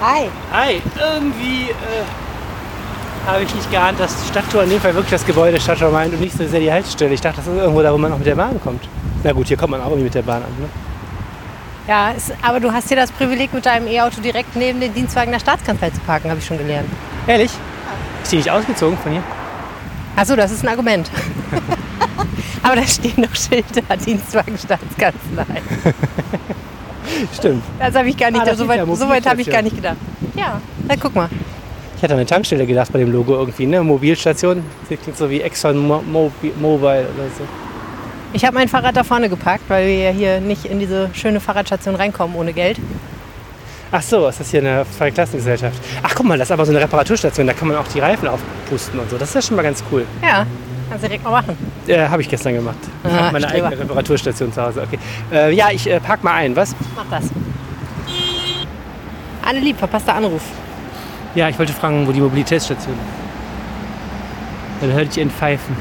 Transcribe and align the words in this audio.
Hi. 0.00 0.30
Hi, 0.50 0.80
irgendwie 0.98 1.70
äh, 1.70 3.26
habe 3.26 3.42
ich 3.42 3.54
nicht 3.54 3.70
geahnt, 3.70 4.00
dass 4.00 4.26
Stadttor 4.28 4.62
in 4.62 4.70
dem 4.70 4.80
Fall 4.80 4.94
wirklich 4.94 5.10
das 5.10 5.26
Gebäude 5.26 5.60
Stadttor 5.60 5.90
meint 5.90 6.14
und 6.14 6.20
nicht 6.20 6.34
so 6.34 6.46
sehr 6.46 6.60
die 6.60 6.72
Haltestelle. 6.72 7.12
Ich 7.12 7.20
dachte, 7.20 7.36
das 7.36 7.46
ist 7.46 7.54
irgendwo 7.54 7.82
da, 7.82 7.92
wo 7.92 7.98
man 7.98 8.10
auch 8.10 8.16
mit 8.16 8.26
der 8.26 8.34
Bahn 8.34 8.58
kommt. 8.62 8.88
Na 9.22 9.32
gut, 9.32 9.48
hier 9.48 9.58
kommt 9.58 9.72
man 9.72 9.82
auch 9.82 9.88
irgendwie 9.88 10.04
mit 10.04 10.14
der 10.14 10.22
Bahn 10.22 10.42
an. 10.42 10.48
Ne? 10.58 10.68
Ja, 11.86 12.12
ist, 12.12 12.32
aber 12.40 12.60
du 12.60 12.72
hast 12.72 12.88
hier 12.88 12.96
das 12.96 13.12
Privileg, 13.12 13.52
mit 13.52 13.66
deinem 13.66 13.88
E-Auto 13.88 14.22
direkt 14.22 14.56
neben 14.56 14.80
den 14.80 14.94
Dienstwagen 14.94 15.32
der 15.32 15.40
Staatskanzlei 15.40 15.90
zu 15.90 16.00
parken, 16.00 16.30
habe 16.30 16.40
ich 16.40 16.46
schon 16.46 16.56
gelernt. 16.56 16.88
Ehrlich? 17.26 17.50
Ist 18.22 18.32
die 18.32 18.36
nicht 18.36 18.50
ausgezogen 18.50 18.96
von 18.96 19.12
hier? 19.12 19.22
Achso, 20.16 20.34
das 20.34 20.50
ist 20.50 20.64
ein 20.64 20.68
Argument. 20.68 21.10
aber 22.62 22.76
da 22.76 22.86
stehen 22.86 23.20
noch 23.20 23.34
Schilder, 23.34 23.96
Dienstwagen 23.98 24.56
Staatskanzlei. 24.56 25.62
Stimmt. 27.34 27.62
Das 27.78 27.94
habe 27.94 28.08
ich 28.08 28.16
gar 28.16 28.30
nicht, 28.30 28.46
Ah, 28.46 28.54
so 28.54 28.66
weit, 28.68 28.80
so 28.94 29.08
weit 29.08 29.26
habe 29.26 29.40
ich 29.40 29.50
gar 29.50 29.62
nicht 29.62 29.76
gedacht. 29.76 29.96
Ja, 30.34 30.60
na 30.86 30.94
guck 31.00 31.14
mal. 31.14 31.28
Ich 31.96 32.02
hatte 32.02 32.14
an 32.14 32.20
eine 32.20 32.26
Tankstelle 32.26 32.66
gedacht 32.66 32.90
bei 32.92 32.98
dem 32.98 33.12
Logo 33.12 33.34
irgendwie, 33.34 33.66
ne? 33.66 33.82
Mobilstation. 33.82 34.62
Das 34.88 34.98
klingt 35.00 35.18
so 35.18 35.28
wie 35.28 35.42
Exxon 35.42 35.76
Mo 35.76 36.02
Mobi 36.10 36.52
Mobile 36.58 37.06
oder 37.14 37.28
so. 37.36 37.44
Ich 38.32 38.44
habe 38.44 38.54
mein 38.54 38.68
Fahrrad 38.68 38.96
da 38.96 39.04
vorne 39.04 39.28
geparkt, 39.28 39.64
weil 39.68 39.86
wir 39.86 39.98
ja 40.04 40.10
hier 40.10 40.40
nicht 40.40 40.64
in 40.64 40.78
diese 40.78 41.10
schöne 41.12 41.40
Fahrradstation 41.40 41.94
reinkommen 41.96 42.36
ohne 42.36 42.52
Geld. 42.52 42.78
Ach 43.92 44.02
so, 44.02 44.28
ist 44.28 44.38
das 44.38 44.50
hier 44.50 44.60
eine 44.60 44.86
Zweiklassengesellschaft? 44.96 45.76
Ach 46.02 46.14
guck 46.14 46.24
mal, 46.26 46.38
das 46.38 46.46
ist 46.48 46.52
aber 46.52 46.64
so 46.64 46.70
eine 46.70 46.80
Reparaturstation, 46.80 47.46
da 47.48 47.52
kann 47.52 47.66
man 47.68 47.76
auch 47.76 47.88
die 47.88 47.98
Reifen 47.98 48.28
aufpusten 48.28 49.00
und 49.00 49.10
so. 49.10 49.18
Das 49.18 49.30
ist 49.30 49.34
ja 49.34 49.42
schon 49.42 49.56
mal 49.56 49.62
ganz 49.62 49.82
cool. 49.90 50.06
Ja, 50.22 50.46
kannst 50.90 51.04
du 51.04 51.08
direkt 51.08 51.24
mal 51.24 51.30
machen. 51.30 51.56
Äh, 51.86 52.06
habe 52.08 52.20
ich 52.22 52.28
gestern 52.28 52.54
gemacht. 52.54 52.76
Ich 53.04 53.10
Ah, 53.10 53.16
habe 53.16 53.32
meine 53.32 53.48
Streber. 53.48 53.68
eigene 53.68 53.82
Reparaturstation 53.84 54.52
zu 54.52 54.62
Hause. 54.62 54.82
Okay. 54.82 54.98
Äh, 55.32 55.54
ja, 55.54 55.68
ich 55.70 55.88
äh, 55.88 55.98
park 56.00 56.22
mal 56.22 56.34
ein, 56.34 56.54
was? 56.54 56.74
Mach 56.94 57.04
das. 57.10 57.30
Anne 59.42 59.60
lieb, 59.60 59.78
verpasster 59.78 60.14
Anruf. 60.14 60.42
Ja, 61.34 61.48
ich 61.48 61.58
wollte 61.58 61.72
fragen, 61.72 62.06
wo 62.06 62.12
die 62.12 62.20
Mobilitätsstation 62.20 62.94
ist. 62.94 63.00
Dann 64.82 64.92
hörte 64.92 65.08
ich 65.10 65.18
ihn 65.18 65.30
pfeifen. 65.30 65.76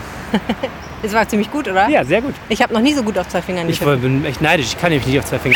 Das 1.02 1.14
war 1.14 1.28
ziemlich 1.28 1.50
gut, 1.52 1.68
oder? 1.68 1.88
Ja, 1.90 2.04
sehr 2.04 2.22
gut. 2.22 2.34
Ich 2.50 2.62
habe 2.62 2.74
noch 2.74 2.82
nie 2.82 2.94
so 2.94 3.02
gut 3.04 3.18
auf 3.18 3.28
zwei 3.28 3.42
Fingern 3.42 3.68
Ich 3.70 3.80
getippt. 3.80 4.02
bin 4.02 4.26
echt 4.26 4.42
neidisch. 4.42 4.68
Ich 4.68 4.78
kann 4.80 4.92
nämlich 4.92 5.08
nicht 5.08 5.20
auf 5.20 5.26
zwei 5.26 5.40
Finger. 5.40 5.56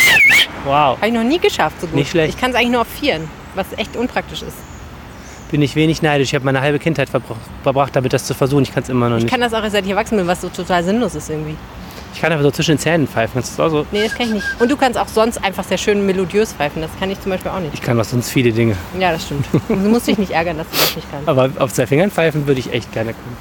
Wow. 0.65 0.97
Habe 0.97 1.07
ich 1.07 1.13
noch 1.13 1.23
nie 1.23 1.39
geschafft 1.39 1.79
so 1.81 1.87
gut. 1.87 1.95
Nicht 1.95 2.11
schlecht. 2.11 2.35
Ich 2.35 2.39
kann 2.41 2.51
es 2.51 2.55
eigentlich 2.57 2.71
nur 2.71 2.81
auf 2.81 2.87
vieren, 2.87 3.27
was 3.55 3.65
echt 3.77 3.95
unpraktisch 3.97 4.41
ist. 4.43 4.55
Bin 5.53 5.61
ich 5.61 5.75
wenig 5.75 6.01
neidisch. 6.01 6.29
Ich 6.29 6.33
habe 6.35 6.45
meine 6.45 6.61
halbe 6.61 6.79
Kindheit 6.79 7.09
verbra- 7.11 7.35
verbracht, 7.61 7.95
damit 7.95 8.11
das 8.11 8.25
zu 8.25 8.33
versuchen. 8.33 8.63
Ich 8.63 8.73
kann 8.73 8.81
es 8.81 8.89
immer 8.89 9.07
noch 9.07 9.17
Ich 9.17 9.25
nicht. 9.25 9.31
kann 9.31 9.39
das 9.39 9.53
auch 9.53 9.61
erst 9.61 9.73
seit 9.73 9.85
ich 9.85 9.91
erwachsen 9.91 10.17
bin, 10.17 10.25
was 10.25 10.41
so 10.41 10.49
total 10.49 10.83
sinnlos 10.83 11.13
ist 11.13 11.29
irgendwie. 11.29 11.55
Ich 12.15 12.19
kann 12.21 12.31
einfach 12.31 12.41
so 12.43 12.49
zwischen 12.49 12.71
den 12.71 12.79
Zähnen 12.79 13.07
pfeifen. 13.07 13.33
Kannst 13.35 13.53
du 13.53 13.61
das 13.61 13.71
auch 13.71 13.77
so? 13.77 13.85
Nee, 13.91 14.01
das 14.01 14.15
kann 14.15 14.25
ich 14.29 14.33
nicht. 14.33 14.45
Und 14.59 14.71
du 14.71 14.75
kannst 14.75 14.97
auch 14.97 15.07
sonst 15.07 15.43
einfach 15.43 15.63
sehr 15.63 15.77
schön 15.77 16.03
melodiös 16.07 16.53
pfeifen. 16.53 16.81
Das 16.81 16.89
kann 16.99 17.11
ich 17.11 17.21
zum 17.21 17.31
Beispiel 17.31 17.51
auch 17.51 17.59
nicht. 17.59 17.75
Ich 17.75 17.83
kann 17.83 17.95
doch 17.97 18.03
sonst 18.03 18.31
viele 18.31 18.51
Dinge. 18.51 18.75
Ja, 18.99 19.11
das 19.11 19.25
stimmt. 19.25 19.45
Du 19.67 19.75
musst 19.75 20.07
dich 20.07 20.17
nicht 20.17 20.31
ärgern, 20.31 20.57
dass 20.57 20.67
du 20.71 20.75
das 20.75 20.95
nicht 20.95 21.07
kannst. 21.11 21.27
Aber 21.29 21.51
auf 21.59 21.71
zwei 21.71 21.85
Fingern 21.85 22.09
pfeifen 22.09 22.47
würde 22.47 22.59
ich 22.59 22.73
echt 22.73 22.91
gerne 22.91 23.13
können. 23.13 23.37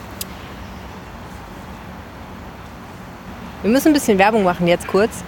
Wir 3.63 3.71
müssen 3.71 3.89
ein 3.89 3.95
bisschen 3.95 4.19
Werbung 4.19 4.43
machen 4.43 4.67
jetzt 4.69 4.87
kurz 4.87 5.25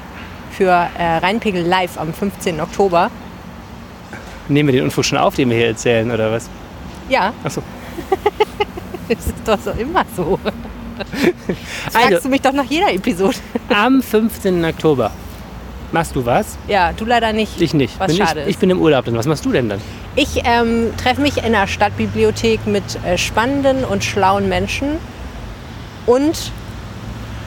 für 0.51 0.69
äh, 0.98 1.17
Rheinpegel 1.17 1.63
Live 1.63 1.97
am 1.98 2.13
15. 2.13 2.61
Oktober. 2.61 3.11
Nehmen 4.48 4.69
wir 4.69 4.75
den 4.75 4.85
Unfug 4.85 5.07
schon 5.07 5.17
auf, 5.17 5.35
den 5.35 5.48
wir 5.48 5.57
hier 5.57 5.69
erzählen, 5.69 6.11
oder 6.11 6.31
was? 6.31 6.51
Ja, 7.09 7.33
Achso. 7.43 7.63
das 9.09 9.19
ist 9.27 9.35
doch 9.45 9.59
so 9.61 9.71
immer 9.73 10.05
so. 10.17 10.39
Das 11.87 11.97
Also- 11.97 12.09
fragst 12.09 12.25
du 12.25 12.29
mich 12.29 12.41
doch 12.41 12.53
nach 12.53 12.65
jeder 12.71 12.93
Episode. 12.93 13.35
Am 13.75 14.01
15. 14.01 14.65
Oktober. 14.65 15.11
Machst 15.91 16.15
du 16.15 16.25
was? 16.25 16.57
Ja, 16.69 16.93
du 16.93 17.05
leider 17.05 17.33
nicht. 17.33 17.61
Ich 17.61 17.75
nicht. 17.75 17.99
Was 17.99 18.09
bin 18.09 18.17
schade 18.25 18.41
ich, 18.41 18.47
ist. 18.47 18.51
ich 18.53 18.59
bin 18.59 18.71
im 18.71 18.81
Urlaub 18.81 19.05
dann. 19.05 19.17
Was 19.17 19.27
machst 19.27 19.45
du 19.45 19.51
denn 19.53 19.69
dann? 19.69 19.81
Ich 20.17 20.41
ähm, 20.45 20.93
treffe 20.97 21.21
mich 21.21 21.37
in 21.45 21.53
der 21.53 21.67
Stadtbibliothek 21.67 22.67
mit 22.67 22.85
äh, 23.05 23.19
spannenden 23.19 23.85
und 23.85 24.05
schlauen 24.05 24.49
Menschen 24.49 24.99
und 26.07 26.53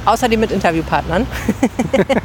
außerdem 0.08 0.40
mit 0.40 0.52
Interviewpartnern. 0.52 1.28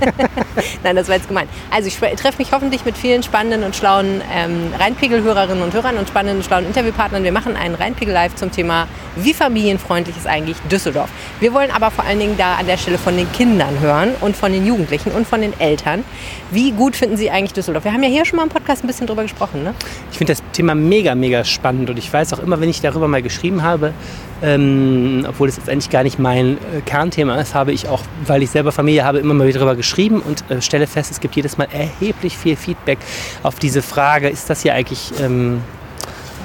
Nein, 0.85 0.97
das 0.97 1.09
war 1.09 1.17
jetzt 1.17 1.29
gemein. 1.29 1.49
Also 1.71 1.89
ich 1.89 1.97
treffe 1.97 2.39
mich 2.39 2.53
hoffentlich 2.53 2.85
mit 2.85 2.97
vielen 2.97 3.23
spannenden 3.23 3.65
und 3.65 3.77
schlauen 3.77 4.21
ähm, 4.33 4.73
Rheinpegel-Hörerinnen 4.79 5.63
und 5.63 5.75
Hörern 5.75 5.97
und 5.99 6.09
spannenden 6.09 6.39
und 6.39 6.45
schlauen 6.45 6.67
Interviewpartnern. 6.67 7.25
Wir 7.25 7.33
machen 7.33 7.57
einen 7.57 7.75
Rheinpegel-Live 7.75 8.37
zum 8.37 8.51
Thema, 8.53 8.87
wie 9.17 9.35
familienfreundlich 9.35 10.17
ist 10.17 10.27
eigentlich 10.27 10.57
Düsseldorf. 10.71 11.11
Wir 11.41 11.53
wollen 11.53 11.71
aber 11.71 11.91
vor 11.91 12.05
allen 12.05 12.19
Dingen 12.19 12.37
da 12.39 12.55
an 12.55 12.67
der 12.67 12.77
Stelle 12.77 12.99
von 12.99 13.17
den 13.17 13.31
Kindern 13.33 13.81
hören 13.81 14.11
und 14.21 14.37
von 14.37 14.53
den 14.53 14.67
Jugendlichen 14.67 15.13
und 15.13 15.27
von 15.27 15.41
den 15.41 15.59
Eltern. 15.61 16.05
Wie 16.51 16.73
gut 16.73 16.97
finden 16.97 17.17
sie 17.17 17.31
eigentlich 17.31 17.53
Düsseldorf? 17.53 17.85
Wir 17.85 17.93
haben 17.93 18.03
ja 18.03 18.09
hier 18.09 18.25
schon 18.25 18.37
mal 18.37 18.45
im 18.45 18.49
Podcast 18.49 18.85
ein 18.85 18.87
bisschen 18.87 19.07
drüber 19.07 19.23
gesprochen, 19.23 19.65
ne? 19.65 19.75
Ich 20.11 20.19
finde 20.19 20.33
das 20.33 20.43
Thema 20.53 20.75
mega, 20.75 21.15
mega 21.15 21.45
spannend 21.45 21.91
und 21.91 21.99
ich 21.99 22.13
weiß 22.13 22.33
auch 22.35 22.39
immer, 22.39 22.61
wenn 22.61 22.69
ich 22.69 22.81
darüber 22.81 23.09
mal 23.09 23.23
geschrieben 23.23 23.63
habe, 23.63 23.93
ähm, 24.43 25.25
obwohl 25.29 25.49
es 25.49 25.57
jetzt 25.57 25.69
eigentlich 25.69 25.91
gar 25.91 26.03
nicht 26.03 26.19
mein 26.19 26.59
äh, 26.59 26.81
Kernthema 26.85 27.41
ist, 27.41 27.55
habe 27.55 27.73
ich 27.73 27.89
auch, 27.89 28.03
weil 28.27 28.43
ich 28.43 28.51
selber 28.51 28.73
Familie 28.73 29.05
habe, 29.05 29.19
immer 29.19 29.35
mal 29.35 29.47
wieder 29.47 29.61
darüber 29.61 29.77
geschrieben 29.77 30.21
und 30.21 30.51
äh, 30.51 30.61
stelle 30.61 30.87
fest, 30.87 31.11
es 31.11 31.21
gibt 31.21 31.37
jedes 31.37 31.59
Mal 31.59 31.69
erheblich 31.73 32.37
viel 32.37 32.57
Feedback 32.57 32.99
auf 33.43 33.59
diese 33.59 33.83
Frage, 33.83 34.29
ist 34.29 34.51
das 34.51 34.63
hier 34.63 34.75
eigentlich 34.75 35.13
ähm, 35.21 35.63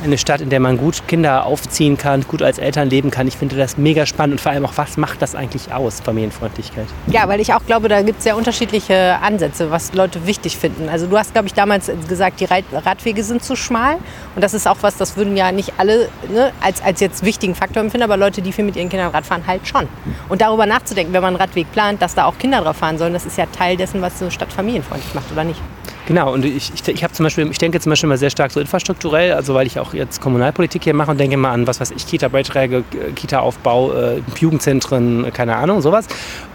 eine 0.04 0.18
Stadt, 0.18 0.42
in 0.42 0.50
der 0.50 0.60
man 0.60 0.78
gut 0.78 1.08
Kinder 1.08 1.46
aufziehen 1.46 1.98
kann, 1.98 2.22
gut 2.22 2.42
als 2.42 2.58
Eltern 2.58 2.90
leben 2.90 3.12
kann. 3.12 3.28
Ich 3.28 3.38
finde 3.38 3.56
das 3.56 3.78
mega 3.78 4.06
spannend 4.06 4.34
und 4.34 4.42
vor 4.42 4.52
allem 4.52 4.66
auch, 4.66 4.74
was 4.76 4.98
macht 4.98 5.22
das 5.22 5.36
eigentlich 5.36 5.74
aus, 5.74 6.00
Familienfreundlichkeit? 6.02 6.88
Ja, 7.08 7.28
weil 7.28 7.40
ich 7.40 7.54
auch 7.54 7.66
glaube, 7.66 7.88
da 7.88 8.02
gibt 8.02 8.20
es 8.20 8.24
sehr 8.24 8.38
unterschiedliche 8.38 9.18
Ansätze, 9.22 9.72
was 9.72 9.94
Leute 9.94 10.26
wichtig 10.26 10.58
finden. 10.58 10.90
Also 10.90 11.08
du 11.08 11.18
hast, 11.18 11.34
glaube 11.34 11.48
ich, 11.48 11.54
damals 11.54 11.92
gesagt, 12.08 12.40
die 12.40 12.46
Radwege 12.46 13.24
sind 13.24 13.44
zu 13.44 13.56
schmal. 13.56 13.98
Und 14.36 14.44
das 14.44 14.54
ist 14.54 14.68
auch 14.68 14.78
was, 14.82 14.98
das 14.98 15.18
würden 15.18 15.36
ja 15.36 15.52
nicht 15.52 15.74
alle 15.78 16.10
ne, 16.32 16.52
als, 16.62 16.82
als 16.82 17.00
jetzt 17.00 17.24
wichtigen 17.24 17.56
Faktor 17.56 17.82
empfinden, 17.82 18.04
aber 18.04 18.18
Leute, 18.18 18.42
die 18.42 18.52
viel 18.52 18.66
mit 18.66 18.76
ihren 18.76 18.90
Kindern 18.90 19.12
Rad 19.12 19.26
fahren, 19.26 19.44
halt 19.48 19.68
schon. 19.68 19.88
Und 20.30 20.42
darüber 20.42 20.66
nachzudenken, 20.66 21.14
wenn 21.14 21.22
man 21.22 21.36
einen 21.36 21.42
Radweg 21.42 21.72
plant, 21.72 22.02
dass 22.02 22.16
da 22.16 22.26
auch 22.26 22.38
Kinder 22.38 22.62
drauf 22.62 22.78
fahren 22.78 22.98
sollen, 22.98 23.14
das 23.14 23.26
ist 23.26 23.38
ja 23.38 23.46
Teil 23.46 23.78
dessen, 23.78 24.02
was 24.02 24.20
so 24.20 24.26
eine 24.26 24.32
Stadt 24.32 24.52
familienfreundlich 24.52 25.14
macht, 25.14 25.32
oder 25.32 25.44
nicht? 25.44 25.62
Genau, 26.08 26.34
und 26.34 26.46
ich, 26.46 26.72
ich, 26.74 26.88
ich 26.88 27.04
habe 27.04 27.14
zum 27.14 27.26
Beispiel, 27.26 27.52
ich 27.52 27.58
denke 27.58 27.82
zum 27.82 27.90
Beispiel 27.90 28.08
mal 28.08 28.18
sehr 28.18 28.30
stark 28.30 28.52
so 28.52 28.62
infrastrukturell, 28.62 29.34
also 29.34 29.54
weil 29.54 29.68
ich 29.68 29.78
auch 29.78 29.94
jetzt 29.94 30.22
Kommunalpolitik 30.22 30.86
hier 30.86 30.94
mache 30.94 31.12
und 31.12 31.20
denke 31.20 31.36
mal 31.36 31.52
an, 31.52 31.68
was 31.68 31.82
weiß 31.82 31.92
ich, 31.92 32.08
Kita-Beiträge, 32.08 32.78
äh, 32.78 33.12
Kita-Aufbau, 33.14 33.92
äh, 33.92 34.22
Jugendzentren, 34.40 35.26
äh, 35.26 35.32
keine 35.32 35.58
Ahnung, 35.58 35.82
sowas. 35.82 36.08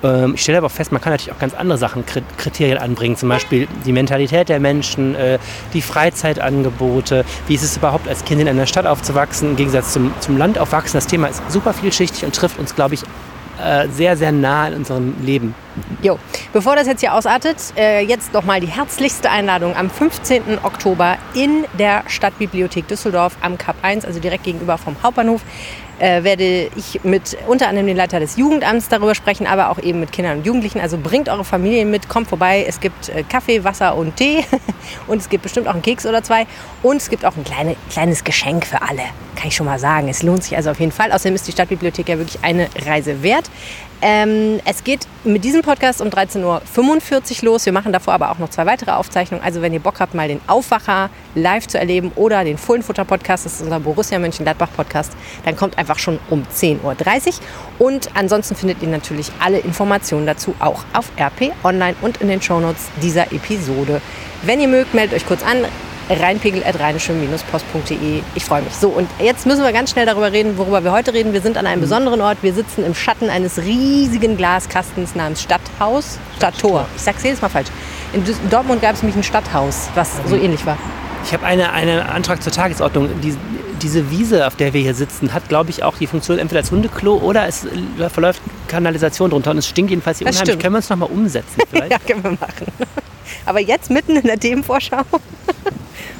Ähm, 0.02 0.32
ich 0.36 0.42
stelle 0.42 0.56
aber 0.56 0.68
auch 0.68 0.72
fest, 0.72 0.91
man 0.91 1.02
kann 1.02 1.12
natürlich 1.12 1.32
auch 1.32 1.38
ganz 1.38 1.52
andere 1.52 1.76
Sachen, 1.76 2.06
Kri- 2.06 2.22
Kriterien 2.38 2.78
anbringen, 2.78 3.14
zum 3.16 3.28
Beispiel 3.28 3.68
die 3.84 3.92
Mentalität 3.92 4.48
der 4.48 4.58
Menschen, 4.58 5.14
äh, 5.16 5.38
die 5.74 5.82
Freizeitangebote, 5.82 7.26
wie 7.46 7.54
ist 7.54 7.62
es 7.62 7.76
überhaupt 7.76 8.08
als 8.08 8.24
Kind 8.24 8.41
in 8.41 8.48
einer 8.48 8.66
Stadt 8.66 8.86
aufzuwachsen, 8.86 9.50
im 9.50 9.56
Gegensatz 9.56 9.92
zum, 9.92 10.14
zum 10.20 10.38
Land 10.38 10.58
aufwachsen. 10.58 10.96
Das 10.96 11.06
Thema 11.06 11.26
ist 11.26 11.42
super 11.52 11.74
vielschichtig 11.74 12.24
und 12.24 12.34
trifft 12.34 12.58
uns, 12.58 12.74
glaube 12.74 12.94
ich, 12.94 13.02
äh, 13.62 13.88
sehr, 13.88 14.16
sehr 14.16 14.32
nah 14.32 14.68
in 14.68 14.74
unserem 14.74 15.14
Leben. 15.22 15.54
Jo, 16.02 16.18
bevor 16.52 16.76
das 16.76 16.86
jetzt 16.86 17.00
hier 17.00 17.14
ausartet, 17.14 17.56
äh, 17.76 18.04
jetzt 18.04 18.32
nochmal 18.32 18.60
die 18.60 18.66
herzlichste 18.66 19.30
Einladung 19.30 19.76
am 19.76 19.88
15. 19.88 20.58
Oktober 20.62 21.16
in 21.34 21.64
der 21.78 22.02
Stadtbibliothek 22.08 22.88
Düsseldorf 22.88 23.36
am 23.40 23.56
Kap 23.56 23.76
1, 23.82 24.04
also 24.04 24.20
direkt 24.20 24.44
gegenüber 24.44 24.78
vom 24.78 24.96
Hauptbahnhof. 25.02 25.42
Äh, 26.02 26.24
werde 26.24 26.68
ich 26.74 27.04
mit 27.04 27.36
unter 27.46 27.68
anderem 27.68 27.86
dem 27.86 27.96
Leiter 27.96 28.18
des 28.18 28.36
Jugendamts 28.36 28.88
darüber 28.88 29.14
sprechen, 29.14 29.46
aber 29.46 29.70
auch 29.70 29.78
eben 29.78 30.00
mit 30.00 30.10
Kindern 30.10 30.38
und 30.38 30.44
Jugendlichen. 30.44 30.80
Also 30.80 30.98
bringt 30.98 31.28
eure 31.28 31.44
Familien 31.44 31.92
mit, 31.92 32.08
kommt 32.08 32.26
vorbei. 32.28 32.64
Es 32.66 32.80
gibt 32.80 33.08
äh, 33.08 33.22
Kaffee, 33.22 33.62
Wasser 33.62 33.94
und 33.94 34.16
Tee 34.16 34.44
und 35.06 35.18
es 35.18 35.28
gibt 35.28 35.44
bestimmt 35.44 35.68
auch 35.68 35.74
einen 35.74 35.82
Keks 35.82 36.04
oder 36.04 36.24
zwei 36.24 36.48
und 36.82 36.96
es 36.96 37.08
gibt 37.08 37.24
auch 37.24 37.36
ein 37.36 37.44
kleine, 37.44 37.76
kleines 37.88 38.24
Geschenk 38.24 38.66
für 38.66 38.82
alle. 38.82 39.02
Kann 39.36 39.46
ich 39.46 39.54
schon 39.54 39.66
mal 39.66 39.78
sagen. 39.78 40.08
Es 40.08 40.24
lohnt 40.24 40.42
sich 40.42 40.56
also 40.56 40.72
auf 40.72 40.80
jeden 40.80 40.91
Fall. 40.91 41.12
Außerdem 41.12 41.36
ist 41.36 41.46
die 41.46 41.52
Stadtbibliothek 41.52 42.08
ja 42.08 42.18
wirklich 42.18 42.42
eine 42.42 42.68
Reise 42.84 43.22
wert. 43.22 43.48
Ähm, 44.04 44.60
es 44.64 44.82
geht 44.82 45.06
mit 45.22 45.44
diesem 45.44 45.62
Podcast 45.62 46.00
um 46.00 46.08
13.45 46.08 47.38
Uhr 47.38 47.44
los. 47.44 47.64
Wir 47.64 47.72
machen 47.72 47.92
davor 47.92 48.14
aber 48.14 48.32
auch 48.32 48.38
noch 48.38 48.50
zwei 48.50 48.66
weitere 48.66 48.90
Aufzeichnungen. 48.90 49.44
Also 49.44 49.62
wenn 49.62 49.72
ihr 49.72 49.78
Bock 49.78 50.00
habt, 50.00 50.12
mal 50.12 50.26
den 50.26 50.40
Aufwacher 50.48 51.08
live 51.36 51.68
zu 51.68 51.78
erleben 51.78 52.10
oder 52.16 52.42
den 52.42 52.59
Fohlenfutter 52.59 53.04
Podcast, 53.04 53.47
das 53.47 53.54
ist 53.54 53.62
unser 53.62 53.78
Borussia 53.78 54.18
Mönchengladbach 54.18 54.71
Podcast, 54.74 55.12
dann 55.44 55.54
kommt 55.54 55.78
einfach 55.78 56.00
schon 56.00 56.18
um 56.30 56.42
10.30 56.53 56.80
Uhr. 56.82 57.34
Und 57.78 58.10
ansonsten 58.15 58.56
findet 58.56 58.82
ihr 58.82 58.88
natürlich 58.88 59.30
alle 59.38 59.60
Informationen 59.60 60.27
dazu 60.27 60.56
auch 60.59 60.84
auf 60.92 61.12
RP 61.16 61.53
Online 61.62 61.94
und 62.03 62.21
in 62.21 62.27
den 62.27 62.42
Shownotes 62.42 62.88
dieser 63.00 63.32
Episode. 63.32 64.03
Wenn 64.42 64.60
ihr 64.60 64.68
mögt, 64.68 64.94
meldet 64.94 65.15
euch 65.15 65.27
kurz 65.27 65.44
an 65.44 65.65
rheinpegel.rheinische-post.de. 66.09 68.22
Ich 68.34 68.45
freue 68.45 68.63
mich. 68.63 68.75
So, 68.75 68.89
und 68.89 69.09
jetzt 69.21 69.47
müssen 69.47 69.63
wir 69.63 69.72
ganz 69.72 69.91
schnell 69.91 70.07
darüber 70.07 70.33
reden, 70.33 70.59
worüber 70.59 70.83
wir 70.84 70.93
heute 70.93 71.15
reden. 71.15 71.33
Wir 71.33 71.41
sind 71.41 71.57
an 71.57 71.66
einem 71.66 71.81
besonderen 71.81 72.21
Ort. 72.21 72.39
Wir 72.43 72.53
sitzen 72.53 72.84
im 72.84 72.95
Schatten 72.95 73.31
eines 73.31 73.59
riesigen 73.59 74.37
Glaskastens 74.37 75.15
namens 75.15 75.43
Stadthaus. 75.43 76.19
Stadttor. 76.37 76.87
Ich 76.97 77.03
sag's 77.03 77.22
jedes 77.22 77.41
Mal 77.41 77.49
falsch. 77.49 77.69
In 78.13 78.25
Dortmund 78.51 78.83
gab 78.83 78.95
es 78.95 79.03
nämlich 79.03 79.16
ein 79.16 79.22
Stadthaus, 79.22 79.89
was 79.95 80.10
so 80.27 80.37
ähnlich 80.37 80.66
war. 80.66 80.77
Ich 81.25 81.33
habe 81.33 81.47
eine, 81.47 81.72
einen 81.72 82.01
Antrag 82.01 82.43
zur 82.43 82.53
Tagesordnung. 82.53 83.09
Die, 83.22 83.34
diese 83.81 84.10
Wiese, 84.10 84.47
auf 84.47 84.57
der 84.57 84.72
wir 84.75 84.81
hier 84.81 84.95
sitzen, 84.95 85.33
hat, 85.33 85.49
glaube 85.49 85.71
ich, 85.71 85.83
auch 85.83 85.97
die 85.99 86.07
Funktion 86.07 86.39
entweder 86.39 86.60
als 86.60 86.71
Hundeklo 86.71 87.15
oder 87.16 87.47
es 87.47 87.66
verläuft 88.13 88.41
Kanalisation 88.69 89.31
drunter 89.31 89.51
und 89.53 89.59
es 89.59 89.69
stinkt 89.69 89.91
jedenfalls 89.91 90.19
hier 90.19 90.27
Das 90.27 90.37
unheimlich. 90.37 90.51
stimmt. 90.53 90.63
Können 90.63 90.75
wir 90.75 90.78
uns 90.78 90.91
nochmal 90.91 91.09
umsetzen? 91.10 91.63
Ja, 91.91 91.99
können 91.99 92.22
wir 92.22 92.31
machen. 92.33 92.66
Aber 93.47 93.60
jetzt 93.60 93.91
mitten 93.91 94.16
in 94.16 94.22
der 94.22 94.39
Themenvorschau. 94.39 95.03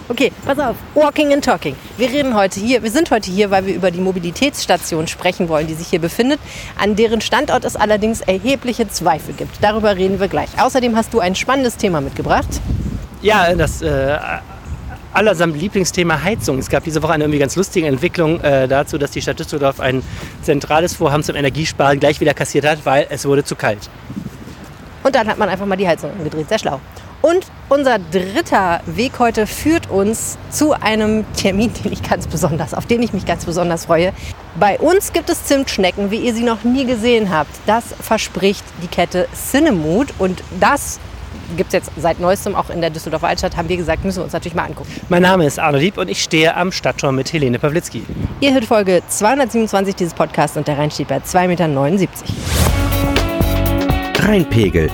Okay, 0.08 0.32
pass 0.44 0.58
auf. 0.58 0.76
Walking 0.94 1.32
and 1.32 1.44
Talking. 1.44 1.76
Wir 1.96 2.08
reden 2.10 2.34
heute 2.34 2.60
hier, 2.60 2.82
wir 2.82 2.90
sind 2.90 3.10
heute 3.10 3.31
hier, 3.31 3.50
weil 3.50 3.66
wir 3.66 3.75
über 3.75 3.90
die 3.90 4.00
Mobilitätsstation 4.00 5.06
sprechen 5.06 5.49
wollen, 5.49 5.66
die 5.66 5.75
sich 5.75 5.88
hier 5.88 6.00
befindet, 6.00 6.40
an 6.78 6.96
deren 6.96 7.20
Standort 7.20 7.64
es 7.64 7.76
allerdings 7.76 8.20
erhebliche 8.20 8.88
Zweifel 8.88 9.34
gibt. 9.34 9.62
Darüber 9.62 9.96
reden 9.96 10.20
wir 10.20 10.28
gleich. 10.28 10.49
Außerdem 10.60 10.96
hast 10.96 11.14
du 11.14 11.20
ein 11.20 11.34
spannendes 11.34 11.76
Thema 11.76 12.00
mitgebracht. 12.00 12.49
Ja, 13.22 13.54
das 13.54 13.81
äh, 13.82 14.19
allersamt 15.12 15.56
Lieblingsthema 15.56 16.22
Heizung. 16.22 16.58
Es 16.58 16.69
gab 16.69 16.84
diese 16.84 17.02
Woche 17.02 17.12
eine 17.12 17.25
irgendwie 17.25 17.38
ganz 17.38 17.55
lustige 17.56 17.87
Entwicklung 17.87 18.40
äh, 18.40 18.66
dazu, 18.66 18.98
dass 18.98 19.12
die 19.12 19.22
Stadt 19.22 19.38
Düsseldorf 19.38 19.78
ein 19.81 20.02
zentrales 20.43 20.94
Vorhaben 20.94 21.22
zum 21.22 21.37
Energiesparen 21.37 22.00
gleich 22.00 22.20
wieder 22.20 22.34
kassiert 22.34 22.66
hat, 22.66 22.84
weil 22.84 23.06
es 23.08 23.25
wurde 23.25 23.44
zu 23.44 23.55
kalt. 23.55 23.88
Und 25.05 25.14
dann 25.14 25.26
hat 25.28 25.38
man 25.38 25.48
einfach 25.48 25.66
mal 25.66 25.76
die 25.76 25.87
Heizung 25.87 26.10
angedreht. 26.10 26.48
Sehr 26.48 26.58
schlau. 26.58 26.81
Und 27.22 27.46
unser 27.69 28.00
dritter 28.00 28.80
Weg 28.86 29.12
heute 29.20 29.46
führt 29.46 29.88
uns 29.88 30.36
zu 30.50 30.72
einem 30.72 31.24
Termin, 31.34 31.72
den 31.72 31.92
ich 31.92 32.02
ganz 32.02 32.26
besonders, 32.26 32.74
auf 32.74 32.86
den 32.86 33.00
ich 33.00 33.12
mich 33.12 33.24
ganz 33.24 33.44
besonders 33.44 33.86
freue. 33.86 34.12
Bei 34.58 34.78
uns 34.78 35.12
gibt 35.12 35.30
es 35.30 35.44
Zimtschnecken, 35.44 36.10
wie 36.10 36.16
ihr 36.16 36.34
sie 36.34 36.42
noch 36.42 36.64
nie 36.64 36.84
gesehen 36.84 37.30
habt. 37.30 37.50
Das 37.66 37.84
verspricht 38.00 38.64
die 38.82 38.88
Kette 38.88 39.28
Cinemood 39.32 40.08
und 40.19 40.42
das 40.58 40.98
gibt 41.56 41.69
es 41.69 41.74
jetzt 41.74 41.90
seit 41.96 42.19
neuestem 42.19 42.56
auch 42.56 42.70
in 42.70 42.80
der 42.80 42.90
Düsseldorfer 42.90 43.28
Altstadt, 43.28 43.56
haben 43.56 43.69
wir 43.69 43.76
gesagt, 43.76 44.04
müssen 44.04 44.19
wir 44.19 44.24
uns 44.24 44.32
natürlich 44.32 44.54
mal 44.54 44.64
angucken. 44.64 44.90
Mein 45.08 45.22
Name 45.22 45.46
ist 45.46 45.58
Arno 45.58 45.78
Lieb 45.78 45.98
und 45.98 46.08
ich 46.08 46.22
stehe 46.22 46.56
am 46.56 46.72
Stadttor 46.72 47.12
mit 47.12 47.32
Helene 47.32 47.58
Pawlitzki. 47.58 48.02
Ihr 48.40 48.52
hört 48.52 48.64
Folge 48.64 49.02
227 49.06 49.94
dieses 49.94 50.14
Podcasts 50.14 50.56
und 50.56 50.66
der 50.66 50.76
Rhein 50.76 50.90
steht 50.90 51.08
bei 51.08 51.19
2,79 51.19 51.46
Meter. 51.46 52.08
Rheinpegel 54.26 54.90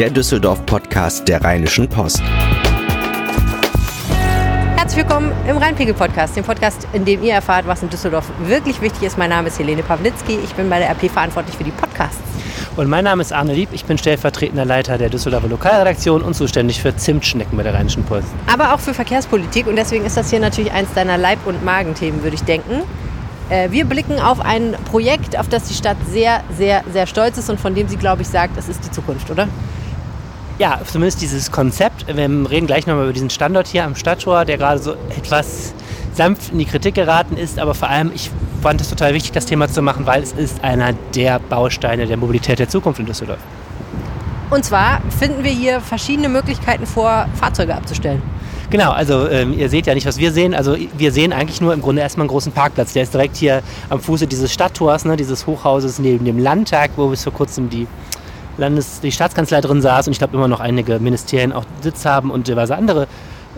der 0.00 0.08
Düsseldorf-Podcast 0.08 1.28
der 1.28 1.44
Rheinischen 1.44 1.86
Post. 1.86 2.22
Herzlich 4.76 4.96
willkommen 4.96 5.30
im 5.46 5.58
Rheinpegel-Podcast, 5.58 6.34
dem 6.36 6.44
Podcast, 6.44 6.88
in 6.94 7.04
dem 7.04 7.22
ihr 7.22 7.34
erfahrt, 7.34 7.66
was 7.66 7.82
in 7.82 7.90
Düsseldorf 7.90 8.24
wirklich 8.46 8.80
wichtig 8.80 9.02
ist. 9.02 9.18
Mein 9.18 9.28
Name 9.28 9.48
ist 9.48 9.58
Helene 9.58 9.82
Pawlitzki, 9.82 10.38
ich 10.42 10.54
bin 10.54 10.70
bei 10.70 10.78
der 10.78 10.88
RP 10.88 11.10
verantwortlich 11.10 11.54
für 11.54 11.64
die 11.64 11.70
Podcasts. 11.70 12.18
Und 12.76 12.88
mein 12.88 13.04
Name 13.04 13.20
ist 13.20 13.30
Arne 13.30 13.52
Lieb, 13.52 13.68
ich 13.72 13.84
bin 13.84 13.98
stellvertretender 13.98 14.64
Leiter 14.64 14.96
der 14.96 15.10
Düsseldorfer 15.10 15.48
Lokalredaktion 15.48 16.22
und 16.22 16.32
zuständig 16.32 16.80
für 16.80 16.96
Zimtschnecken 16.96 17.58
bei 17.58 17.62
der 17.62 17.74
Rheinischen 17.74 18.02
Post. 18.04 18.28
Aber 18.50 18.72
auch 18.72 18.80
für 18.80 18.94
Verkehrspolitik 18.94 19.66
und 19.66 19.76
deswegen 19.76 20.06
ist 20.06 20.16
das 20.16 20.30
hier 20.30 20.40
natürlich 20.40 20.72
eins 20.72 20.94
deiner 20.94 21.18
Leib- 21.18 21.46
und 21.46 21.62
Magenthemen, 21.62 22.22
würde 22.22 22.36
ich 22.36 22.44
denken. 22.44 22.84
Äh, 23.50 23.70
wir 23.70 23.84
blicken 23.84 24.18
auf 24.18 24.40
ein 24.40 24.76
Projekt, 24.86 25.38
auf 25.38 25.50
das 25.50 25.64
die 25.64 25.74
Stadt 25.74 25.98
sehr, 26.08 26.42
sehr, 26.56 26.84
sehr 26.90 27.06
stolz 27.06 27.36
ist 27.36 27.50
und 27.50 27.60
von 27.60 27.74
dem 27.74 27.86
sie, 27.86 27.98
glaube 27.98 28.22
ich, 28.22 28.28
sagt, 28.28 28.56
es 28.56 28.70
ist 28.70 28.82
die 28.82 28.90
Zukunft, 28.90 29.30
oder? 29.30 29.46
Ja, 30.60 30.78
zumindest 30.84 31.22
dieses 31.22 31.50
Konzept. 31.50 32.06
Wir 32.06 32.28
reden 32.50 32.66
gleich 32.66 32.86
nochmal 32.86 33.04
über 33.04 33.12
diesen 33.14 33.30
Standort 33.30 33.66
hier 33.66 33.82
am 33.82 33.96
Stadttor, 33.96 34.44
der 34.44 34.58
gerade 34.58 34.78
so 34.78 34.92
etwas 35.16 35.72
sanft 36.12 36.52
in 36.52 36.58
die 36.58 36.66
Kritik 36.66 36.96
geraten 36.96 37.38
ist. 37.38 37.58
Aber 37.58 37.72
vor 37.74 37.88
allem, 37.88 38.12
ich 38.14 38.30
fand 38.60 38.78
es 38.78 38.90
total 38.90 39.14
wichtig, 39.14 39.32
das 39.32 39.46
Thema 39.46 39.68
zu 39.68 39.80
machen, 39.80 40.04
weil 40.04 40.22
es 40.22 40.32
ist 40.32 40.62
einer 40.62 40.92
der 41.14 41.38
Bausteine 41.38 42.06
der 42.06 42.18
Mobilität 42.18 42.58
der 42.58 42.68
Zukunft 42.68 43.00
in 43.00 43.06
Düsseldorf. 43.06 43.38
Und 44.50 44.62
zwar 44.62 45.00
finden 45.18 45.44
wir 45.44 45.50
hier 45.50 45.80
verschiedene 45.80 46.28
Möglichkeiten 46.28 46.84
vor, 46.84 47.26
Fahrzeuge 47.36 47.74
abzustellen. 47.74 48.20
Genau, 48.68 48.90
also 48.90 49.28
ähm, 49.30 49.58
ihr 49.58 49.70
seht 49.70 49.86
ja 49.86 49.94
nicht, 49.94 50.06
was 50.06 50.18
wir 50.18 50.30
sehen. 50.30 50.54
Also 50.54 50.76
wir 50.96 51.10
sehen 51.10 51.32
eigentlich 51.32 51.62
nur 51.62 51.72
im 51.72 51.80
Grunde 51.80 52.02
erstmal 52.02 52.24
einen 52.24 52.30
großen 52.30 52.52
Parkplatz. 52.52 52.92
Der 52.92 53.04
ist 53.04 53.14
direkt 53.14 53.36
hier 53.36 53.62
am 53.88 53.98
Fuße 53.98 54.26
dieses 54.26 54.52
Stadttors, 54.52 55.06
ne, 55.06 55.16
dieses 55.16 55.46
Hochhauses 55.46 55.98
neben 55.98 56.26
dem 56.26 56.38
Landtag, 56.38 56.90
wo 56.96 57.08
bis 57.08 57.24
vor 57.24 57.32
kurzem 57.32 57.70
die 57.70 57.86
Landes 58.60 59.00
die 59.00 59.10
Staatskanzlei 59.10 59.60
drin 59.60 59.82
saß 59.82 60.06
und 60.06 60.12
ich 60.12 60.18
glaube 60.18 60.36
immer 60.36 60.48
noch 60.48 60.60
einige 60.60 61.00
Ministerien 61.00 61.52
auch 61.52 61.64
Sitz 61.80 62.04
haben 62.04 62.30
und 62.30 62.46
diverse 62.46 62.76
andere 62.76 63.08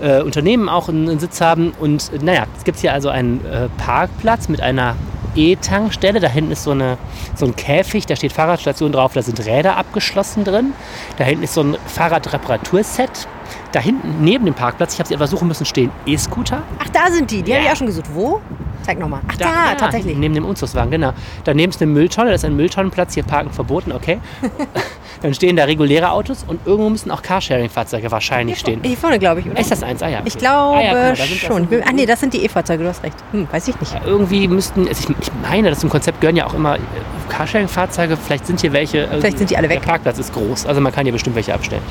äh, 0.00 0.22
Unternehmen 0.22 0.68
auch 0.68 0.88
einen, 0.88 1.08
einen, 1.08 1.18
Sitz 1.18 1.40
haben. 1.40 1.72
Und 1.78 2.22
naja, 2.22 2.46
es 2.56 2.64
gibt 2.64 2.78
hier 2.78 2.92
also 2.92 3.08
einen 3.08 3.44
äh, 3.44 3.68
Parkplatz 3.76 4.48
mit 4.48 4.60
einer 4.60 4.96
E-Tankstelle. 5.34 6.20
Da 6.20 6.28
hinten 6.28 6.52
ist 6.52 6.64
so, 6.64 6.70
eine, 6.70 6.98
so 7.34 7.46
ein 7.46 7.56
Käfig, 7.56 8.06
da 8.06 8.16
steht 8.16 8.32
Fahrradstation 8.32 8.92
drauf, 8.92 9.12
da 9.12 9.22
sind 9.22 9.44
Räder 9.44 9.76
abgeschlossen 9.76 10.44
drin. 10.44 10.72
Da 11.18 11.24
hinten 11.24 11.44
ist 11.44 11.54
so 11.54 11.62
ein 11.62 11.76
Fahrradreparaturset. 11.86 13.28
Da 13.72 13.80
hinten 13.80 14.22
neben 14.22 14.44
dem 14.44 14.54
Parkplatz, 14.54 14.94
ich 14.94 14.98
habe 14.98 15.08
sie 15.08 15.14
etwas 15.14 15.30
suchen 15.30 15.48
müssen, 15.48 15.64
stehen 15.64 15.90
E-Scooter. 16.06 16.62
Ach, 16.78 16.88
da 16.90 17.10
sind 17.10 17.30
die. 17.30 17.42
Die 17.42 17.50
ja. 17.50 17.56
habe 17.56 17.66
ich 17.66 17.72
auch 17.72 17.76
schon 17.76 17.86
gesucht. 17.86 18.06
Wo? 18.12 18.40
Zeig 18.82 18.98
nochmal. 18.98 19.20
Ach, 19.28 19.36
da, 19.36 19.44
da 19.44 19.70
ja, 19.70 19.74
tatsächlich. 19.76 20.16
Neben 20.16 20.34
dem 20.34 20.44
Umzugswagen, 20.44 20.90
genau. 20.90 21.12
Daneben 21.44 21.70
ist 21.70 21.80
eine 21.80 21.90
Mülltonne, 21.90 22.30
das 22.30 22.42
ist 22.42 22.44
ein 22.44 22.56
Mülltonnenplatz, 22.56 23.14
hier 23.14 23.22
parken 23.22 23.50
verboten, 23.50 23.92
okay. 23.92 24.20
Dann 25.22 25.34
stehen 25.34 25.54
da 25.54 25.64
reguläre 25.64 26.10
Autos 26.10 26.44
und 26.46 26.66
irgendwo 26.66 26.90
müssen 26.90 27.10
auch 27.12 27.22
Carsharing-Fahrzeuge 27.22 28.10
wahrscheinlich 28.10 28.56
hier 28.56 28.74
stehen. 28.74 28.80
Hier 28.84 28.96
vorne, 28.96 29.20
glaube 29.20 29.40
ich, 29.40 29.46
oder? 29.48 29.60
Ist 29.60 29.70
das 29.70 29.84
eins? 29.84 30.02
Ah 30.02 30.08
ja. 30.08 30.18
Okay. 30.18 30.28
Ich 30.28 30.38
glaube 30.38 30.78
ah, 30.78 31.12
ja, 31.12 31.14
schon. 31.14 31.68
Ach 31.86 31.92
nee, 31.92 32.06
das 32.06 32.18
sind 32.18 32.34
die 32.34 32.44
E-Fahrzeuge, 32.44 32.82
du 32.82 32.88
hast 32.88 33.04
recht. 33.04 33.16
Hm, 33.30 33.46
weiß 33.50 33.68
ich 33.68 33.78
nicht. 33.78 33.94
Ja, 33.94 34.00
irgendwie 34.04 34.48
müssten, 34.48 34.88
also 34.88 35.08
ich, 35.08 35.16
ich, 35.20 35.32
meine, 35.42 35.70
dass 35.70 35.84
im 35.84 35.90
Konzept 35.90 36.20
gehören 36.20 36.36
ja 36.36 36.46
auch 36.46 36.54
immer 36.54 36.76
äh, 36.76 36.80
Carsharing-Fahrzeuge, 37.28 38.16
vielleicht 38.16 38.46
sind 38.46 38.60
hier 38.60 38.72
welche. 38.72 39.04
Äh, 39.04 39.20
vielleicht 39.20 39.38
sind 39.38 39.50
die 39.50 39.56
alle 39.56 39.68
weg. 39.68 39.80
Der 39.80 39.86
Parkplatz 39.86 40.18
ist 40.18 40.32
groß, 40.34 40.66
also 40.66 40.80
man 40.80 40.92
kann 40.92 41.04
hier 41.04 41.12
bestimmt 41.12 41.36
welche 41.36 41.54
abstellen. 41.54 41.82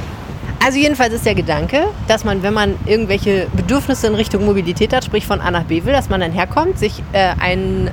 Also 0.64 0.78
jedenfalls 0.78 1.12
ist 1.14 1.26
der 1.26 1.34
Gedanke, 1.34 1.88
dass 2.08 2.24
man, 2.24 2.44
wenn 2.44 2.54
man 2.54 2.76
irgendwelche 2.86 3.48
Bedürfnisse 3.54 4.06
in 4.06 4.14
Richtung 4.14 4.46
Mobilität 4.46 4.94
hat, 4.94 5.04
sprich 5.04 5.26
von 5.26 5.42
A 5.42 5.50
nach 5.50 5.64
B 5.64 5.84
will, 5.86 5.94
dass 5.94 6.10
man 6.10 6.22
dann 6.22 6.32
herkommt, 6.32 6.78
sich 6.78 7.02
äh, 7.14 7.34
ein 7.40 7.90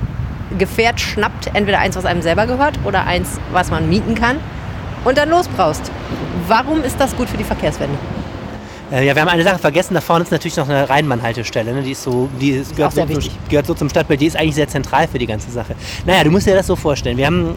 Gefährt 0.57 0.99
schnappt, 0.99 1.49
entweder 1.53 1.79
eins, 1.79 1.95
was 1.95 2.05
einem 2.05 2.21
selber 2.21 2.45
gehört 2.45 2.79
oder 2.85 3.05
eins, 3.05 3.39
was 3.51 3.71
man 3.71 3.89
mieten 3.89 4.13
kann 4.13 4.37
und 5.03 5.17
dann 5.17 5.29
losbraust. 5.29 5.91
Warum 6.47 6.83
ist 6.83 6.99
das 6.99 7.15
gut 7.15 7.27
für 7.29 7.37
die 7.37 7.43
Verkehrswende? 7.43 7.97
Äh, 8.91 9.05
ja, 9.05 9.15
wir 9.15 9.21
haben 9.21 9.29
eine 9.29 9.43
Sache 9.43 9.59
vergessen. 9.59 9.93
Da 9.95 10.01
vorne 10.01 10.23
ist 10.23 10.31
natürlich 10.31 10.57
noch 10.57 10.69
eine 10.69 10.89
Rheinmann-Haltestelle. 10.89 11.73
Ne? 11.73 11.81
Die 11.81 11.91
ist 11.91 12.03
so, 12.03 12.29
die 12.39 12.51
ist, 12.51 12.75
gehört, 12.75 12.93
so 12.93 13.05
zum, 13.05 13.23
gehört 13.49 13.65
so 13.65 13.73
zum 13.73 13.89
Stadtbild. 13.89 14.21
Die 14.21 14.27
ist 14.27 14.35
eigentlich 14.35 14.55
sehr 14.55 14.67
zentral 14.67 15.07
für 15.07 15.19
die 15.19 15.27
ganze 15.27 15.51
Sache. 15.51 15.75
Naja, 16.05 16.23
du 16.23 16.31
musst 16.31 16.47
dir 16.47 16.55
das 16.55 16.67
so 16.67 16.75
vorstellen. 16.75 17.17
Wir 17.17 17.27
haben 17.27 17.55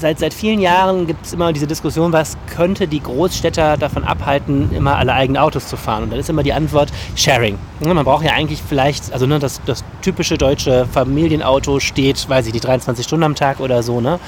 seit, 0.00 0.18
seit 0.18 0.34
vielen 0.34 0.60
Jahren 0.60 1.06
gibt 1.06 1.26
es 1.26 1.32
immer 1.32 1.52
diese 1.52 1.66
Diskussion, 1.66 2.12
was 2.12 2.36
könnte 2.54 2.88
die 2.88 3.00
Großstädter 3.00 3.76
davon 3.76 4.04
abhalten, 4.04 4.70
immer 4.72 4.96
alle 4.96 5.12
eigenen 5.12 5.40
Autos 5.40 5.68
zu 5.68 5.76
fahren. 5.76 6.04
Und 6.04 6.10
dann 6.10 6.18
ist 6.18 6.30
immer 6.30 6.42
die 6.42 6.52
Antwort 6.52 6.90
Sharing. 7.14 7.58
Man 7.80 8.04
braucht 8.04 8.24
ja 8.24 8.32
eigentlich 8.32 8.62
vielleicht, 8.66 9.12
also 9.12 9.26
ne, 9.26 9.38
das, 9.38 9.60
das 9.66 9.84
typische 10.02 10.38
deutsche 10.38 10.86
Familienauto 10.86 11.80
steht, 11.80 12.28
weiß 12.28 12.46
ich 12.46 12.52
nicht, 12.52 12.64
23 12.64 13.04
Stunden 13.04 13.24
am 13.24 13.34
Tag 13.34 13.60
oder 13.60 13.82
so. 13.82 14.00
Ne? 14.00 14.18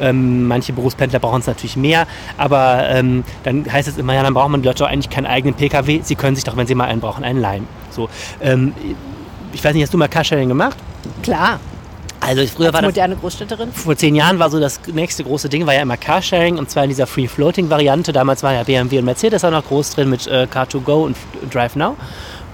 Ähm, 0.00 0.48
manche 0.48 0.72
Berufspendler 0.72 1.18
brauchen 1.18 1.40
es 1.40 1.46
natürlich 1.46 1.76
mehr, 1.76 2.06
aber 2.36 2.88
ähm, 2.88 3.24
dann 3.44 3.70
heißt 3.70 3.88
es 3.88 3.98
immer, 3.98 4.14
ja, 4.14 4.22
dann 4.22 4.34
braucht 4.34 4.50
man 4.50 4.62
die 4.62 4.68
Leute 4.68 4.86
eigentlich 4.86 5.10
keinen 5.10 5.26
eigenen 5.26 5.54
Pkw. 5.54 6.00
Sie 6.02 6.14
können 6.14 6.34
sich 6.34 6.44
doch, 6.44 6.56
wenn 6.56 6.66
sie 6.66 6.74
mal 6.74 6.86
einen 6.86 7.00
brauchen, 7.00 7.24
einen 7.24 7.40
leihen. 7.40 7.68
So, 7.90 8.08
ähm, 8.40 8.72
ich 9.52 9.62
weiß 9.62 9.74
nicht, 9.74 9.82
hast 9.82 9.92
du 9.92 9.98
mal 9.98 10.08
Carsharing 10.08 10.48
gemacht? 10.48 10.76
Klar. 11.22 11.60
Also 12.20 12.46
früher 12.46 12.66
Als 12.66 12.74
war 12.74 12.82
moderne 12.82 13.14
das, 13.14 13.20
Großstädterin? 13.22 13.72
Vor 13.72 13.96
zehn 13.96 14.14
Jahren 14.14 14.38
war 14.38 14.50
so 14.50 14.60
das 14.60 14.80
nächste 14.92 15.24
große 15.24 15.48
Ding, 15.48 15.66
war 15.66 15.74
ja 15.74 15.82
immer 15.82 15.96
Carsharing 15.96 16.58
und 16.58 16.70
zwar 16.70 16.84
in 16.84 16.90
dieser 16.90 17.06
Free-Floating-Variante. 17.06 18.12
Damals 18.12 18.42
war 18.42 18.52
ja 18.52 18.62
BMW 18.62 18.98
und 18.98 19.06
Mercedes 19.06 19.44
auch 19.44 19.50
noch 19.50 19.66
groß 19.66 19.94
drin 19.94 20.10
mit 20.10 20.26
äh, 20.26 20.46
Car2Go 20.52 21.04
und 21.04 21.16
Drive 21.50 21.76
Now. 21.76 21.96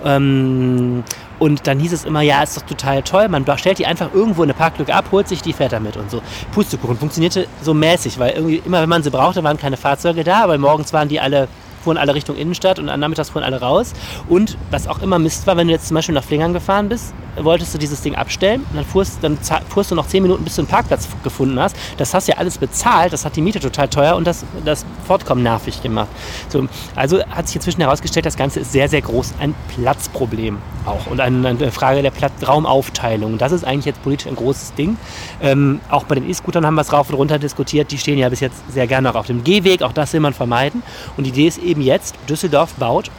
Ähm, 0.05 1.03
und 1.39 1.67
dann 1.67 1.79
hieß 1.79 1.93
es 1.93 2.05
immer, 2.05 2.23
ja, 2.23 2.43
ist 2.43 2.57
doch 2.57 2.63
total 2.63 3.03
toll, 3.03 3.29
man 3.29 3.45
stellt 3.59 3.79
die 3.79 3.87
einfach 3.87 4.13
irgendwo 4.15 4.43
in 4.43 4.51
eine 4.51 4.59
Parklücke 4.59 4.95
ab, 4.95 5.07
holt 5.13 5.29
sich 5.29 5.43
die, 5.43 5.53
fährt 5.53 5.73
damit 5.73 5.97
und 5.97 6.11
so. 6.11 6.23
Pustekuchen 6.53 6.97
funktionierte 6.97 7.47
so 7.63 7.75
mäßig, 7.75 8.19
weil 8.19 8.33
irgendwie 8.33 8.63
immer, 8.65 8.81
wenn 8.81 8.89
man 8.89 9.03
sie 9.03 9.11
brauchte, 9.11 9.45
waren 9.45 9.59
keine 9.59 9.77
Fahrzeuge 9.77 10.25
da, 10.25 10.49
weil 10.49 10.59
morgens 10.59 10.93
waren 10.93 11.09
die 11.09 11.21
alle 11.21 11.49
fuhren 11.85 11.99
alle 11.99 12.15
Richtung 12.15 12.37
Innenstadt 12.37 12.81
und 12.81 12.87
nachmittags 12.87 13.31
fuhren 13.31 13.45
alle 13.45 13.61
raus. 13.61 13.93
Und 14.29 14.59
was 14.73 14.89
auch 14.89 15.01
immer 15.03 15.21
Mist 15.21 15.47
war, 15.47 15.57
wenn 15.57 15.69
du 15.69 15.73
jetzt 15.73 15.87
zum 15.87 15.95
Beispiel 15.95 16.17
nach 16.17 16.25
Flingern 16.25 16.53
gefahren 16.53 16.89
bist, 16.89 17.15
wolltest 17.41 17.75
du 17.75 17.79
dieses 17.79 18.01
Ding 18.03 18.15
abstellen 18.15 18.65
und 18.71 18.77
dann 18.77 18.85
fuhrst, 18.85 19.19
dann 19.23 19.39
fuhrst 19.69 19.91
du 19.91 19.95
noch 19.95 20.07
zehn 20.07 20.23
Minuten, 20.23 20.45
bis 20.45 20.57
du 20.57 20.63
einen 20.63 20.69
Parkplatz 20.69 21.09
gefunden 21.23 21.59
hast. 21.59 21.77
Das 21.97 22.15
hast 22.15 22.29
du 22.29 22.33
ja 22.33 22.39
alles 22.39 22.59
bezahlt, 22.59 23.13
das 23.13 23.25
hat 23.25 23.37
die 23.37 23.43
Miete 23.43 23.61
total 23.61 23.89
teuer 23.89 24.17
und 24.17 24.27
das, 24.27 24.45
das 24.65 24.85
Fortkommen 25.07 25.43
nervig 25.43 25.83
gemacht. 25.83 26.09
So, 26.49 26.67
also 26.95 27.25
hat 27.27 27.47
sich 27.47 27.57
inzwischen 27.57 27.81
herausgestellt, 27.81 28.27
das 28.27 28.37
Ganze 28.37 28.61
ist 28.61 28.73
sehr, 28.73 28.89
sehr 28.89 29.03
groß 29.03 29.35
ein 29.41 29.55
Platzproblem 29.75 30.59
auch 30.87 31.07
und 31.07 31.21
eine, 31.21 31.49
eine 31.49 31.73
Frage 31.73 32.03
der 32.03 32.11
Platz 32.11 32.33
Raumaufteilung. 32.47 33.39
Das 33.39 33.53
ist 33.53 33.65
eigentlich 33.65 33.87
jetzt 33.87 34.03
politisch 34.03 34.27
ein 34.29 34.37
großes 34.37 34.75
Ding. 34.75 34.97
Ähm, 35.43 35.81
auch 35.91 36.05
bei 36.05 36.15
den 36.15 36.29
E-Scootern 36.29 36.65
haben 36.65 36.75
wir 36.75 36.83
es 36.83 36.93
rauf 36.93 37.11
und 37.11 37.17
runter 37.17 37.39
diskutiert. 37.39 37.91
Die 37.91 37.99
stehen 37.99 38.19
ja 38.19 38.29
bis 38.29 38.41
jetzt 38.41 38.57
sehr 38.71 38.87
gerne 38.87 39.11
auch 39.11 39.17
auf 39.17 39.27
dem 39.27 39.45
Gehweg, 39.45 39.83
auch 39.83 39.93
das 39.93 40.13
will 40.13 40.21
man 40.21 40.33
vermeiden. 40.33 40.83
Und 41.17 41.25
die 41.25 41.31
Idee 41.31 41.49
ist 41.49 41.59
eben 41.59 41.81
jetzt, 41.81 42.15
Düsseldorf 42.29 42.75
baut 42.75 43.11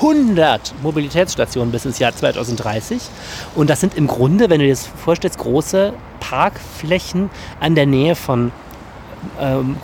100 0.00 0.74
Mobilitätsstationen 0.82 1.72
bis 1.72 1.84
ins 1.84 1.98
Jahr 1.98 2.14
2030. 2.14 3.00
Und 3.54 3.70
das 3.70 3.80
sind 3.80 3.94
im 3.94 4.06
Grunde, 4.06 4.50
wenn 4.50 4.60
du 4.60 4.66
dir 4.66 4.72
das 4.72 4.86
vorstellst, 4.86 5.38
große 5.38 5.92
Parkflächen 6.20 7.30
an 7.60 7.74
der 7.74 7.86
Nähe 7.86 8.14
von 8.16 8.52
ähm, 9.40 9.76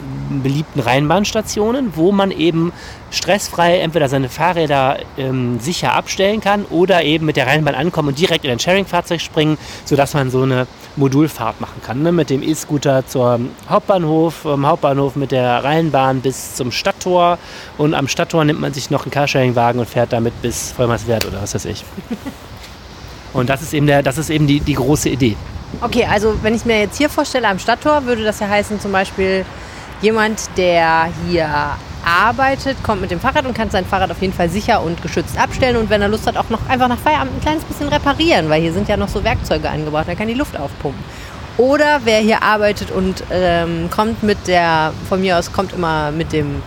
beliebten 0.42 0.80
Rheinbahnstationen, 0.80 1.92
wo 1.96 2.12
man 2.12 2.30
eben 2.30 2.72
stressfrei 3.10 3.78
entweder 3.78 4.08
seine 4.08 4.28
Fahrräder 4.28 4.98
ähm, 5.18 5.58
sicher 5.60 5.94
abstellen 5.94 6.40
kann 6.40 6.64
oder 6.64 7.02
eben 7.02 7.26
mit 7.26 7.36
der 7.36 7.46
Rheinbahn 7.46 7.74
ankommen 7.74 8.08
und 8.08 8.18
direkt 8.18 8.44
in 8.44 8.50
ein 8.50 8.58
Sharing-Fahrzeug 8.58 9.20
springen, 9.20 9.58
sodass 9.84 10.14
man 10.14 10.30
so 10.30 10.42
eine 10.42 10.66
Modulfahrt 10.96 11.60
machen 11.60 11.80
kann. 11.84 12.02
Ne? 12.02 12.12
Mit 12.12 12.30
dem 12.30 12.42
E-Scooter 12.42 13.06
zum 13.06 13.50
Hauptbahnhof, 13.68 14.34
vom 14.34 14.66
Hauptbahnhof 14.66 15.16
mit 15.16 15.32
der 15.32 15.64
Rheinbahn 15.64 16.20
bis 16.20 16.54
zum 16.54 16.72
Stadttor 16.72 17.38
und 17.78 17.94
am 17.94 18.08
Stadttor 18.08 18.44
nimmt 18.44 18.60
man 18.60 18.72
sich 18.72 18.90
noch 18.90 19.04
einen 19.04 19.10
Carsharing-Wagen 19.10 19.80
und 19.80 19.88
fährt 19.88 20.12
damit 20.12 20.40
bis 20.42 20.72
Vollmerswert 20.72 21.26
oder 21.26 21.42
was 21.42 21.54
weiß 21.54 21.64
ich. 21.66 21.84
Und 23.32 23.48
das 23.48 23.62
ist 23.62 23.72
eben, 23.74 23.86
der, 23.86 24.02
das 24.02 24.18
ist 24.18 24.28
eben 24.28 24.48
die, 24.48 24.58
die 24.58 24.74
große 24.74 25.08
Idee. 25.08 25.36
Okay, 25.80 26.06
also 26.10 26.34
wenn 26.42 26.54
ich 26.54 26.64
mir 26.64 26.80
jetzt 26.80 26.98
hier 26.98 27.08
vorstelle 27.08 27.48
am 27.48 27.58
Stadttor, 27.58 28.04
würde 28.04 28.24
das 28.24 28.40
ja 28.40 28.48
heißen 28.48 28.80
zum 28.80 28.92
Beispiel 28.92 29.44
jemand, 30.02 30.40
der 30.56 31.08
hier 31.26 31.48
arbeitet, 32.04 32.82
kommt 32.82 33.00
mit 33.00 33.10
dem 33.10 33.20
Fahrrad 33.20 33.46
und 33.46 33.54
kann 33.54 33.70
sein 33.70 33.84
Fahrrad 33.84 34.10
auf 34.10 34.20
jeden 34.20 34.32
Fall 34.32 34.48
sicher 34.48 34.82
und 34.82 35.02
geschützt 35.02 35.38
abstellen 35.38 35.76
und 35.76 35.90
wenn 35.90 36.02
er 36.02 36.08
Lust 36.08 36.26
hat, 36.26 36.36
auch 36.36 36.48
noch 36.50 36.68
einfach 36.68 36.88
nach 36.88 36.98
Feierabend 36.98 37.36
ein 37.36 37.40
kleines 37.40 37.64
bisschen 37.64 37.88
reparieren, 37.88 38.48
weil 38.48 38.60
hier 38.62 38.72
sind 38.72 38.88
ja 38.88 38.96
noch 38.96 39.08
so 39.08 39.22
Werkzeuge 39.22 39.68
angebaut, 39.68 40.04
da 40.06 40.14
kann 40.14 40.28
die 40.28 40.34
Luft 40.34 40.58
aufpumpen. 40.58 41.02
Oder 41.56 42.00
wer 42.04 42.20
hier 42.20 42.42
arbeitet 42.42 42.90
und 42.90 43.22
ähm, 43.30 43.90
kommt 43.90 44.22
mit 44.22 44.46
der, 44.46 44.92
von 45.08 45.20
mir 45.20 45.38
aus 45.38 45.52
kommt 45.52 45.72
immer 45.72 46.10
mit 46.10 46.32
dem 46.32 46.62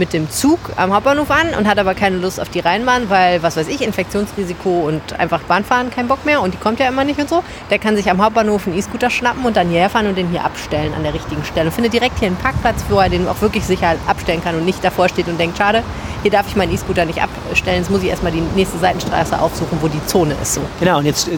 mit 0.00 0.12
dem 0.14 0.28
Zug 0.30 0.58
am 0.76 0.92
Hauptbahnhof 0.92 1.30
an 1.30 1.54
und 1.56 1.68
hat 1.68 1.78
aber 1.78 1.94
keine 1.94 2.16
Lust 2.16 2.40
auf 2.40 2.48
die 2.48 2.58
Rheinbahn, 2.58 3.08
weil, 3.10 3.42
was 3.44 3.56
weiß 3.56 3.68
ich, 3.68 3.82
Infektionsrisiko 3.82 4.88
und 4.88 5.20
einfach 5.20 5.42
Bahnfahren 5.42 5.90
kein 5.90 6.08
Bock 6.08 6.24
mehr 6.24 6.40
und 6.40 6.54
die 6.54 6.58
kommt 6.58 6.80
ja 6.80 6.88
immer 6.88 7.04
nicht 7.04 7.20
und 7.20 7.28
so. 7.28 7.44
Der 7.70 7.78
kann 7.78 7.96
sich 7.96 8.10
am 8.10 8.20
Hauptbahnhof 8.20 8.66
einen 8.66 8.76
E-Scooter 8.76 9.10
schnappen 9.10 9.44
und 9.44 9.56
dann 9.56 9.68
hierher 9.68 9.90
fahren 9.90 10.06
und 10.06 10.16
den 10.16 10.30
hier 10.30 10.44
abstellen 10.44 10.94
an 10.94 11.04
der 11.04 11.14
richtigen 11.14 11.44
Stelle. 11.44 11.70
Findet 11.70 11.92
direkt 11.92 12.18
hier 12.18 12.28
einen 12.28 12.36
Parkplatz, 12.36 12.82
wo 12.88 12.98
er 12.98 13.10
den 13.10 13.28
auch 13.28 13.40
wirklich 13.42 13.64
sicher 13.64 13.94
abstellen 14.06 14.42
kann 14.42 14.56
und 14.56 14.64
nicht 14.64 14.82
davor 14.82 15.08
steht 15.08 15.28
und 15.28 15.38
denkt, 15.38 15.58
schade, 15.58 15.82
hier 16.22 16.30
darf 16.30 16.48
ich 16.48 16.56
meinen 16.56 16.72
E-Scooter 16.72 17.04
nicht 17.04 17.20
abstellen, 17.22 17.78
jetzt 17.78 17.90
muss 17.90 18.02
ich 18.02 18.08
erstmal 18.08 18.32
die 18.32 18.42
nächste 18.56 18.78
Seitenstraße 18.78 19.38
aufsuchen, 19.38 19.78
wo 19.82 19.88
die 19.88 20.04
Zone 20.06 20.34
ist. 20.42 20.54
So. 20.54 20.62
Genau, 20.80 20.98
und 20.98 21.04
jetzt, 21.04 21.28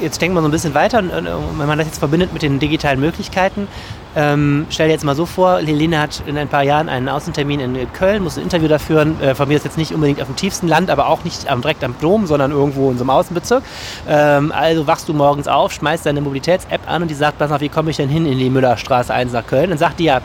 jetzt 0.00 0.20
denkt 0.20 0.34
man 0.34 0.42
so 0.42 0.48
ein 0.48 0.52
bisschen 0.52 0.74
weiter, 0.74 1.02
wenn 1.02 1.66
man 1.66 1.76
das 1.76 1.86
jetzt 1.86 1.98
verbindet 1.98 2.32
mit 2.32 2.40
den 2.40 2.58
digitalen 2.58 3.00
Möglichkeiten, 3.00 3.68
ähm, 4.18 4.66
stell 4.68 4.88
dir 4.88 4.94
jetzt 4.94 5.04
mal 5.04 5.14
so 5.14 5.26
vor, 5.26 5.58
Helene 5.58 6.00
hat 6.00 6.24
in 6.26 6.36
ein 6.36 6.48
paar 6.48 6.64
Jahren 6.64 6.88
einen 6.88 7.08
Außentermin 7.08 7.60
in 7.60 7.92
Köln, 7.92 8.24
muss 8.24 8.36
ein 8.36 8.42
Interview 8.42 8.66
da 8.66 8.80
führen. 8.80 9.20
Äh, 9.22 9.36
von 9.36 9.46
mir 9.46 9.56
ist 9.56 9.64
jetzt 9.64 9.78
nicht 9.78 9.94
unbedingt 9.94 10.20
auf 10.20 10.26
dem 10.26 10.34
tiefsten 10.34 10.66
Land, 10.66 10.90
aber 10.90 11.06
auch 11.06 11.22
nicht 11.22 11.48
am, 11.48 11.62
direkt 11.62 11.84
am 11.84 11.94
Dom, 12.00 12.26
sondern 12.26 12.50
irgendwo 12.50 12.90
in 12.90 12.98
so 12.98 13.04
einem 13.04 13.10
Außenbezirk. 13.10 13.62
Ähm, 14.08 14.50
also 14.50 14.88
wachst 14.88 15.08
du 15.08 15.12
morgens 15.12 15.46
auf, 15.46 15.72
schmeißt 15.72 16.04
deine 16.04 16.20
Mobilitäts-App 16.20 16.80
an 16.90 17.02
und 17.02 17.08
die 17.12 17.14
sagt, 17.14 17.38
pass 17.38 17.52
auf, 17.52 17.60
wie 17.60 17.68
komme 17.68 17.92
ich 17.92 17.96
denn 17.96 18.08
hin 18.08 18.26
in 18.26 18.38
die 18.38 18.50
Müllerstraße 18.50 19.14
1 19.14 19.32
nach 19.32 19.46
Köln? 19.46 19.70
Dann 19.70 19.78
sagt 19.78 20.00
die 20.00 20.06
ja, 20.06 20.20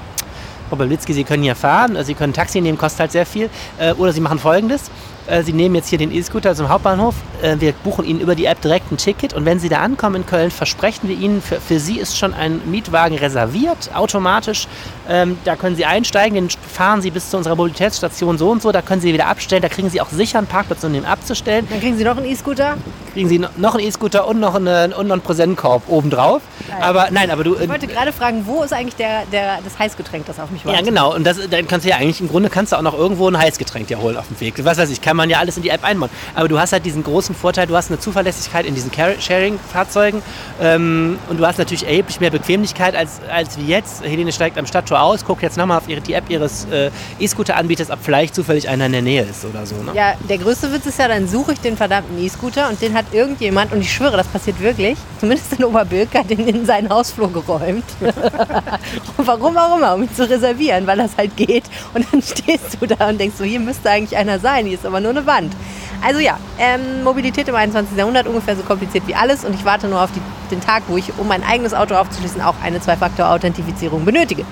Frau 0.70 0.76
Bablitzki, 0.78 1.14
Sie 1.14 1.24
können 1.24 1.44
hier 1.44 1.56
fahren, 1.56 1.96
Sie 2.04 2.16
können 2.16 2.32
ein 2.32 2.36
Taxi 2.36 2.62
nehmen, 2.62 2.80
kostet 2.80 3.02
halt 3.02 3.12
sehr 3.12 3.28
viel. 3.28 3.48
Äh, 3.78 3.94
oder 3.94 4.12
Sie 4.12 4.22
machen 4.22 4.40
folgendes. 4.40 4.90
Äh, 5.28 5.44
Sie 5.44 5.54
nehmen 5.54 5.76
jetzt 5.76 5.88
hier 5.90 5.98
den 5.98 6.12
E-Scooter 6.12 6.56
zum 6.56 6.70
Hauptbahnhof. 6.70 7.16
Äh, 7.42 7.56
wir 7.60 7.72
buchen 7.72 8.06
Ihnen 8.06 8.20
über 8.20 8.36
die 8.36 8.46
App 8.46 8.62
direkt 8.62 8.92
ein 8.92 8.98
Ticket 8.98 9.34
und 9.34 9.46
wenn 9.46 9.60
Sie 9.60 9.70
da 9.70 9.78
ankommen 9.78 10.18
in 10.18 10.26
Köln, 10.26 10.52
versprechen 10.52 11.08
wir 11.08 11.18
Ihnen, 11.18 11.42
für, 11.42 11.62
für 11.62 11.80
Sie 11.80 12.00
ist 12.00 12.18
schon 12.18 12.34
ein 12.34 12.62
Mietwagen 12.70 13.18
reserviert, 13.18 13.92
automatisch. 13.94 14.68
Ähm, 15.10 15.38
da 15.46 15.56
können 15.56 15.76
Sie 15.76 15.86
einsteigen, 15.86 16.36
den 16.36 16.50
fahren 16.50 17.02
Sie 17.02 17.12
bis 17.12 17.30
zu 17.30 17.38
unserer 17.38 17.56
Mobilitätsstation 17.56 18.38
so 18.38 18.50
und 18.50 18.62
so, 18.62 18.72
da 18.72 18.82
können 18.82 19.02
Sie 19.02 19.14
wieder 19.14 19.28
abstellen, 19.28 19.62
da 19.62 19.70
kriegen 19.70 19.90
Sie 19.90 20.02
auch 20.02 20.10
sicher 20.10 20.38
einen 20.38 20.48
Parkplatz, 20.48 20.84
um 20.84 20.94
den 20.94 21.06
abzustellen. 21.06 21.68
Dann 21.70 21.80
kriegen 21.80 21.98
Sie 21.98 22.04
noch 22.04 22.18
einen 22.18 22.26
E-Scooter? 22.26 22.78
Kriegen 23.14 23.30
Sie 23.30 23.40
noch 23.40 23.76
einen 23.76 23.88
E-Scooter 23.88 24.28
und 24.28 24.40
noch 24.40 24.56
einen, 24.56 24.94
und 24.94 25.08
noch 25.08 25.14
einen 25.14 25.22
Präsentkorb 25.22 25.84
obendrauf. 25.88 26.42
Aber 26.82 27.10
nein, 27.12 27.32
aber 27.32 27.44
du. 27.44 27.56
Ich 27.56 27.70
wollte 27.70 27.88
gerade 27.88 28.12
fragen, 28.12 28.44
wo 28.46 28.64
ist 28.64 28.74
eigentlich 28.74 28.96
der, 28.96 29.26
der, 29.32 29.60
das 29.64 29.78
Heißgetränk, 29.78 30.26
das 30.26 30.40
auf 30.40 30.50
mich 30.50 30.66
wartet? 30.66 30.82
Ja, 30.82 30.86
genau. 30.86 31.14
Und 31.14 31.24
das, 31.26 31.38
dann 31.50 31.68
kannst 31.68 31.86
du 31.86 31.90
ja 31.90 31.98
eigentlich, 31.98 32.22
im 32.22 32.28
Grunde 32.30 32.50
kannst 32.50 32.72
du 32.72 32.78
auch 32.78 32.82
noch 32.82 32.98
irgendwo 32.98 33.28
ein 33.28 33.38
Heißgetränk 33.38 33.88
dir 33.88 34.00
holen 34.00 34.18
auf 34.18 34.28
dem 34.28 34.40
Weg. 34.40 34.64
Was 34.64 34.78
weiß 34.78 34.90
ich, 34.90 35.02
kann 35.02 35.13
man 35.18 35.30
ja 35.30 35.40
alles 35.40 35.58
in 35.58 35.64
die 35.64 35.70
App 35.70 35.84
einbauen. 35.84 36.10
Aber 36.36 36.48
du 36.48 36.60
hast 36.60 36.74
halt 36.74 36.86
diesen 36.86 37.04
großen 37.04 37.36
Vorteil, 37.36 37.68
du 37.68 37.76
hast 37.76 37.90
eine 37.90 38.00
Zuverlässigkeit 38.00 38.66
in 38.66 38.76
diesen 38.76 38.92
Sharing-Fahrzeugen 38.94 40.22
ähm, 40.62 41.18
und 41.30 41.40
du 41.40 41.46
hast 41.46 41.58
natürlich 41.58 41.86
erheblich 41.86 42.20
mehr 42.20 42.32
Bequemlichkeit 42.32 42.96
als, 42.96 43.22
als 43.32 43.58
wie 43.58 43.66
jetzt. 43.66 44.04
Helene 44.04 44.32
steigt 44.32 44.58
am 44.58 44.66
Stadttor 44.66 45.02
aus, 45.02 45.26
guckt 45.26 45.42
jetzt 45.42 45.58
nochmal 45.58 45.78
auf 45.78 45.90
ihre, 45.90 46.02
die 46.02 46.14
App 46.14 46.30
ihres 46.30 46.66
äh, 46.66 46.90
E-Scooter-Anbieters, 47.20 47.90
ob 47.92 48.00
vielleicht 48.02 48.36
zufällig 48.36 48.70
einer 48.70 48.86
in 48.86 48.92
der 48.92 49.02
Nähe 49.02 49.24
ist 49.24 49.46
oder 49.46 49.66
so. 49.66 49.76
Ne? 49.76 49.92
Ja, 49.94 50.14
der 50.30 50.38
größte 50.38 50.72
Witz 50.72 50.86
ist 50.86 51.00
ja, 51.00 51.08
dann 51.08 51.28
suche 51.28 51.54
ich 51.54 51.60
den 51.60 51.78
verdammten 51.78 52.24
E-Scooter 52.24 52.70
und 52.70 52.82
den 52.82 52.94
hat 52.94 53.06
irgendjemand, 53.12 53.72
und 53.72 53.82
ich 53.82 53.92
schwöre, 53.92 54.18
das 54.18 54.28
passiert 54.28 54.60
wirklich, 54.60 54.98
zumindest 55.20 55.54
in 55.54 55.66
Oberbilk, 55.66 56.10
den 56.30 56.48
in 56.48 56.66
seinen 56.66 56.90
Hausflur 56.90 57.32
geräumt. 57.32 57.84
warum 59.18 59.58
auch 59.58 59.78
immer, 59.78 59.96
um 59.96 60.04
ihn 60.04 60.14
zu 60.14 60.30
reservieren, 60.30 60.88
weil 60.88 60.98
das 60.98 61.12
halt 61.18 61.36
geht. 61.36 61.64
Und 61.94 62.06
dann 62.12 62.22
stehst 62.22 62.78
du 62.80 62.88
da 62.88 63.10
und 63.10 63.20
denkst 63.20 63.36
so, 63.38 63.44
hier 63.44 63.60
müsste 63.60 63.90
eigentlich 63.90 64.18
einer 64.18 64.40
sein, 64.40 64.66
hier 64.66 64.76
ist 64.76 64.86
aber 64.86 65.00
nur 65.04 65.12
eine 65.12 65.26
Wand. 65.28 65.54
Also 66.02 66.20
ja, 66.20 66.38
ähm, 66.58 67.04
Mobilität 67.04 67.48
im 67.48 67.56
21. 67.56 67.98
Jahrhundert 67.98 68.28
ungefähr 68.28 68.56
so 68.56 68.64
kompliziert 68.64 69.08
wie 69.08 69.16
alles 69.16 69.46
und 69.46 69.54
ich 69.54 69.64
warte 69.64 69.88
nur 69.88 70.02
auf 70.02 70.10
die, 70.12 70.22
den 70.50 70.62
Tag, 70.62 70.84
wo 70.88 70.98
ich, 70.98 71.12
um 71.18 71.28
mein 71.28 71.44
eigenes 71.44 71.74
Auto 71.74 71.96
aufzuschließen, 71.96 72.42
auch 72.42 72.56
eine 72.64 72.82
Zwei-Faktor-Authentifizierung 72.82 74.04
benötige. 74.04 74.46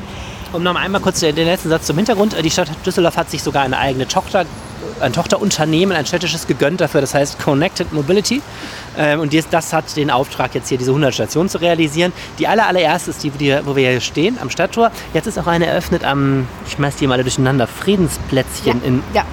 Um 0.53 0.63
noch 0.63 0.75
einmal 0.75 1.01
kurz 1.01 1.22
den 1.22 1.36
letzten 1.36 1.70
Satz 1.70 1.86
zum 1.86 1.96
Hintergrund. 1.96 2.36
Die 2.43 2.51
Stadt 2.51 2.70
Düsseldorf 2.86 3.15
hat 3.15 3.29
sich 3.31 3.41
sogar 3.41 3.63
eine 3.63 3.77
eigene 3.77 4.08
Tochter 4.08 4.46
ein 5.01 5.13
Tochterunternehmen, 5.13 5.96
ein 5.96 6.05
städtisches 6.05 6.48
gegönnt 6.48 6.81
dafür, 6.81 7.01
das 7.01 7.13
heißt 7.13 7.39
Connected 7.39 7.91
Mobility. 7.91 8.41
Ähm, 8.98 9.20
und 9.20 9.34
das 9.51 9.74
hat 9.74 9.96
den 9.96 10.12
Auftrag, 10.12 10.53
jetzt 10.55 10.70
hier 10.70 10.77
diese 10.77 10.91
100 10.91 11.13
Stationen 11.13 11.50
zu 11.50 11.60
realisieren. 11.60 12.13
Die 12.39 12.48
aller, 12.48 12.67
allererste 12.67 13.12
ist 13.12 13.24
die, 13.24 13.31
wo 13.65 13.75
wir 13.75 13.89
hier 13.89 14.01
stehen, 14.01 14.38
am 14.41 14.50
Stadttor. 14.50 14.91
Jetzt 15.13 15.27
ist 15.27 15.39
auch 15.39 15.48
eine 15.48 15.65
eröffnet 15.65 16.03
am, 16.03 16.48
ich 16.65 16.74
schmeiß 16.74 16.96
die 16.98 17.08
mal 17.08 17.22
durcheinander, 17.22 17.67
Friedensplätzchen 17.67 18.81
ja, 18.81 18.88
in 18.88 19.03
ja. 19.13 19.25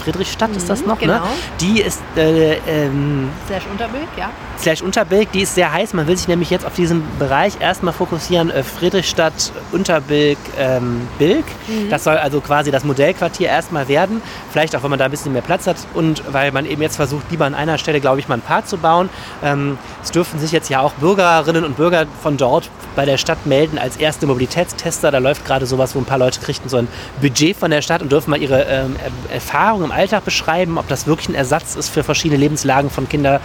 Friedrichstadt 0.00 0.50
ist 0.56 0.68
das 0.68 0.84
noch, 0.84 0.98
genau. 0.98 1.14
ne? 1.14 1.22
Die 1.60 1.80
ist 1.80 2.00
äh, 2.16 2.54
ähm, 2.66 3.28
Slash 3.46 3.64
Unterbild, 3.70 4.08
ja. 4.16 4.30
Slash 4.58 4.82
Unterbilk, 4.82 5.32
die 5.32 5.42
ist 5.42 5.54
sehr 5.54 5.72
heiß. 5.72 5.94
Man 5.94 6.06
will 6.06 6.16
sich 6.16 6.28
nämlich 6.28 6.50
jetzt 6.50 6.66
auf 6.66 6.74
diesen 6.74 7.02
Bereich 7.18 7.60
erstmal 7.60 7.94
fokussieren. 7.94 8.50
Äh, 8.50 8.62
Friedrichstadt, 8.62 9.52
Unterbilk, 9.72 10.38
ähm, 10.58 11.08
Bilk. 11.18 11.44
Mhm. 11.68 11.90
Das 11.90 12.04
soll 12.04 12.16
also 12.16 12.40
quasi 12.40 12.70
das 12.70 12.84
Modellquartier 12.84 13.48
erstmal 13.48 13.88
werden. 13.88 14.22
Vielleicht 14.50 14.74
auch, 14.76 14.82
wenn 14.82 14.90
man 14.90 14.98
da 14.98 15.06
ein 15.06 15.10
bisschen 15.10 15.32
mehr 15.32 15.42
Platz 15.42 15.66
hat 15.66 15.76
und 15.94 16.22
weil 16.32 16.52
man 16.52 16.66
eben 16.66 16.82
jetzt 16.82 16.96
versucht, 16.96 17.30
lieber 17.30 17.44
an 17.44 17.54
einer 17.54 17.78
Stelle, 17.78 18.00
glaube 18.00 18.20
ich, 18.20 18.28
mal 18.28 18.36
ein 18.36 18.42
Paar 18.42 18.64
zu 18.64 18.78
bauen. 18.78 19.08
Ähm, 19.42 19.78
es 20.02 20.10
dürften 20.10 20.38
sich 20.38 20.52
jetzt 20.52 20.68
ja 20.68 20.80
auch 20.80 20.92
Bürgerinnen 20.94 21.64
und 21.64 21.76
Bürger 21.76 22.06
von 22.22 22.36
dort 22.36 22.70
bei 22.96 23.04
der 23.04 23.18
Stadt 23.18 23.46
melden 23.46 23.78
als 23.78 23.96
erste 23.96 24.26
Mobilitätstester. 24.26 25.10
Da 25.10 25.18
läuft 25.18 25.44
gerade 25.44 25.66
sowas, 25.66 25.94
wo 25.94 25.98
ein 26.00 26.04
paar 26.04 26.18
Leute 26.18 26.40
kriegen 26.40 26.68
so 26.68 26.78
ein 26.78 26.88
Budget 27.20 27.56
von 27.56 27.70
der 27.70 27.82
Stadt 27.82 28.02
und 28.02 28.10
dürfen 28.12 28.30
mal 28.30 28.40
ihre 28.40 28.62
ähm, 28.64 28.96
Erfahrungen 29.32 29.89
im 29.90 29.96
Alltag 29.96 30.24
beschreiben, 30.24 30.78
ob 30.78 30.88
das 30.88 31.06
wirklich 31.06 31.28
ein 31.28 31.34
Ersatz 31.34 31.74
ist 31.76 31.88
für 31.88 32.04
verschiedene 32.04 32.38
Lebenslagen 32.40 32.90
von 32.90 33.08
Kindern 33.08 33.40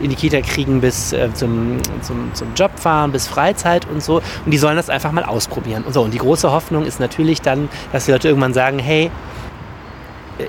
in 0.00 0.10
die 0.10 0.16
Kita 0.16 0.40
kriegen 0.40 0.80
bis 0.80 1.12
äh, 1.12 1.32
zum, 1.34 1.78
zum, 2.02 2.32
zum 2.34 2.54
Job 2.54 2.70
fahren, 2.78 3.12
bis 3.12 3.26
Freizeit 3.26 3.86
und 3.88 4.02
so. 4.02 4.16
Und 4.44 4.50
die 4.52 4.58
sollen 4.58 4.76
das 4.76 4.90
einfach 4.90 5.12
mal 5.12 5.24
ausprobieren. 5.24 5.84
Und 5.84 5.92
so. 5.92 6.02
Und 6.02 6.14
die 6.14 6.18
große 6.18 6.50
Hoffnung 6.50 6.84
ist 6.84 7.00
natürlich 7.00 7.42
dann, 7.42 7.68
dass 7.92 8.06
die 8.06 8.12
Leute 8.12 8.28
irgendwann 8.28 8.54
sagen, 8.54 8.78
hey, 8.78 9.10
äh, 10.38 10.44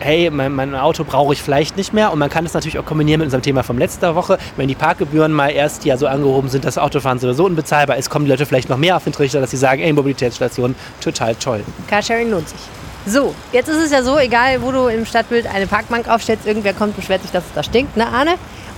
hey, 0.00 0.30
mein, 0.30 0.52
mein, 0.52 0.74
Auto 0.74 1.04
brauche 1.04 1.32
ich 1.32 1.42
vielleicht 1.42 1.76
nicht 1.76 1.92
mehr. 1.92 2.12
Und 2.12 2.18
man 2.18 2.28
kann 2.28 2.44
das 2.44 2.54
natürlich 2.54 2.78
auch 2.78 2.84
kombinieren 2.84 3.20
mit 3.20 3.26
unserem 3.26 3.42
Thema 3.42 3.62
von 3.62 3.78
letzter 3.78 4.14
Woche. 4.16 4.38
Wenn 4.56 4.68
die 4.68 4.74
Parkgebühren 4.74 5.32
mal 5.32 5.50
erst 5.50 5.84
ja 5.84 5.96
so 5.96 6.08
angehoben 6.08 6.48
sind, 6.48 6.64
dass 6.64 6.76
Autofahren 6.76 7.20
sowieso 7.20 7.44
unbezahlbar 7.44 7.96
ist, 7.96 8.10
kommen 8.10 8.24
die 8.24 8.30
Leute 8.30 8.46
vielleicht 8.46 8.68
noch 8.68 8.78
mehr 8.78 8.96
auf 8.96 9.04
den 9.04 9.12
Trichter, 9.12 9.40
dass 9.40 9.52
sie 9.52 9.56
sagen, 9.56 9.80
ey, 9.80 9.92
Mobilitätsstation, 9.92 10.74
total 11.00 11.36
toll. 11.36 11.62
Carsharing 11.88 12.30
lohnt 12.30 12.48
sich. 12.48 12.60
So, 13.06 13.34
jetzt 13.52 13.68
ist 13.68 13.78
es 13.78 13.90
ja 13.90 14.02
so, 14.02 14.18
egal 14.18 14.62
wo 14.62 14.70
du 14.70 14.86
im 14.86 15.04
Stadtbild 15.04 15.46
eine 15.46 15.66
Parkbank 15.66 16.08
aufstellst, 16.08 16.46
irgendwer 16.46 16.72
kommt, 16.72 16.94
beschwert 16.94 17.22
sich, 17.22 17.32
dass 17.32 17.44
es 17.44 17.52
da 17.54 17.62
stinkt, 17.62 17.96
ne 17.96 18.06
Arne? 18.06 18.34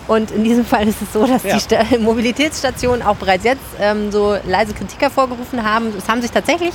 Und 0.06 0.30
in 0.30 0.44
diesem 0.44 0.64
Fall 0.72 0.88
ist 0.88 1.02
es 1.02 1.12
so, 1.12 1.26
dass 1.26 1.42
ja. 1.42 1.58
die 1.58 1.98
Mobilitätsstationen 1.98 3.02
auch 3.02 3.16
bereits 3.16 3.44
jetzt 3.44 3.62
ähm, 3.80 4.10
so 4.10 4.36
leise 4.46 4.72
Kritik 4.72 5.00
hervorgerufen 5.00 5.62
haben. 5.62 5.92
Es 5.96 6.08
haben 6.08 6.22
sich 6.22 6.30
tatsächlich 6.30 6.74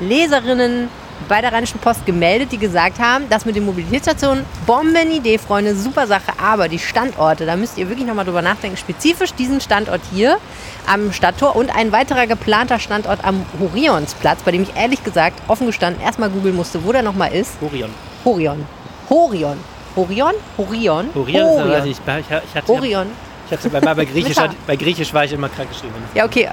Leserinnen 0.00 0.88
bei 1.28 1.40
der 1.40 1.52
Rheinischen 1.52 1.80
Post 1.80 2.06
gemeldet, 2.06 2.52
die 2.52 2.58
gesagt 2.58 2.98
haben, 2.98 3.24
das 3.28 3.44
mit 3.44 3.56
den 3.56 3.64
Mobilitätsstationen, 3.64 4.44
Bombenidee, 4.66 5.38
Freunde, 5.38 5.74
super 5.74 6.06
Sache, 6.06 6.32
aber 6.40 6.68
die 6.68 6.78
Standorte, 6.78 7.46
da 7.46 7.56
müsst 7.56 7.78
ihr 7.78 7.88
wirklich 7.88 8.06
nochmal 8.06 8.24
drüber 8.24 8.42
nachdenken, 8.42 8.76
spezifisch 8.76 9.32
diesen 9.34 9.60
Standort 9.60 10.00
hier 10.12 10.38
am 10.86 11.12
Stadttor 11.12 11.56
und 11.56 11.74
ein 11.74 11.92
weiterer 11.92 12.26
geplanter 12.26 12.78
Standort 12.78 13.24
am 13.24 13.44
Horionsplatz, 13.58 14.42
bei 14.42 14.52
dem 14.52 14.62
ich 14.62 14.76
ehrlich 14.76 15.02
gesagt 15.02 15.40
offen 15.48 15.66
gestanden 15.66 16.02
erstmal 16.02 16.30
googeln 16.30 16.54
musste, 16.54 16.84
wo 16.84 16.92
der 16.92 17.02
nochmal 17.02 17.32
ist. 17.32 17.52
Horion. 17.60 17.90
Horion. 18.24 18.66
Horion. 19.10 19.58
Horion? 19.96 20.34
Horion? 20.56 21.08
Horion, 21.14 21.46
Horion. 21.46 21.86
Ich, 21.86 21.98
ich, 21.98 22.54
hatte, 22.54 22.68
Horion. 22.68 23.06
Ich 23.46 23.52
hatte 23.52 23.70
bei, 23.70 23.80
bei, 23.80 24.04
Griechisch, 24.04 24.36
bei 24.66 24.76
Griechisch 24.76 25.12
war 25.12 25.24
ich 25.24 25.32
immer 25.32 25.48
krank 25.48 25.68
geschrieben. 25.70 25.94
Ja, 26.14 26.24
okay. 26.24 26.48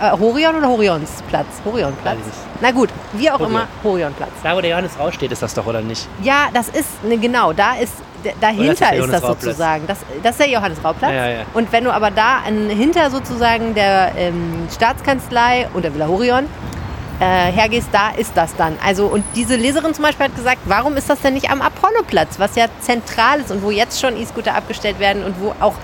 Äh, 0.00 0.18
Horion 0.18 0.56
oder 0.56 0.68
Horionsplatz? 0.68 1.46
Horionplatz. 1.64 2.18
Na 2.60 2.70
gut, 2.70 2.90
wie 3.12 3.30
auch 3.30 3.38
Horion. 3.38 3.50
immer, 3.50 3.68
Horionplatz. 3.82 4.30
Da, 4.42 4.56
wo 4.56 4.60
der 4.60 4.70
Johannes 4.70 4.98
raussteht, 4.98 5.32
ist 5.32 5.42
das 5.42 5.54
doch, 5.54 5.66
oder 5.66 5.80
nicht? 5.80 6.06
Ja, 6.22 6.48
das 6.52 6.68
ist, 6.68 7.02
ne, 7.04 7.18
genau, 7.18 7.52
da 7.52 7.74
ist, 7.74 7.94
dahinter 8.40 8.94
ist, 8.94 9.04
ist, 9.04 9.12
das 9.12 9.22
sozusagen. 9.22 9.86
Das, 9.86 9.98
das 10.22 10.32
ist 10.32 10.40
der 10.40 10.50
Johannes-Rauplatz. 10.50 11.12
Ja, 11.12 11.28
ja. 11.28 11.40
Und 11.54 11.70
wenn 11.72 11.84
du 11.84 11.92
aber 11.92 12.10
da 12.10 12.38
an, 12.46 12.68
hinter 12.68 13.10
sozusagen 13.10 13.74
der 13.74 14.12
ähm, 14.16 14.66
Staatskanzlei 14.74 15.68
und 15.74 15.84
der 15.84 15.94
Villa 15.94 16.08
Horion 16.08 16.46
äh, 17.20 17.52
hergehst, 17.52 17.88
da 17.92 18.10
ist 18.10 18.36
das 18.36 18.54
dann. 18.56 18.76
Also 18.84 19.06
und 19.06 19.24
diese 19.34 19.56
Leserin 19.56 19.94
zum 19.94 20.04
Beispiel 20.04 20.26
hat 20.26 20.36
gesagt, 20.36 20.58
warum 20.64 20.96
ist 20.96 21.10
das 21.10 21.20
denn 21.20 21.34
nicht 21.34 21.50
am 21.50 21.60
Apolloplatz, 21.60 22.38
was 22.38 22.54
ja 22.56 22.66
zentral 22.80 23.40
ist 23.40 23.50
und 23.50 23.62
wo 23.62 23.70
jetzt 23.70 24.00
schon 24.00 24.16
E-Scooter 24.16 24.54
abgestellt 24.54 24.98
werden 24.98 25.24
und 25.24 25.40
wo 25.40 25.54
auch 25.60 25.74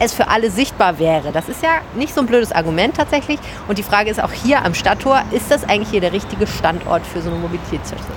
es 0.00 0.12
für 0.12 0.28
alle 0.28 0.50
sichtbar 0.50 0.98
wäre. 0.98 1.32
Das 1.32 1.48
ist 1.48 1.62
ja 1.62 1.80
nicht 1.94 2.14
so 2.14 2.20
ein 2.20 2.26
blödes 2.26 2.52
Argument 2.52 2.96
tatsächlich. 2.96 3.38
Und 3.68 3.78
die 3.78 3.82
Frage 3.82 4.10
ist 4.10 4.22
auch 4.22 4.32
hier 4.32 4.64
am 4.64 4.74
Stadttor, 4.74 5.22
ist 5.30 5.50
das 5.50 5.64
eigentlich 5.68 5.90
hier 5.90 6.00
der 6.00 6.12
richtige 6.12 6.46
Standort 6.46 7.06
für 7.06 7.22
so 7.22 7.30
eine 7.30 7.38
Mobilitätsstation? 7.38 8.16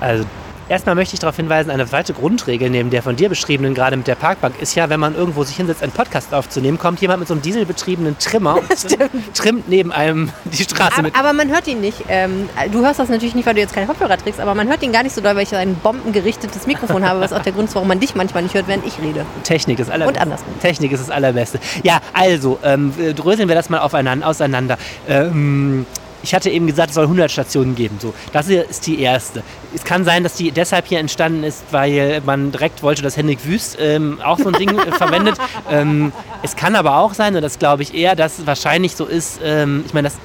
Also 0.00 0.24
Erstmal 0.72 0.94
möchte 0.94 1.12
ich 1.12 1.20
darauf 1.20 1.36
hinweisen, 1.36 1.68
eine 1.68 1.86
zweite 1.86 2.14
Grundregel 2.14 2.70
neben 2.70 2.88
der 2.88 3.02
von 3.02 3.14
dir 3.14 3.28
beschriebenen, 3.28 3.74
gerade 3.74 3.94
mit 3.94 4.06
der 4.06 4.14
Parkbank, 4.14 4.54
ist 4.58 4.74
ja, 4.74 4.88
wenn 4.88 5.00
man 5.00 5.14
irgendwo 5.14 5.44
sich 5.44 5.54
hinsetzt, 5.56 5.82
einen 5.82 5.92
Podcast 5.92 6.32
aufzunehmen, 6.32 6.78
kommt 6.78 7.02
jemand 7.02 7.18
mit 7.18 7.28
so 7.28 7.34
einem 7.34 7.42
dieselbetriebenen 7.42 8.16
Trimmer 8.18 8.56
und 8.56 8.98
trimmt 9.34 9.68
neben 9.68 9.92
einem 9.92 10.30
die 10.44 10.62
Straße 10.62 10.94
aber, 10.94 11.02
mit. 11.02 11.14
Aber 11.14 11.34
man 11.34 11.50
hört 11.50 11.66
ihn 11.68 11.82
nicht. 11.82 12.04
Ähm, 12.08 12.48
du 12.70 12.80
hörst 12.80 12.98
das 12.98 13.10
natürlich 13.10 13.34
nicht, 13.34 13.44
weil 13.44 13.52
du 13.52 13.60
jetzt 13.60 13.74
keine 13.74 13.86
Kopfhörer 13.86 14.16
trägst, 14.16 14.40
aber 14.40 14.54
man 14.54 14.66
hört 14.66 14.82
ihn 14.82 14.92
gar 14.92 15.02
nicht 15.02 15.14
so 15.14 15.20
doll, 15.20 15.36
weil 15.36 15.42
ich 15.42 15.54
ein 15.54 15.74
bombengerichtetes 15.74 16.66
Mikrofon 16.66 17.06
habe, 17.06 17.20
was 17.20 17.34
auch 17.34 17.42
der 17.42 17.52
Grund 17.52 17.68
ist, 17.68 17.74
warum 17.74 17.88
man 17.88 18.00
dich 18.00 18.14
manchmal 18.14 18.42
nicht 18.42 18.54
hört, 18.54 18.66
während 18.66 18.86
ich 18.86 18.98
rede. 18.98 19.26
Technik 19.42 19.78
ist 19.78 19.90
allerbeste. 19.90 20.20
Und 20.20 20.22
andersrum. 20.22 20.58
Technik 20.62 20.92
ist 20.92 21.00
das 21.00 21.10
Allerbeste. 21.10 21.60
Ja, 21.82 22.00
also, 22.14 22.58
ähm, 22.64 22.94
dröseln 23.14 23.48
wir 23.48 23.56
das 23.56 23.68
mal 23.68 23.80
aufeinander, 23.80 24.26
auseinander. 24.26 24.78
Ähm, 25.06 25.84
ich 26.22 26.34
hatte 26.34 26.50
eben 26.50 26.66
gesagt, 26.66 26.90
es 26.90 26.94
soll 26.94 27.04
100 27.04 27.30
Stationen 27.30 27.74
geben. 27.74 27.98
So, 28.00 28.14
das 28.32 28.46
hier 28.46 28.68
ist 28.68 28.86
die 28.86 29.00
erste. 29.00 29.42
Es 29.74 29.84
kann 29.84 30.04
sein, 30.04 30.22
dass 30.22 30.34
die 30.34 30.50
deshalb 30.50 30.86
hier 30.86 30.98
entstanden 30.98 31.44
ist, 31.44 31.64
weil 31.70 32.20
man 32.24 32.52
direkt 32.52 32.82
wollte, 32.82 33.02
dass 33.02 33.16
Henrik 33.16 33.44
Wüst 33.44 33.76
ähm, 33.80 34.20
auch 34.22 34.38
so 34.38 34.48
ein 34.48 34.54
Ding 34.54 34.78
äh, 34.78 34.92
verwendet. 34.92 35.36
Ähm, 35.70 36.12
es 36.42 36.56
kann 36.56 36.74
aber 36.74 36.98
auch 36.98 37.14
sein, 37.14 37.34
und 37.34 37.42
das 37.42 37.58
glaube 37.58 37.82
ich 37.82 37.94
eher, 37.94 38.14
dass 38.16 38.40
es 38.40 38.46
wahrscheinlich 38.46 38.96
so 38.96 39.06
ist, 39.06 39.40
ähm, 39.42 39.84
ich 39.86 39.94
meine, 39.94 40.08
das, 40.08 40.14
äh, 40.16 40.18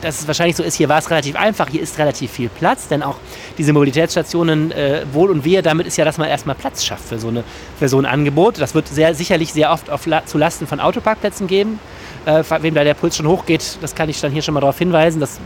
dass 0.00 0.20
es 0.20 0.26
wahrscheinlich 0.26 0.56
so 0.56 0.62
ist, 0.62 0.74
hier 0.74 0.88
war 0.88 0.98
es 0.98 1.10
relativ 1.10 1.36
einfach, 1.36 1.68
hier 1.68 1.82
ist 1.82 1.98
relativ 1.98 2.30
viel 2.30 2.48
Platz, 2.48 2.88
denn 2.88 3.02
auch 3.02 3.16
diese 3.58 3.72
Mobilitätsstationen 3.72 4.72
äh, 4.72 5.04
wohl 5.12 5.30
und 5.30 5.44
wehe 5.44 5.62
damit 5.62 5.86
ist 5.86 5.96
ja, 5.96 6.04
dass 6.04 6.18
man 6.18 6.28
erstmal 6.28 6.54
Platz 6.54 6.84
schafft 6.84 7.08
für 7.08 7.18
so, 7.18 7.28
eine, 7.28 7.44
für 7.78 7.88
so 7.88 7.98
ein 7.98 8.06
Angebot. 8.06 8.60
Das 8.60 8.74
wird 8.74 8.88
sehr, 8.88 9.14
sicherlich 9.14 9.52
sehr 9.52 9.72
oft 9.72 9.90
auf, 9.90 10.06
zu 10.26 10.38
Lasten 10.38 10.66
von 10.66 10.80
Autoparkplätzen 10.80 11.46
geben. 11.46 11.78
Äh, 12.24 12.42
wem 12.60 12.74
da 12.74 12.84
der 12.84 12.94
Puls 12.94 13.16
schon 13.16 13.28
hochgeht, 13.28 13.78
das 13.80 13.94
kann 13.94 14.08
ich 14.08 14.20
dann 14.20 14.32
hier 14.32 14.42
schon 14.42 14.54
mal 14.54 14.60
darauf 14.60 14.78
hinweisen. 14.78 15.20
Dass, 15.20 15.38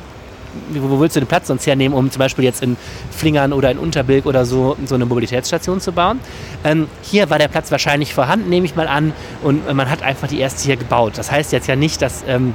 wo 0.70 0.98
willst 0.98 1.14
du 1.14 1.20
den 1.20 1.26
Platz 1.26 1.46
sonst 1.46 1.66
hernehmen, 1.66 1.96
um 1.96 2.10
zum 2.10 2.18
Beispiel 2.18 2.44
jetzt 2.44 2.62
in 2.62 2.76
Flingern 3.10 3.52
oder 3.52 3.70
in 3.70 3.78
Unterbilk 3.78 4.26
oder 4.26 4.44
so 4.44 4.76
so 4.86 4.94
eine 4.94 5.04
Mobilitätsstation 5.04 5.80
zu 5.80 5.92
bauen? 5.92 6.20
Ähm, 6.64 6.88
hier 7.02 7.30
war 7.30 7.38
der 7.38 7.48
Platz 7.48 7.70
wahrscheinlich 7.70 8.14
vorhanden, 8.14 8.48
nehme 8.48 8.66
ich 8.66 8.76
mal 8.76 8.88
an, 8.88 9.12
und 9.42 9.72
man 9.72 9.90
hat 9.90 10.02
einfach 10.02 10.28
die 10.28 10.40
erste 10.40 10.64
hier 10.64 10.76
gebaut. 10.76 11.12
Das 11.16 11.30
heißt 11.30 11.52
jetzt 11.52 11.68
ja 11.68 11.76
nicht, 11.76 12.02
dass 12.02 12.24
ähm, 12.26 12.54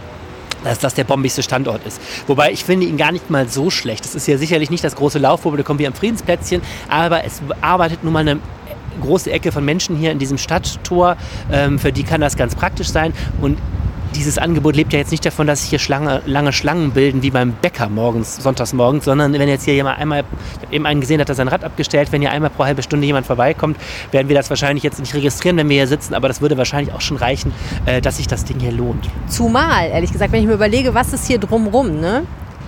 dass 0.65 0.79
das 0.79 0.93
der 0.93 1.05
bombigste 1.05 1.43
Standort 1.43 1.85
ist. 1.85 2.01
Wobei 2.27 2.51
ich 2.51 2.65
finde 2.65 2.87
ihn 2.87 2.97
gar 2.97 3.11
nicht 3.11 3.29
mal 3.29 3.47
so 3.47 3.69
schlecht. 3.69 4.03
Das 4.03 4.15
ist 4.15 4.27
ja 4.27 4.37
sicherlich 4.37 4.69
nicht 4.69 4.83
das 4.83 4.95
große 4.95 5.19
Laufpublikum 5.19 5.79
wie 5.79 5.87
am 5.87 5.93
Friedensplätzchen, 5.93 6.61
aber 6.89 7.23
es 7.23 7.41
arbeitet 7.61 8.03
nun 8.03 8.11
mal 8.11 8.19
eine 8.19 8.39
große 9.01 9.31
Ecke 9.31 9.51
von 9.51 9.63
Menschen 9.63 9.95
hier 9.95 10.11
in 10.11 10.19
diesem 10.19 10.37
Stadttor. 10.37 11.17
Ähm, 11.51 11.79
für 11.79 11.91
die 11.91 12.03
kann 12.03 12.21
das 12.21 12.35
ganz 12.35 12.55
praktisch 12.55 12.87
sein. 12.87 13.13
Und 13.41 13.57
dieses 14.15 14.37
Angebot 14.37 14.75
lebt 14.75 14.93
ja 14.93 14.99
jetzt 14.99 15.11
nicht 15.11 15.25
davon, 15.25 15.47
dass 15.47 15.61
sich 15.61 15.69
hier 15.69 15.79
Schlange, 15.79 16.21
lange 16.25 16.53
Schlangen 16.53 16.91
bilden 16.91 17.21
wie 17.21 17.31
beim 17.31 17.53
Bäcker 17.53 17.89
morgens, 17.89 18.37
sonntags 18.37 18.73
morgens, 18.73 19.05
sondern 19.05 19.33
wenn 19.33 19.47
jetzt 19.47 19.65
hier 19.65 19.73
jemand 19.73 19.99
einmal, 19.99 20.23
eben 20.71 20.85
einen 20.85 21.01
gesehen 21.01 21.19
hat, 21.21 21.29
dass 21.29 21.37
sein 21.37 21.47
Rad 21.47 21.63
abgestellt, 21.63 22.11
wenn 22.11 22.21
hier 22.21 22.31
einmal 22.31 22.49
pro 22.49 22.65
halbe 22.65 22.81
Stunde 22.83 23.05
jemand 23.05 23.25
vorbeikommt, 23.25 23.77
werden 24.11 24.27
wir 24.29 24.35
das 24.35 24.49
wahrscheinlich 24.49 24.83
jetzt 24.83 24.99
nicht 24.99 25.13
registrieren, 25.13 25.57
wenn 25.57 25.69
wir 25.69 25.77
hier 25.77 25.87
sitzen, 25.87 26.13
aber 26.13 26.27
das 26.27 26.41
würde 26.41 26.57
wahrscheinlich 26.57 26.93
auch 26.93 27.01
schon 27.01 27.17
reichen, 27.17 27.53
äh, 27.85 28.01
dass 28.01 28.17
sich 28.17 28.27
das 28.27 28.45
Ding 28.45 28.59
hier 28.59 28.71
lohnt. 28.71 29.09
Zumal, 29.27 29.89
ehrlich 29.89 30.11
gesagt, 30.11 30.31
wenn 30.31 30.41
ich 30.41 30.47
mir 30.47 30.53
überlege, 30.53 30.93
was 30.93 31.13
ist 31.13 31.27
hier 31.27 31.37
drumrum, 31.37 31.99
ne? 31.99 32.23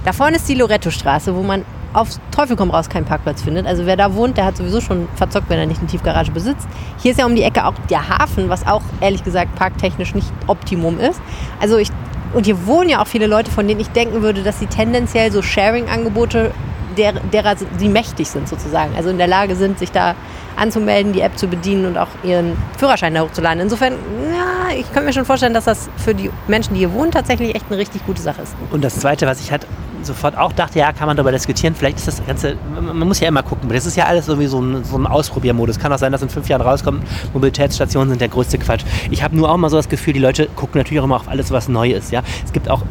Da 0.06 0.14
vorne 0.14 0.38
ist 0.38 0.48
die 0.48 0.54
Loretto-Straße, 0.54 1.36
wo 1.36 1.42
man 1.42 1.66
auf 1.94 2.10
Teufel 2.32 2.56
komm 2.56 2.70
raus 2.70 2.90
keinen 2.90 3.06
Parkplatz 3.06 3.42
findet. 3.42 3.66
Also 3.66 3.86
wer 3.86 3.96
da 3.96 4.14
wohnt, 4.14 4.38
der 4.38 4.46
hat 4.46 4.58
sowieso 4.58 4.82
schon 4.82 5.08
verzockt, 5.16 5.50
wenn 5.50 5.60
er 5.60 5.66
nicht 5.66 5.80
eine 5.80 5.88
Tiefgarage 5.88 6.32
besitzt. 6.32 6.68
Hier 6.98 7.12
ist 7.12 7.18
ja 7.20 7.26
um 7.26 7.36
die 7.36 7.44
Ecke 7.44 7.66
auch 7.66 7.74
der 7.90 8.10
Hafen, 8.10 8.50
was 8.50 8.66
auch 8.68 8.84
ehrlich 9.02 9.24
gesagt 9.24 9.56
parktechnisch 9.56 10.14
nicht 10.14 10.32
Optimum 10.48 11.00
ist. 11.00 11.22
Also 11.60 11.78
ich 11.78 11.90
und 12.34 12.46
hier 12.46 12.68
wohnen 12.68 12.90
ja 12.90 13.02
auch 13.02 13.08
viele 13.08 13.26
Leute, 13.26 13.50
von 13.50 13.68
denen 13.68 13.80
ich 13.80 13.88
denken 13.90 14.22
würde, 14.22 14.44
dass 14.44 14.60
sie 14.60 14.68
tendenziell 14.68 15.32
so 15.32 15.42
Sharing-Angebote 15.42 16.52
der, 16.98 17.14
derer 17.14 17.56
die 17.80 17.90
mächtig 17.90 18.30
sind 18.30 18.48
sozusagen, 18.48 18.96
also 18.96 19.10
in 19.10 19.18
der 19.18 19.28
Lage 19.28 19.56
sind, 19.56 19.80
sich 19.80 19.92
da 19.92 20.16
anzumelden, 20.56 21.14
die 21.14 21.22
App 21.22 21.38
zu 21.38 21.48
bedienen 21.48 21.86
und 21.86 21.98
auch 21.98 22.08
ihren 22.24 22.58
Führerschein 22.78 23.14
da 23.14 23.22
hochzuladen. 23.22 23.62
Insofern, 23.62 23.94
ja, 23.94 24.76
ich 24.76 24.86
könnte 24.92 25.06
mir 25.06 25.14
schon 25.14 25.26
vorstellen, 25.26 25.54
dass 25.54 25.66
das 25.66 25.90
für 25.98 26.16
die 26.16 26.32
Menschen, 26.48 26.74
die 26.74 26.80
hier 26.80 26.94
wohnen, 26.94 27.12
tatsächlich 27.12 27.56
echt 27.56 27.66
eine 27.70 27.78
richtig 27.78 28.06
gute 28.06 28.22
Sache 28.22 28.42
ist. 28.42 28.56
Und 28.72 28.84
das 28.84 29.00
Zweite, 29.00 29.28
was 29.28 29.40
ich 29.40 29.52
halt 29.52 29.68
sofort 30.02 30.38
auch 30.38 30.54
dachte, 30.54 30.80
ja, 30.80 30.92
kann 30.94 31.08
man 31.08 31.18
darüber 31.18 31.32
diskutieren. 31.32 31.76
Vielleicht 31.76 31.98
ist 31.98 32.08
das 32.08 32.26
Ganze, 32.26 32.56
man 32.74 33.08
muss 33.08 33.20
ja 33.20 33.28
immer 33.28 33.44
gucken. 33.44 33.70
Das 33.70 33.86
ist 33.86 33.96
ja 33.96 34.06
alles 34.06 34.28
irgendwie 34.28 34.48
so 34.48 34.60
ein, 34.60 34.84
so 34.84 34.98
ein 34.98 35.06
Ausprobiermodus. 35.06 35.80
Kann 35.80 35.92
auch 35.94 35.98
sein, 35.98 36.12
dass 36.12 36.22
in 36.22 36.30
fünf 36.30 36.48
Jahren 36.50 36.62
rauskommt, 36.62 37.04
Mobilitätsstationen 37.34 38.10
sind 38.10 38.22
der 38.22 38.30
größte 38.30 38.58
Quatsch. 38.58 38.84
Ich 39.12 39.24
habe 39.24 39.36
nur 39.36 39.52
auch 39.52 39.58
mal 39.58 39.70
so 39.70 39.78
das 39.78 39.90
Gefühl, 39.90 40.14
die 40.14 40.20
Leute 40.20 40.48
gucken 40.56 40.80
natürlich 40.80 41.00
auch 41.00 41.06
immer 41.06 41.18
auf 41.18 41.28
alles, 41.28 41.52
was 41.52 41.68
neu 41.68 41.92
ist. 41.92 42.12
Ja? 42.12 42.22
Es 42.44 42.54
gibt 42.54 42.70
auch 42.70 42.84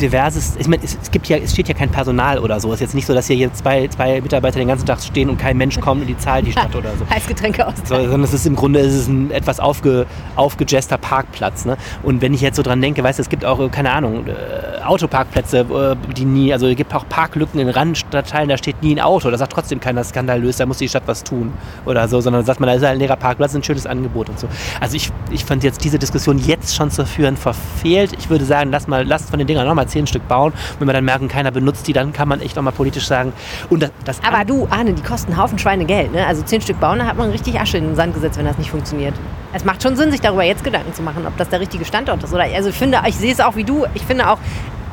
diverses, 0.00 0.56
ich 0.56 0.68
meine, 0.68 0.82
es, 0.82 0.96
es, 1.00 1.10
gibt 1.10 1.28
ja, 1.28 1.36
es 1.36 1.52
steht 1.52 1.68
ja 1.68 1.74
kein 1.74 1.90
Personal 1.90 2.38
oder 2.38 2.60
so. 2.60 2.68
Es 2.68 2.74
ist 2.74 2.80
jetzt 2.80 2.94
nicht 2.94 3.06
so, 3.06 3.14
dass 3.14 3.26
hier 3.26 3.52
zwei, 3.52 3.88
zwei 3.88 4.20
Mitarbeiter 4.20 4.58
den 4.58 4.68
ganzen 4.68 4.86
Tag 4.86 5.00
stehen 5.00 5.28
und 5.30 5.38
kein 5.38 5.56
Mensch 5.56 5.78
kommt 5.80 6.02
und 6.02 6.06
die 6.06 6.16
zahlt 6.16 6.46
die 6.46 6.52
Stadt 6.52 6.74
oder 6.74 6.90
so. 6.96 7.08
Heißgetränke 7.10 7.66
aus. 7.66 7.74
So, 7.84 7.96
sondern 7.96 8.22
es 8.22 8.32
ist 8.32 8.46
im 8.46 8.56
Grunde 8.56 8.80
ist 8.80 8.94
es 8.94 9.08
ein 9.08 9.30
etwas 9.30 9.60
aufge, 9.60 10.06
aufgejester 10.36 10.98
Parkplatz. 10.98 11.64
Ne? 11.64 11.76
Und 12.02 12.22
wenn 12.22 12.34
ich 12.34 12.40
jetzt 12.40 12.56
so 12.56 12.62
dran 12.62 12.80
denke, 12.80 13.02
weißt 13.02 13.18
du, 13.18 13.22
es 13.22 13.28
gibt 13.28 13.44
auch, 13.44 13.70
keine 13.70 13.92
Ahnung, 13.92 14.26
äh, 14.26 14.82
Autoparkplätze, 14.82 15.58
äh, 15.60 16.12
die 16.14 16.24
nie, 16.24 16.52
also 16.52 16.66
es 16.66 16.76
gibt 16.76 16.94
auch 16.94 17.08
Parklücken 17.08 17.60
in 17.60 17.68
Randstadtteilen, 17.68 18.48
da 18.48 18.56
steht 18.56 18.82
nie 18.82 18.94
ein 18.94 19.00
Auto. 19.00 19.30
Da 19.30 19.38
sagt 19.38 19.52
trotzdem 19.52 19.80
keiner 19.80 20.04
skandalös, 20.04 20.56
da 20.56 20.66
muss 20.66 20.78
die 20.78 20.88
Stadt 20.88 21.04
was 21.06 21.24
tun 21.24 21.52
oder 21.86 22.08
so, 22.08 22.20
sondern 22.20 22.44
sagt 22.44 22.60
man, 22.60 22.68
da 22.68 22.74
ist 22.74 22.84
ein 22.84 22.98
leerer 22.98 23.16
Parkplatz, 23.16 23.54
ein 23.54 23.62
schönes 23.62 23.86
Angebot 23.86 24.28
und 24.28 24.38
so. 24.38 24.48
Also 24.80 24.96
ich, 24.96 25.10
ich 25.30 25.44
fand 25.44 25.64
jetzt 25.64 25.84
diese 25.84 25.98
Diskussion 25.98 26.38
jetzt 26.38 26.74
schon 26.74 26.90
zu 26.90 27.06
führen 27.06 27.36
verfehlt. 27.36 28.12
Ich 28.18 28.30
würde 28.30 28.44
sagen, 28.44 28.70
lass 28.70 28.86
mal, 28.86 29.06
lasst 29.06 29.30
von 29.30 29.38
den 29.38 29.46
Dingern 29.46 29.66
nochmal 29.66 29.88
zehn 29.90 30.06
Stück 30.06 30.26
bauen 30.28 30.52
wenn 30.78 30.88
wir 30.88 30.92
dann 30.92 31.04
merken, 31.04 31.28
keiner 31.28 31.50
benutzt 31.50 31.86
die, 31.86 31.92
dann 31.92 32.12
kann 32.12 32.28
man 32.28 32.40
echt 32.40 32.58
auch 32.58 32.62
mal 32.62 32.70
politisch 32.70 33.06
sagen. 33.06 33.32
Und 33.68 33.82
das, 33.82 33.90
das 34.04 34.20
Aber 34.24 34.44
du, 34.44 34.66
Arne, 34.70 34.94
die 34.94 35.02
kosten 35.02 35.32
einen 35.32 35.42
Haufen 35.42 35.58
Schweinegeld. 35.58 36.12
Ne? 36.12 36.26
Also 36.26 36.42
zehn 36.42 36.60
Stück 36.60 36.80
bauen, 36.80 36.98
da 36.98 37.06
hat 37.06 37.16
man 37.16 37.30
richtig 37.30 37.60
Asche 37.60 37.78
in 37.78 37.84
den 37.84 37.96
Sand 37.96 38.14
gesetzt, 38.14 38.38
wenn 38.38 38.46
das 38.46 38.58
nicht 38.58 38.70
funktioniert. 38.70 39.14
Es 39.52 39.64
macht 39.64 39.82
schon 39.82 39.96
Sinn, 39.96 40.10
sich 40.10 40.20
darüber 40.20 40.44
jetzt 40.44 40.64
Gedanken 40.64 40.94
zu 40.94 41.02
machen, 41.02 41.26
ob 41.26 41.36
das 41.36 41.48
der 41.48 41.60
richtige 41.60 41.84
Standort 41.84 42.22
ist. 42.22 42.32
Oder, 42.32 42.44
also 42.44 42.70
ich 42.70 42.76
finde, 42.76 43.00
ich 43.06 43.16
sehe 43.16 43.32
es 43.32 43.40
auch 43.40 43.56
wie 43.56 43.64
du. 43.64 43.84
Ich 43.94 44.02
finde 44.02 44.30
auch, 44.30 44.38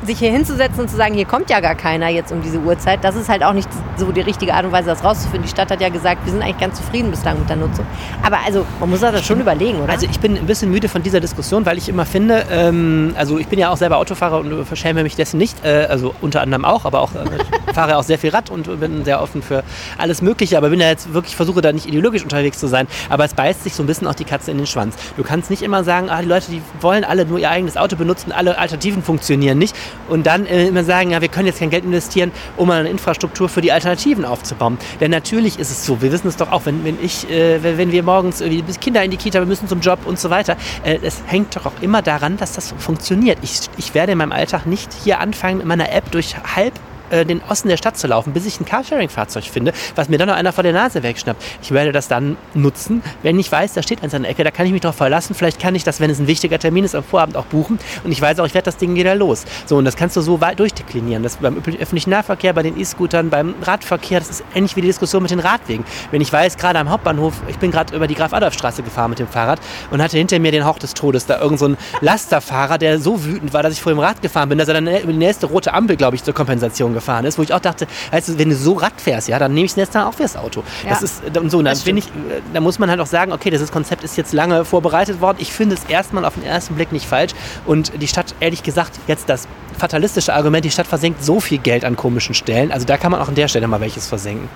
sich 0.08 0.18
hier 0.18 0.30
hinzusetzen 0.32 0.80
und 0.80 0.88
zu 0.88 0.96
sagen, 0.96 1.14
hier 1.14 1.26
kommt 1.26 1.50
ja 1.50 1.60
gar 1.60 1.74
keiner 1.74 2.08
jetzt 2.08 2.32
um 2.32 2.42
diese 2.42 2.58
Uhrzeit, 2.58 3.04
das 3.04 3.14
ist 3.14 3.28
halt 3.28 3.44
auch 3.44 3.52
nicht 3.52 3.68
so 3.96 4.10
die 4.10 4.22
richtige 4.22 4.54
Art 4.54 4.64
und 4.64 4.72
Weise, 4.72 4.86
das 4.86 5.04
rauszufinden. 5.04 5.42
Die 5.42 5.48
Stadt 5.48 5.70
hat 5.70 5.80
ja 5.80 5.90
gesagt, 5.90 6.24
wir 6.24 6.32
sind 6.32 6.42
eigentlich 6.42 6.58
ganz 6.58 6.76
zufrieden 6.78 7.10
bislang 7.10 7.38
mit 7.38 7.48
der 7.48 7.56
Nutzung. 7.56 7.86
Aber 8.22 8.38
also, 8.44 8.66
man 8.80 8.90
muss 8.90 9.00
das 9.00 9.24
schon 9.24 9.40
überlegen, 9.40 9.80
oder? 9.80 9.92
Also 9.92 10.06
ich 10.10 10.18
bin 10.18 10.36
ein 10.36 10.46
bisschen 10.46 10.70
müde 10.70 10.88
von 10.88 11.02
dieser 11.02 11.20
Diskussion, 11.20 11.64
weil 11.66 11.78
ich 11.78 11.88
immer 11.88 12.06
finde, 12.06 12.46
ähm, 12.50 13.14
also 13.16 13.38
ich 13.38 13.48
bin 13.48 13.58
ja 13.58 13.70
auch 13.70 13.76
selber 13.76 13.98
Autofahrer 13.98 14.38
und 14.38 14.64
verschäme 14.64 15.02
mich 15.02 15.14
dessen 15.14 15.38
nicht, 15.38 15.64
äh, 15.64 15.86
also 15.88 16.14
unter 16.20 16.40
anderem 16.40 16.64
auch, 16.64 16.84
aber 16.84 17.00
auch 17.00 17.14
äh, 17.14 17.72
fahre 17.74 17.96
auch 17.96 18.02
sehr 18.02 18.18
viel 18.18 18.30
Rad 18.30 18.50
und 18.50 18.80
bin 18.80 19.04
sehr 19.04 19.22
offen 19.22 19.42
für 19.42 19.62
alles 19.98 20.22
Mögliche, 20.22 20.56
aber 20.56 20.70
bin 20.70 20.80
ja 20.80 20.88
jetzt 20.88 21.12
wirklich, 21.12 21.36
versuche 21.36 21.60
da 21.60 21.72
nicht 21.72 21.86
ideologisch 21.86 22.22
unterwegs 22.22 22.58
zu 22.58 22.66
sein, 22.66 22.88
aber 23.10 23.24
es 23.24 23.34
beißt 23.34 23.62
sich 23.62 23.74
so 23.74 23.82
ein 23.82 23.86
bisschen 23.86 24.06
auch 24.06 24.14
die 24.14 24.24
Katze 24.24 24.50
in 24.50 24.56
den 24.56 24.66
Schwanz. 24.66 24.96
Du 25.16 25.22
kannst 25.22 25.50
nicht 25.50 25.62
immer 25.62 25.84
sagen, 25.84 26.08
ah, 26.08 26.22
die 26.22 26.28
Leute, 26.28 26.50
die 26.50 26.62
wollen 26.80 27.04
alle 27.04 27.26
nur 27.26 27.38
ihr 27.38 27.50
eigenes 27.50 27.76
Auto 27.76 27.96
benutzen, 27.96 28.32
alle 28.32 28.58
Alternativen 28.58 29.02
funktionieren 29.02 29.58
nicht 29.58 29.76
und 30.08 30.26
dann 30.26 30.46
äh, 30.46 30.66
immer 30.66 30.84
sagen, 30.84 31.10
ja, 31.10 31.20
wir 31.20 31.28
können 31.28 31.46
jetzt 31.46 31.58
kein 31.60 31.70
Geld 31.70 31.84
investieren, 31.84 32.32
um 32.56 32.70
eine 32.70 32.88
Infrastruktur 32.88 33.48
für 33.48 33.60
die 33.60 33.72
Alternativen 33.72 34.24
aufzubauen. 34.24 34.78
Denn 35.00 35.10
natürlich 35.10 35.58
ist 35.58 35.70
es 35.70 35.84
so, 35.84 36.00
wir 36.02 36.12
wissen 36.12 36.28
es 36.28 36.36
doch 36.36 36.50
auch, 36.50 36.66
wenn, 36.66 36.84
wenn 36.84 36.98
ich, 37.02 37.28
äh, 37.30 37.62
wenn 37.62 37.92
wir 37.92 38.02
morgens 38.02 38.40
äh, 38.40 38.62
Kinder 38.80 39.02
in 39.02 39.10
die 39.10 39.16
Kita, 39.16 39.40
wir 39.40 39.46
müssen 39.46 39.68
zum 39.68 39.80
Job 39.80 40.00
und 40.06 40.18
so 40.18 40.30
weiter, 40.30 40.56
äh, 40.84 40.98
es 41.02 41.22
hängt 41.26 41.56
doch 41.56 41.66
auch 41.66 41.80
immer 41.80 42.02
daran, 42.02 42.36
dass 42.36 42.52
das 42.52 42.74
funktioniert. 42.78 43.38
Ich, 43.42 43.60
ich 43.76 43.94
werde 43.94 44.12
in 44.12 44.18
meinem 44.18 44.32
Alltag 44.32 44.66
nicht 44.66 44.92
hier 44.92 45.20
anfangen, 45.20 45.58
mit 45.58 45.66
meiner 45.66 45.92
App 45.92 46.10
durch 46.10 46.36
halb 46.56 46.72
äh, 47.10 47.24
den 47.24 47.40
Osten 47.48 47.68
der 47.68 47.76
Stadt 47.76 47.96
zu 47.96 48.06
laufen, 48.06 48.32
bis 48.32 48.46
ich 48.46 48.60
ein 48.60 48.64
Carsharing-Fahrzeug 48.64 49.44
finde, 49.44 49.72
was 49.94 50.08
mir 50.08 50.18
dann 50.18 50.28
noch 50.28 50.36
einer 50.36 50.52
vor 50.52 50.62
der 50.62 50.72
Nase 50.72 51.02
wegschnappt. 51.02 51.42
Ich 51.62 51.70
werde 51.70 51.92
das 51.92 52.08
dann 52.08 52.36
nutzen, 52.54 53.02
wenn 53.22 53.38
ich 53.38 53.50
weiß, 53.50 53.74
da 53.74 53.82
steht 53.82 54.02
eins 54.02 54.14
an 54.14 54.22
der 54.22 54.30
Ecke, 54.30 54.44
da 54.44 54.50
kann 54.50 54.66
ich 54.66 54.72
mich 54.72 54.80
darauf 54.80 54.96
verlassen. 54.96 55.34
Vielleicht 55.34 55.60
kann 55.60 55.74
ich 55.74 55.84
das, 55.84 56.00
wenn 56.00 56.10
es 56.10 56.18
ein 56.18 56.26
wichtiger 56.26 56.58
Termin 56.58 56.84
ist, 56.84 56.94
am 56.94 57.04
Vorabend 57.04 57.36
auch 57.36 57.46
buchen. 57.46 57.78
Und 58.04 58.12
ich 58.12 58.20
weiß 58.20 58.38
auch, 58.40 58.46
ich 58.46 58.54
werde 58.54 58.66
das 58.66 58.76
Ding 58.76 58.94
wieder 58.94 59.14
los. 59.14 59.44
So, 59.66 59.76
und 59.76 59.84
das 59.84 59.96
kannst 59.96 60.16
du 60.16 60.20
so 60.20 60.40
weit 60.40 60.58
durchdeklinieren. 60.58 61.22
Das 61.22 61.36
beim 61.36 61.56
öffentlichen 61.58 62.10
Nahverkehr, 62.10 62.52
bei 62.52 62.62
den 62.62 62.78
E-Scootern, 62.78 63.30
beim 63.30 63.54
Radverkehr, 63.62 64.20
das 64.20 64.30
ist 64.30 64.44
ähnlich 64.54 64.76
wie 64.76 64.80
die 64.80 64.88
Diskussion 64.88 65.22
mit 65.22 65.30
den 65.30 65.40
Radwegen. 65.40 65.84
Wenn 66.10 66.20
ich 66.20 66.32
weiß, 66.32 66.56
gerade 66.56 66.78
am 66.78 66.90
Hauptbahnhof, 66.90 67.34
ich 67.48 67.58
bin 67.58 67.70
gerade 67.70 67.94
über 67.94 68.06
die 68.06 68.14
Graf-Adolf-Straße 68.14 68.82
gefahren 68.82 69.10
mit 69.10 69.18
dem 69.18 69.28
Fahrrad 69.28 69.60
und 69.90 70.02
hatte 70.02 70.18
hinter 70.18 70.38
mir 70.38 70.52
den 70.52 70.64
Hauch 70.64 70.78
des 70.78 70.94
Todes, 70.94 71.26
da 71.26 71.40
irgend 71.40 71.58
so 71.58 71.74
Lasterfahrer, 72.00 72.78
der 72.78 72.98
so 72.98 73.24
wütend 73.24 73.52
war, 73.52 73.62
dass 73.62 73.72
ich 73.72 73.82
vor 73.82 73.92
dem 73.92 73.98
Rad 73.98 74.22
gefahren 74.22 74.48
bin, 74.48 74.58
dass 74.58 74.68
er 74.68 74.74
dann 74.74 74.86
über 74.86 75.12
die 75.12 75.18
nächste 75.18 75.46
rote 75.46 75.72
Ampel, 75.72 75.96
glaube 75.96 76.16
ich, 76.16 76.24
zur 76.24 76.34
Kompensation 76.34 76.94
gefahren 76.98 77.24
ist, 77.24 77.38
wo 77.38 77.42
ich 77.42 77.52
auch 77.52 77.60
dachte, 77.60 77.86
also 78.10 78.38
wenn 78.38 78.50
du 78.50 78.56
so 78.56 78.74
Rad 78.74 79.00
fährst, 79.00 79.28
ja, 79.28 79.38
dann 79.38 79.54
nehme 79.54 79.66
ich 79.66 79.72
es 79.72 79.76
jetzt 79.76 79.94
dann 79.94 80.04
auch 80.06 80.14
fürs 80.14 80.36
Auto. 80.36 80.62
Ja. 80.84 80.90
Das 80.90 81.02
ist 81.02 81.22
und 81.36 81.50
so, 81.50 81.58
und 81.58 81.64
dann 81.64 81.74
Das 81.74 81.82
finde 81.82 82.00
ich, 82.00 82.06
äh, 82.08 82.40
da 82.52 82.60
muss 82.60 82.78
man 82.78 82.90
halt 82.90 83.00
auch 83.00 83.06
sagen, 83.06 83.32
okay, 83.32 83.50
dieses 83.50 83.70
Konzept 83.70 84.04
ist 84.04 84.16
jetzt 84.16 84.32
lange 84.32 84.64
vorbereitet 84.64 85.20
worden. 85.20 85.38
Ich 85.40 85.52
finde 85.52 85.74
es 85.76 85.84
erstmal 85.84 86.24
auf 86.24 86.34
den 86.34 86.44
ersten 86.44 86.74
Blick 86.74 86.92
nicht 86.92 87.06
falsch 87.06 87.32
und 87.66 87.92
die 88.00 88.08
Stadt, 88.08 88.34
ehrlich 88.40 88.62
gesagt, 88.62 88.92
jetzt 89.06 89.28
das 89.28 89.46
fatalistische 89.78 90.34
Argument, 90.34 90.64
die 90.64 90.70
Stadt 90.70 90.86
versenkt 90.86 91.22
so 91.24 91.40
viel 91.40 91.58
Geld 91.58 91.84
an 91.84 91.96
komischen 91.96 92.34
Stellen, 92.34 92.72
also 92.72 92.84
da 92.86 92.96
kann 92.96 93.12
man 93.12 93.20
auch 93.20 93.28
an 93.28 93.34
der 93.34 93.48
Stelle 93.48 93.68
mal 93.68 93.80
welches 93.80 94.06
versenken. 94.08 94.48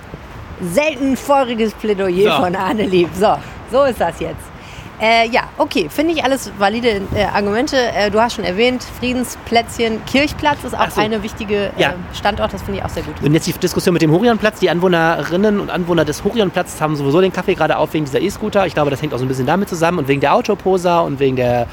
Selten 0.73 1.17
feuriges 1.17 1.73
Plädoyer 1.73 2.35
So. 2.35 2.43
von 2.43 2.55
Arne 2.55 2.83
Lieb. 2.83 3.09
So, 3.19 3.35
so 3.71 3.83
ist 3.83 3.99
das 3.99 4.19
jetzt. 4.19 4.52
Äh, 5.01 5.27
ja, 5.29 5.43
okay, 5.57 5.87
finde 5.89 6.13
ich 6.13 6.23
alles 6.23 6.51
valide 6.57 7.01
äh, 7.15 7.23
Argumente. 7.23 7.75
Äh, 7.77 8.11
du 8.11 8.21
hast 8.21 8.35
schon 8.35 8.45
erwähnt, 8.45 8.83
Friedensplätzchen, 8.99 10.05
Kirchplatz 10.05 10.63
ist 10.63 10.77
auch 10.77 10.89
so. 10.89 11.01
eine 11.01 11.23
wichtige 11.23 11.71
äh, 11.77 11.81
Ja. 11.81 11.93
Standort, 12.13 12.53
das 12.53 12.61
finde 12.61 12.79
ich 12.79 12.85
auch 12.85 12.89
sehr 12.89 13.03
gut. 13.03 13.15
Und 13.21 13.33
jetzt 13.33 13.47
die 13.47 13.53
Diskussion 13.53 13.93
mit 13.93 14.01
dem 14.01 14.11
Horionplatz. 14.11 14.59
Die 14.59 14.69
Anwohnerinnen 14.69 15.59
und 15.59 15.69
Anwohner 15.69 16.05
des 16.05 16.23
Horionplatzes 16.23 16.79
haben 16.79 16.95
sowieso 16.95 17.21
den 17.21 17.33
Kaffee 17.33 17.55
gerade 17.55 17.77
auf 17.77 17.93
wegen 17.93 18.05
dieser 18.05 18.21
E-Scooter. 18.21 18.65
Ich 18.67 18.73
glaube, 18.73 18.91
das 18.91 19.01
hängt 19.01 19.13
auch 19.13 19.19
so 19.19 19.25
ein 19.25 19.27
bisschen 19.27 19.47
damit 19.47 19.67
zusammen 19.67 19.99
und 19.99 20.07
wegen 20.07 20.21
der 20.21 20.35
Autoposa 20.35 20.99
und 21.01 21.19
wegen 21.19 21.35
der 21.35 21.67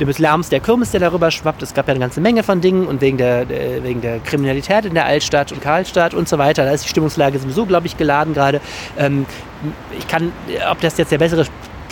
des 0.00 0.18
Lärms 0.18 0.48
der 0.48 0.60
Kirmes, 0.60 0.90
der 0.90 1.00
darüber 1.00 1.30
schwappt. 1.30 1.62
Es 1.62 1.74
gab 1.74 1.86
ja 1.86 1.92
eine 1.92 2.00
ganze 2.00 2.20
Menge 2.20 2.42
von 2.42 2.60
Dingen 2.60 2.86
und 2.86 3.00
wegen 3.00 3.18
der, 3.18 3.44
der, 3.44 3.84
wegen 3.84 4.00
der 4.00 4.18
Kriminalität 4.20 4.84
in 4.84 4.94
der 4.94 5.04
Altstadt 5.04 5.52
und 5.52 5.60
Karlstadt 5.60 6.14
und 6.14 6.28
so 6.28 6.38
weiter. 6.38 6.64
Da 6.64 6.72
ist 6.72 6.84
die 6.84 6.88
Stimmungslage 6.88 7.38
sowieso, 7.38 7.66
glaube 7.66 7.86
ich, 7.86 7.96
geladen 7.96 8.34
gerade. 8.34 8.60
Ähm, 8.98 9.26
ich 9.96 10.08
kann, 10.08 10.32
ob 10.70 10.80
das 10.80 10.96
jetzt 10.98 11.12
der 11.12 11.18
bessere 11.18 11.44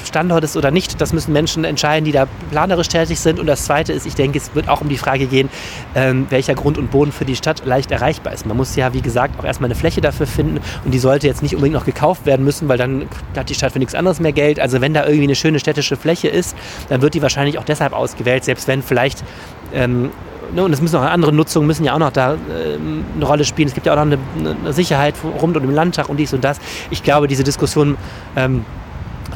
Standort 0.05 0.45
ist 0.45 0.57
oder 0.57 0.71
nicht, 0.71 1.01
das 1.01 1.13
müssen 1.13 1.33
Menschen 1.33 1.65
entscheiden, 1.65 2.05
die 2.05 2.13
da 2.13 2.27
planerisch 2.51 2.89
tätig 2.89 3.21
sind. 3.21 3.39
Und 3.39 3.47
das 3.47 3.65
Zweite 3.65 3.93
ist, 3.93 4.07
ich 4.07 4.15
denke, 4.15 4.39
es 4.39 4.55
wird 4.55 4.69
auch 4.69 4.81
um 4.81 4.89
die 4.89 4.99
Frage 4.99 5.27
gehen, 5.27 5.49
ähm, 5.95 6.27
welcher 6.31 6.55
Grund 6.55 6.79
und 6.79 6.91
Boden 6.91 7.13
für 7.13 7.25
die 7.25 7.37
Stadt 7.37 7.65
leicht 7.65 7.91
erreichbar 7.91 8.33
ist. 8.33 8.47
Man 8.47 8.57
muss 8.57 8.77
ja, 8.77 8.93
wie 8.93 9.03
gesagt, 9.03 9.39
auch 9.39 9.45
erstmal 9.45 9.69
eine 9.69 9.75
Fläche 9.75 10.01
dafür 10.01 10.27
finden 10.27 10.61
und 10.85 10.93
die 10.93 10.99
sollte 10.99 11.27
jetzt 11.27 11.43
nicht 11.43 11.55
unbedingt 11.55 11.75
noch 11.75 11.87
gekauft 11.87 12.27
werden 12.27 12.45
müssen, 12.45 12.69
weil 12.69 12.79
dann 12.79 13.07
hat 13.37 13.49
die 13.49 13.55
Stadt 13.55 13.73
für 13.73 13.79
nichts 13.79 13.95
anderes 13.95 14.21
mehr 14.21 14.33
Geld. 14.33 14.61
Also 14.61 14.81
wenn 14.81 14.95
da 14.95 15.05
irgendwie 15.05 15.25
eine 15.25 15.35
schöne 15.35 15.59
städtische 15.59 15.97
Fläche 15.97 16.29
ist, 16.29 16.57
dann 16.89 17.03
wird 17.03 17.15
die 17.15 17.23
wahrscheinlich 17.23 17.59
auch 17.59 17.65
deshalb 17.65 17.93
ausgewählt, 17.93 18.45
selbst 18.45 18.69
wenn 18.69 18.83
vielleicht 18.83 19.25
ähm, 19.73 20.11
ne, 20.55 20.65
und 20.65 20.73
es 20.73 20.81
müssen 20.81 20.97
auch 20.97 21.03
andere 21.03 21.33
Nutzungen 21.33 21.67
müssen 21.67 21.85
ja 21.85 21.95
auch 21.95 21.99
noch 21.99 22.13
da 22.13 22.35
ähm, 22.35 23.05
eine 23.15 23.25
Rolle 23.25 23.45
spielen. 23.45 23.69
Es 23.69 23.75
gibt 23.75 23.87
ja 23.87 23.93
auch 23.93 24.05
noch 24.05 24.19
eine, 24.39 24.73
Sicherheit 24.73 25.15
rund 25.41 25.57
um 25.57 25.63
den 25.63 25.75
Landtag 25.75 26.09
und 26.09 26.17
dies 26.17 26.33
und 26.33 26.45
das. 26.45 26.59
Ich 26.91 27.03
glaube, 27.03 27.29
diese 27.29 27.45
Diskussion 27.45 27.97
ähm, 28.37 28.65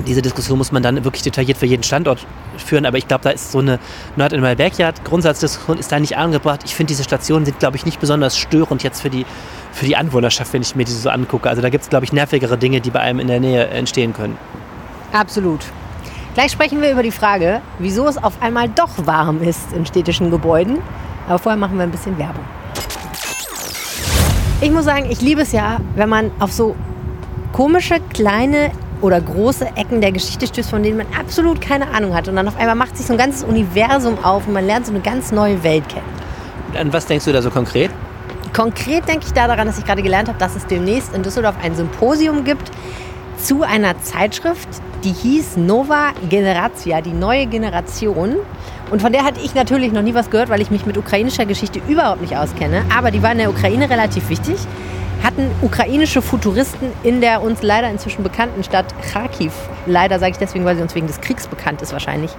diese 0.06 0.22
Diskussion 0.22 0.58
muss 0.58 0.72
man 0.72 0.82
dann 0.82 1.04
wirklich 1.04 1.22
detailliert 1.22 1.58
für 1.58 1.66
jeden 1.66 1.82
Standort 1.82 2.26
führen, 2.56 2.86
aber 2.86 2.98
ich 2.98 3.06
glaube, 3.08 3.24
da 3.24 3.30
ist 3.30 3.52
so 3.52 3.58
eine 3.58 3.78
Nord-Backyard-Grundsatzdiskussion 4.16 5.78
ist 5.78 5.92
da 5.92 6.00
nicht 6.00 6.16
angebracht. 6.16 6.60
Ich 6.64 6.74
finde, 6.74 6.88
diese 6.88 7.04
Stationen 7.04 7.44
sind, 7.44 7.58
glaube 7.58 7.76
ich, 7.76 7.84
nicht 7.84 8.00
besonders 8.00 8.36
störend 8.36 8.82
jetzt 8.82 9.02
für 9.02 9.10
die, 9.10 9.26
für 9.72 9.86
die 9.86 9.96
Anwohnerschaft, 9.96 10.52
wenn 10.52 10.62
ich 10.62 10.74
mir 10.74 10.84
diese 10.84 10.98
so 10.98 11.10
angucke. 11.10 11.48
Also 11.48 11.62
da 11.62 11.70
gibt 11.70 11.84
es, 11.84 11.90
glaube 11.90 12.04
ich, 12.04 12.12
nervigere 12.12 12.58
Dinge, 12.58 12.80
die 12.80 12.90
bei 12.90 13.00
einem 13.00 13.20
in 13.20 13.28
der 13.28 13.40
Nähe 13.40 13.66
entstehen 13.68 14.12
können. 14.12 14.36
Absolut. 15.12 15.60
Gleich 16.34 16.50
sprechen 16.50 16.82
wir 16.82 16.90
über 16.90 17.04
die 17.04 17.12
Frage, 17.12 17.60
wieso 17.78 18.08
es 18.08 18.18
auf 18.18 18.42
einmal 18.42 18.68
doch 18.68 19.06
warm 19.06 19.40
ist 19.42 19.72
in 19.72 19.86
städtischen 19.86 20.30
Gebäuden. 20.30 20.78
Aber 21.28 21.38
vorher 21.38 21.58
machen 21.58 21.76
wir 21.76 21.84
ein 21.84 21.92
bisschen 21.92 22.18
Werbung. 22.18 22.44
Ich 24.60 24.70
muss 24.70 24.84
sagen, 24.84 25.10
ich 25.10 25.20
liebe 25.20 25.42
es 25.42 25.52
ja, 25.52 25.78
wenn 25.94 26.08
man 26.08 26.30
auf 26.38 26.52
so 26.52 26.74
komische 27.52 28.00
kleine 28.12 28.72
oder 29.04 29.20
große 29.20 29.66
Ecken 29.76 30.00
der 30.00 30.12
Geschichte 30.12 30.46
stößt, 30.46 30.70
von 30.70 30.82
denen 30.82 30.96
man 30.96 31.06
absolut 31.18 31.60
keine 31.60 31.88
Ahnung 31.88 32.14
hat. 32.14 32.26
Und 32.26 32.36
dann 32.36 32.48
auf 32.48 32.56
einmal 32.56 32.74
macht 32.74 32.96
sich 32.96 33.04
so 33.04 33.12
ein 33.12 33.18
ganzes 33.18 33.44
Universum 33.44 34.16
auf 34.24 34.46
und 34.46 34.54
man 34.54 34.66
lernt 34.66 34.86
so 34.86 34.92
eine 34.92 35.02
ganz 35.02 35.30
neue 35.30 35.62
Welt 35.62 35.86
kennen. 35.90 36.06
Und 36.68 36.78
an 36.78 36.92
was 36.92 37.04
denkst 37.04 37.26
du 37.26 37.32
da 37.32 37.42
so 37.42 37.50
konkret? 37.50 37.90
Konkret 38.54 39.06
denke 39.06 39.26
ich 39.26 39.32
da 39.34 39.46
daran, 39.46 39.66
dass 39.66 39.78
ich 39.78 39.84
gerade 39.84 40.02
gelernt 40.02 40.28
habe, 40.28 40.38
dass 40.38 40.56
es 40.56 40.66
demnächst 40.66 41.14
in 41.14 41.22
Düsseldorf 41.22 41.56
ein 41.62 41.74
Symposium 41.74 42.44
gibt 42.44 42.70
zu 43.36 43.62
einer 43.62 44.00
Zeitschrift, 44.00 44.68
die 45.02 45.12
hieß 45.12 45.58
Nova 45.58 46.12
Generatia, 46.30 47.02
die 47.02 47.12
neue 47.12 47.46
Generation. 47.46 48.36
Und 48.90 49.02
von 49.02 49.12
der 49.12 49.24
hatte 49.24 49.40
ich 49.40 49.54
natürlich 49.54 49.92
noch 49.92 50.02
nie 50.02 50.14
was 50.14 50.30
gehört, 50.30 50.48
weil 50.48 50.62
ich 50.62 50.70
mich 50.70 50.86
mit 50.86 50.96
ukrainischer 50.96 51.44
Geschichte 51.44 51.78
überhaupt 51.88 52.22
nicht 52.22 52.36
auskenne. 52.38 52.84
Aber 52.96 53.10
die 53.10 53.22
war 53.22 53.32
in 53.32 53.38
der 53.38 53.50
Ukraine 53.50 53.90
relativ 53.90 54.30
wichtig. 54.30 54.56
Hatten 55.24 55.50
ukrainische 55.62 56.20
Futuristen 56.20 56.92
in 57.02 57.22
der 57.22 57.42
uns 57.42 57.62
leider 57.62 57.88
inzwischen 57.88 58.22
bekannten 58.22 58.62
Stadt 58.62 58.94
Kharkiv, 59.10 59.54
leider 59.86 60.18
sage 60.18 60.32
ich 60.32 60.36
deswegen, 60.36 60.66
weil 60.66 60.76
sie 60.76 60.82
uns 60.82 60.94
wegen 60.94 61.06
des 61.06 61.18
Kriegs 61.22 61.46
bekannt 61.46 61.80
ist 61.80 61.94
wahrscheinlich, 61.94 62.30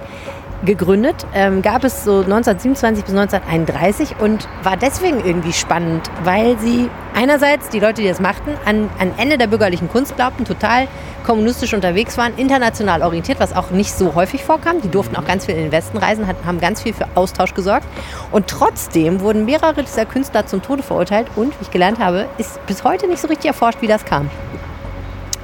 gegründet. 0.66 1.26
Ähm, 1.32 1.62
gab 1.62 1.84
es 1.84 2.04
so 2.04 2.20
1927 2.20 3.04
bis 3.04 3.14
1931 3.14 4.20
und 4.20 4.46
war 4.62 4.76
deswegen 4.76 5.24
irgendwie 5.24 5.52
spannend, 5.52 6.10
weil 6.24 6.58
sie 6.58 6.90
einerseits 7.14 7.70
die 7.70 7.80
Leute, 7.80 8.02
die 8.02 8.08
das 8.08 8.20
machten, 8.20 8.50
an, 8.66 8.90
an 8.98 9.12
Ende 9.16 9.38
der 9.38 9.46
bürgerlichen 9.46 9.88
Kunst 9.88 10.16
glaubten, 10.16 10.44
total 10.44 10.88
kommunistisch 11.24 11.74
unterwegs 11.74 12.18
waren, 12.18 12.34
international 12.36 13.02
orientiert, 13.02 13.40
was 13.40 13.54
auch 13.54 13.70
nicht 13.70 13.92
so 13.92 14.14
häufig 14.14 14.44
vorkam. 14.44 14.80
Die 14.82 14.88
durften 14.88 15.16
auch 15.16 15.24
ganz 15.24 15.46
viel 15.46 15.54
in 15.54 15.62
den 15.62 15.72
Westen 15.72 15.96
reisen, 15.96 16.26
hat, 16.26 16.36
haben 16.44 16.60
ganz 16.60 16.82
viel 16.82 16.92
für 16.92 17.08
Austausch 17.14 17.54
gesorgt. 17.54 17.86
Und 18.30 18.46
trotzdem 18.46 19.20
wurden 19.20 19.44
mehrere 19.44 19.82
dieser 19.82 20.04
Künstler 20.04 20.46
zum 20.46 20.62
Tode 20.62 20.82
verurteilt 20.82 21.28
und, 21.34 21.52
wie 21.58 21.62
ich 21.62 21.70
gelernt 21.70 21.98
habe, 21.98 22.28
ist 22.38 22.64
bis 22.66 22.84
heute 22.84 23.08
nicht 23.08 23.20
so 23.20 23.28
richtig 23.28 23.46
erforscht, 23.46 23.80
wie 23.80 23.88
das 23.88 24.04
kam. 24.04 24.30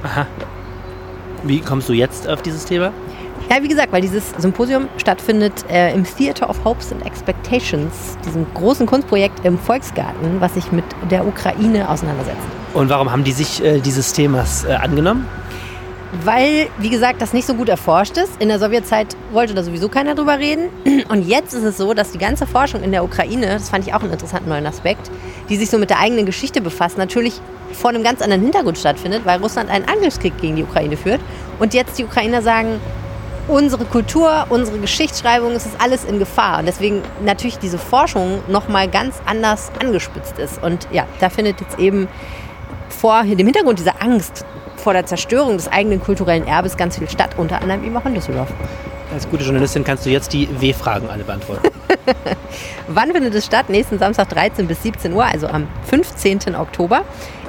Aha. 0.03 0.27
Wie 1.43 1.59
kommst 1.59 1.89
du 1.89 1.93
jetzt 1.93 2.29
auf 2.29 2.41
dieses 2.41 2.65
Thema? 2.65 2.93
Ja, 3.49 3.61
wie 3.61 3.67
gesagt, 3.67 3.91
weil 3.91 4.01
dieses 4.01 4.31
Symposium 4.37 4.87
stattfindet 4.97 5.53
äh, 5.69 5.93
im 5.93 6.05
Theater 6.05 6.49
of 6.49 6.63
Hopes 6.63 6.91
and 6.91 7.05
Expectations, 7.05 8.17
diesem 8.25 8.45
großen 8.53 8.85
Kunstprojekt 8.85 9.45
im 9.45 9.59
Volksgarten, 9.59 10.39
was 10.39 10.55
sich 10.55 10.71
mit 10.71 10.85
der 11.11 11.27
Ukraine 11.27 11.89
auseinandersetzt. 11.89 12.37
Und 12.73 12.89
warum 12.89 13.11
haben 13.11 13.23
die 13.23 13.31
sich 13.31 13.63
äh, 13.63 13.79
dieses 13.79 14.13
Themas 14.13 14.65
äh, 14.65 14.73
angenommen? 14.73 15.27
Weil, 16.23 16.67
wie 16.77 16.89
gesagt, 16.89 17.21
das 17.21 17.33
nicht 17.33 17.47
so 17.47 17.55
gut 17.55 17.69
erforscht 17.69 18.17
ist. 18.17 18.39
In 18.39 18.47
der 18.47 18.59
Sowjetzeit 18.59 19.15
wollte 19.31 19.55
da 19.55 19.63
sowieso 19.63 19.89
keiner 19.89 20.13
drüber 20.13 20.37
reden. 20.37 20.69
Und 21.09 21.27
jetzt 21.27 21.53
ist 21.53 21.63
es 21.63 21.77
so, 21.77 21.93
dass 21.93 22.11
die 22.11 22.19
ganze 22.19 22.45
Forschung 22.45 22.83
in 22.83 22.91
der 22.91 23.03
Ukraine, 23.03 23.47
das 23.47 23.69
fand 23.69 23.87
ich 23.87 23.93
auch 23.93 24.01
einen 24.01 24.11
interessanten 24.11 24.49
neuen 24.49 24.67
Aspekt, 24.67 25.09
die 25.49 25.57
sich 25.57 25.71
so 25.71 25.79
mit 25.79 25.89
der 25.89 25.99
eigenen 25.99 26.25
Geschichte 26.25 26.61
befasst, 26.61 26.99
natürlich 26.99 27.41
vor 27.71 27.89
einem 27.89 28.03
ganz 28.03 28.21
anderen 28.21 28.43
Hintergrund 28.43 28.77
stattfindet, 28.77 29.23
weil 29.25 29.39
Russland 29.39 29.71
einen 29.71 29.85
Angriffskrieg 29.85 30.37
gegen 30.39 30.55
die 30.55 30.63
Ukraine 30.63 30.97
führt. 30.97 31.19
Und 31.59 31.73
jetzt 31.73 31.97
die 31.97 32.03
Ukrainer 32.03 32.43
sagen, 32.43 32.79
unsere 33.47 33.85
Kultur, 33.85 34.45
unsere 34.49 34.79
Geschichtsschreibung, 34.79 35.51
es 35.51 35.65
ist 35.65 35.75
alles 35.79 36.03
in 36.03 36.19
Gefahr. 36.19 36.59
Und 36.59 36.65
deswegen 36.65 37.01
natürlich 37.23 37.59
diese 37.59 37.77
Forschung 37.77 38.39
nochmal 38.47 38.87
ganz 38.87 39.15
anders 39.25 39.71
angespitzt 39.81 40.37
ist. 40.39 40.61
Und 40.63 40.87
ja, 40.91 41.05
da 41.19 41.29
findet 41.29 41.61
jetzt 41.61 41.79
eben 41.79 42.07
vor 42.89 43.23
dem 43.23 43.45
Hintergrund 43.45 43.79
dieser 43.79 44.01
Angst 44.01 44.45
vor 44.77 44.93
der 44.93 45.05
Zerstörung 45.05 45.57
des 45.57 45.71
eigenen 45.71 46.01
kulturellen 46.01 46.45
Erbes 46.45 46.77
ganz 46.77 46.97
viel 46.97 47.09
statt, 47.09 47.31
unter 47.37 47.61
anderem 47.61 47.83
eben 47.83 47.95
auch 47.95 48.05
in 48.05 48.15
Düsseldorf. 48.15 48.49
Als 49.13 49.29
gute 49.29 49.43
Journalistin 49.43 49.83
kannst 49.83 50.05
du 50.05 50.09
jetzt 50.09 50.33
die 50.33 50.49
W-Fragen 50.59 51.09
alle 51.09 51.23
beantworten. 51.23 51.69
Wann 52.87 53.11
findet 53.11 53.35
es 53.35 53.45
statt? 53.45 53.69
Nächsten 53.69 53.99
Samstag 53.99 54.29
13 54.29 54.67
bis 54.67 54.81
17 54.81 55.13
Uhr, 55.13 55.23
also 55.23 55.47
am 55.47 55.67
15. 55.89 56.55
Oktober. 56.55 57.03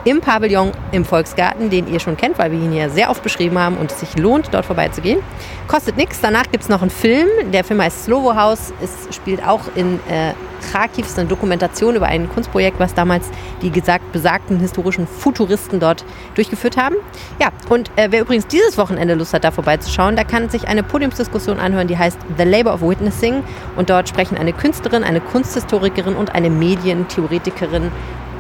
Im 0.04 0.20
Pavillon 0.20 0.72
im 0.92 1.04
Volksgarten, 1.06 1.70
den 1.70 1.90
ihr 1.90 1.98
schon 1.98 2.18
kennt, 2.18 2.38
weil 2.38 2.52
wir 2.52 2.58
ihn 2.58 2.72
hier 2.72 2.90
sehr 2.90 3.08
oft 3.10 3.22
beschrieben 3.22 3.58
haben 3.58 3.78
und 3.78 3.90
es 3.90 4.00
sich 4.00 4.18
lohnt, 4.18 4.52
dort 4.52 4.66
vorbeizugehen. 4.66 5.20
Kostet 5.66 5.96
nichts. 5.96 6.20
Danach 6.20 6.44
gibt 6.50 6.62
es 6.62 6.68
noch 6.68 6.82
einen 6.82 6.90
Film. 6.90 7.26
Der 7.52 7.64
Film 7.64 7.80
heißt 7.80 8.04
Slovo 8.04 8.36
House. 8.36 8.74
Es 8.82 9.14
spielt 9.16 9.42
auch 9.42 9.62
in 9.74 9.94
äh, 10.10 10.34
Kharkiv. 10.70 11.06
Es 11.06 11.12
ist 11.12 11.18
eine 11.18 11.28
Dokumentation 11.28 11.96
über 11.96 12.06
ein 12.06 12.28
Kunstprojekt, 12.28 12.78
was 12.78 12.92
damals 12.92 13.30
die 13.62 13.70
gesagt, 13.70 14.12
besagten 14.12 14.60
historischen 14.60 15.06
Futuristen 15.06 15.80
dort 15.80 16.04
durchgeführt 16.34 16.76
haben. 16.76 16.96
Ja, 17.40 17.48
und 17.70 17.90
äh, 17.96 18.08
wer 18.10 18.20
übrigens 18.20 18.46
dieses 18.46 18.76
Wochenende 18.76 19.14
Lust 19.14 19.32
hat, 19.32 19.44
da 19.44 19.52
vorbeizuschauen, 19.52 20.16
der 20.16 20.26
kann 20.26 20.50
sich 20.50 20.68
eine 20.68 20.82
Podiumsdiskussion 20.82 21.58
anhören, 21.58 21.88
die 21.88 21.96
heißt 21.96 22.18
The 22.36 22.44
Labor 22.44 22.74
of 22.74 22.82
Witnessing. 22.82 23.42
Und 23.76 23.88
dort 23.88 24.06
sprechen 24.06 24.36
eine 24.36 24.52
Künstlerin, 24.52 25.02
eine 25.02 25.22
Kunsthistorikerin 25.22 26.14
und 26.14 26.34
eine 26.34 26.50
Medientheoretikerin 26.50 27.90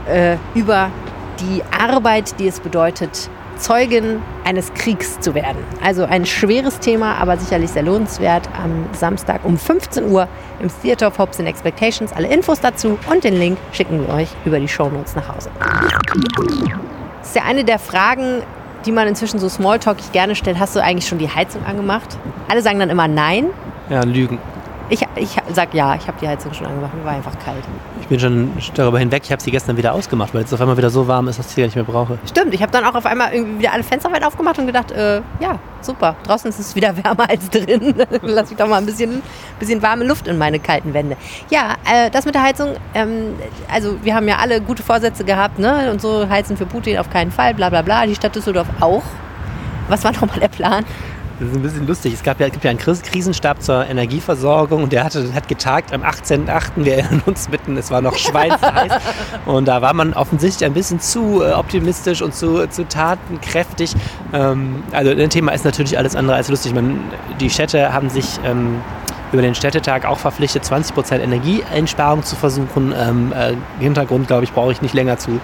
äh, 0.06 0.36
über 0.54 0.90
die 1.40 1.62
Arbeit, 1.78 2.38
die 2.38 2.48
es 2.48 2.60
bedeutet, 2.60 3.30
Zeugin 3.56 4.20
eines 4.44 4.72
Kriegs 4.74 5.20
zu 5.20 5.34
werden. 5.34 5.58
Also 5.82 6.04
ein 6.04 6.26
schweres 6.26 6.80
Thema, 6.80 7.16
aber 7.16 7.36
sicherlich 7.36 7.70
sehr 7.70 7.82
lohnenswert 7.82 8.48
am 8.62 8.86
Samstag 8.92 9.44
um 9.44 9.56
15 9.56 10.10
Uhr 10.10 10.28
im 10.60 10.68
Theater 10.82 11.08
of 11.08 11.18
Hopes 11.18 11.38
and 11.38 11.48
Expectations. 11.48 12.12
Alle 12.12 12.28
Infos 12.28 12.60
dazu 12.60 12.98
und 13.10 13.24
den 13.24 13.34
Link 13.34 13.58
schicken 13.72 14.06
wir 14.06 14.14
euch 14.14 14.28
über 14.44 14.58
die 14.58 14.68
Shownotes 14.68 15.14
nach 15.14 15.28
Hause. 15.28 15.50
Das 17.20 17.28
ist 17.28 17.36
ja 17.36 17.42
eine 17.44 17.64
der 17.64 17.78
Fragen, 17.78 18.42
die 18.84 18.92
man 18.92 19.08
inzwischen 19.08 19.38
so 19.38 19.48
smalltalkig 19.48 20.12
gerne 20.12 20.34
stellt. 20.34 20.58
Hast 20.58 20.76
du 20.76 20.82
eigentlich 20.82 21.08
schon 21.08 21.18
die 21.18 21.30
Heizung 21.30 21.64
angemacht? 21.64 22.18
Alle 22.48 22.60
sagen 22.60 22.78
dann 22.78 22.90
immer 22.90 23.08
nein. 23.08 23.46
Ja, 23.88 24.02
Lügen. 24.02 24.38
Ich, 24.90 25.00
ich 25.16 25.36
sag 25.52 25.72
ja, 25.72 25.94
ich 25.94 26.06
habe 26.06 26.18
die 26.20 26.28
Heizung 26.28 26.52
schon 26.52 26.66
angemacht, 26.66 26.94
mir 26.94 27.04
war 27.04 27.12
einfach 27.12 27.38
kalt. 27.38 27.64
Ich 28.00 28.06
bin 28.08 28.20
schon 28.20 28.52
darüber 28.74 28.98
hinweg, 28.98 29.22
ich 29.24 29.32
habe 29.32 29.40
sie 29.40 29.50
gestern 29.50 29.78
wieder 29.78 29.94
ausgemacht, 29.94 30.34
weil 30.34 30.44
es 30.44 30.52
auf 30.52 30.60
einmal 30.60 30.76
wieder 30.76 30.90
so 30.90 31.08
warm 31.08 31.26
ist, 31.28 31.38
dass 31.38 31.46
ich 31.46 31.52
sie 31.52 31.60
gar 31.62 31.66
nicht 31.66 31.76
mehr 31.76 31.84
brauche. 31.84 32.18
Stimmt, 32.28 32.52
ich 32.52 32.60
habe 32.60 32.70
dann 32.70 32.84
auch 32.84 32.94
auf 32.94 33.06
einmal 33.06 33.32
irgendwie 33.32 33.60
wieder 33.60 33.72
alle 33.72 33.82
Fenster 33.82 34.12
weit 34.12 34.22
aufgemacht 34.24 34.58
und 34.58 34.66
gedacht, 34.66 34.90
äh, 34.90 35.22
ja, 35.40 35.58
super, 35.80 36.16
draußen 36.24 36.50
ist 36.50 36.58
es 36.58 36.74
wieder 36.74 36.94
wärmer 37.02 37.30
als 37.30 37.48
drin. 37.48 37.94
Lass 38.22 38.50
ich 38.50 38.58
doch 38.58 38.68
mal 38.68 38.76
ein 38.76 38.86
bisschen, 38.86 39.22
bisschen 39.58 39.80
warme 39.80 40.04
Luft 40.04 40.28
in 40.28 40.36
meine 40.36 40.58
kalten 40.58 40.92
Wände. 40.92 41.16
Ja, 41.48 41.76
äh, 41.90 42.10
das 42.10 42.26
mit 42.26 42.34
der 42.34 42.42
Heizung, 42.42 42.74
ähm, 42.94 43.36
also 43.72 43.96
wir 44.02 44.14
haben 44.14 44.28
ja 44.28 44.36
alle 44.36 44.60
gute 44.60 44.82
Vorsätze 44.82 45.24
gehabt, 45.24 45.58
ne? 45.58 45.90
Und 45.90 46.02
so 46.02 46.28
heizen 46.28 46.58
für 46.58 46.66
Putin 46.66 46.98
auf 46.98 47.08
keinen 47.08 47.30
Fall, 47.30 47.54
bla 47.54 47.70
bla 47.70 47.80
bla. 47.80 48.04
Die 48.04 48.14
Stadt 48.14 48.36
Düsseldorf 48.36 48.68
auch. 48.80 49.02
Was 49.88 50.04
war 50.04 50.12
nochmal 50.12 50.40
der 50.40 50.48
Plan? 50.48 50.84
Das 51.40 51.48
ist 51.48 51.56
ein 51.56 51.62
bisschen 51.62 51.86
lustig. 51.86 52.14
Es 52.14 52.22
gab 52.22 52.38
ja, 52.38 52.46
es 52.46 52.52
gibt 52.52 52.64
ja 52.64 52.70
einen 52.70 52.78
Krisenstab 52.78 53.60
zur 53.60 53.84
Energieversorgung 53.86 54.84
und 54.84 54.92
der 54.92 55.02
hatte, 55.02 55.34
hat 55.34 55.48
getagt 55.48 55.92
am 55.92 56.02
18.08. 56.02 56.62
Wir 56.76 56.98
erinnern 56.98 57.22
uns 57.26 57.48
mitten, 57.48 57.76
es 57.76 57.90
war 57.90 58.00
noch 58.02 58.16
schweinsheiß. 58.16 58.92
und 59.46 59.66
da 59.66 59.82
war 59.82 59.94
man 59.94 60.14
offensichtlich 60.14 60.64
ein 60.64 60.74
bisschen 60.74 61.00
zu 61.00 61.42
äh, 61.42 61.52
optimistisch 61.52 62.22
und 62.22 62.36
zu, 62.36 62.68
zu 62.68 62.86
tatenkräftig. 62.86 63.94
Ähm, 64.32 64.84
also 64.92 65.12
das 65.12 65.28
Thema 65.30 65.52
ist 65.52 65.64
natürlich 65.64 65.98
alles 65.98 66.14
andere 66.14 66.36
als 66.36 66.48
lustig. 66.48 66.72
Man, 66.72 67.00
die 67.40 67.50
Städte 67.50 67.92
haben 67.92 68.10
sich 68.10 68.38
ähm, 68.44 68.80
über 69.32 69.42
den 69.42 69.56
Städtetag 69.56 70.04
auch 70.04 70.18
verpflichtet, 70.18 70.62
20% 70.62 71.18
Energieeinsparung 71.18 72.22
zu 72.22 72.36
versuchen. 72.36 72.94
Ähm, 72.96 73.32
äh, 73.32 73.54
Hintergrund, 73.80 74.28
glaube 74.28 74.44
ich, 74.44 74.52
brauche 74.52 74.70
ich 74.70 74.82
nicht 74.82 74.94
länger 74.94 75.18
zu 75.18 75.40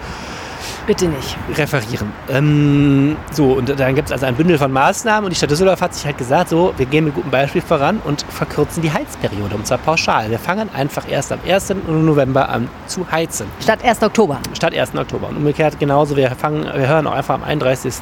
Bitte 0.91 1.07
nicht. 1.07 1.37
referieren. 1.57 2.13
Ähm, 2.29 3.17
so, 3.31 3.53
und 3.53 3.69
dann 3.79 3.95
gibt 3.95 4.09
es 4.09 4.13
also 4.13 4.27
ein 4.27 4.35
Bündel 4.35 4.59
von 4.59 4.73
Maßnahmen 4.73 5.23
und 5.25 5.31
die 5.31 5.37
Stadt 5.37 5.49
Düsseldorf 5.49 5.81
hat 5.81 5.95
sich 5.95 6.05
halt 6.05 6.19
gesagt, 6.19 6.49
so, 6.49 6.75
wir 6.77 6.85
gehen 6.85 7.05
mit 7.05 7.15
gutem 7.15 7.31
Beispiel 7.31 7.63
voran 7.63 8.01
und 8.03 8.23
verkürzen 8.29 8.83
die 8.83 8.93
Heizperiode 8.93 9.55
und 9.55 9.69
zwar 9.69 9.79
pauschal. 9.79 10.29
Wir 10.31 10.41
fangen 10.41 10.69
einfach 10.75 11.09
erst 11.09 11.31
am 11.31 11.39
1. 11.47 11.75
November 11.87 12.49
an 12.49 12.69
zu 12.89 13.09
heizen. 13.09 13.47
Statt 13.63 13.85
1. 13.85 14.03
Oktober. 14.03 14.41
Statt 14.53 14.77
1. 14.77 14.97
Oktober. 14.97 15.29
Und 15.29 15.37
umgekehrt 15.37 15.79
genauso, 15.79 16.17
wir 16.17 16.29
fangen, 16.33 16.65
wir 16.65 16.89
hören 16.89 17.07
auch 17.07 17.15
einfach 17.15 17.37
am 17.37 17.45
31. 17.45 17.95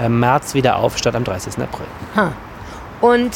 äh, 0.00 0.08
März 0.08 0.54
wieder 0.54 0.74
auf, 0.78 0.98
statt 0.98 1.14
am 1.14 1.22
30. 1.22 1.54
April. 1.62 1.86
Ha. 2.16 2.32
Und 3.00 3.30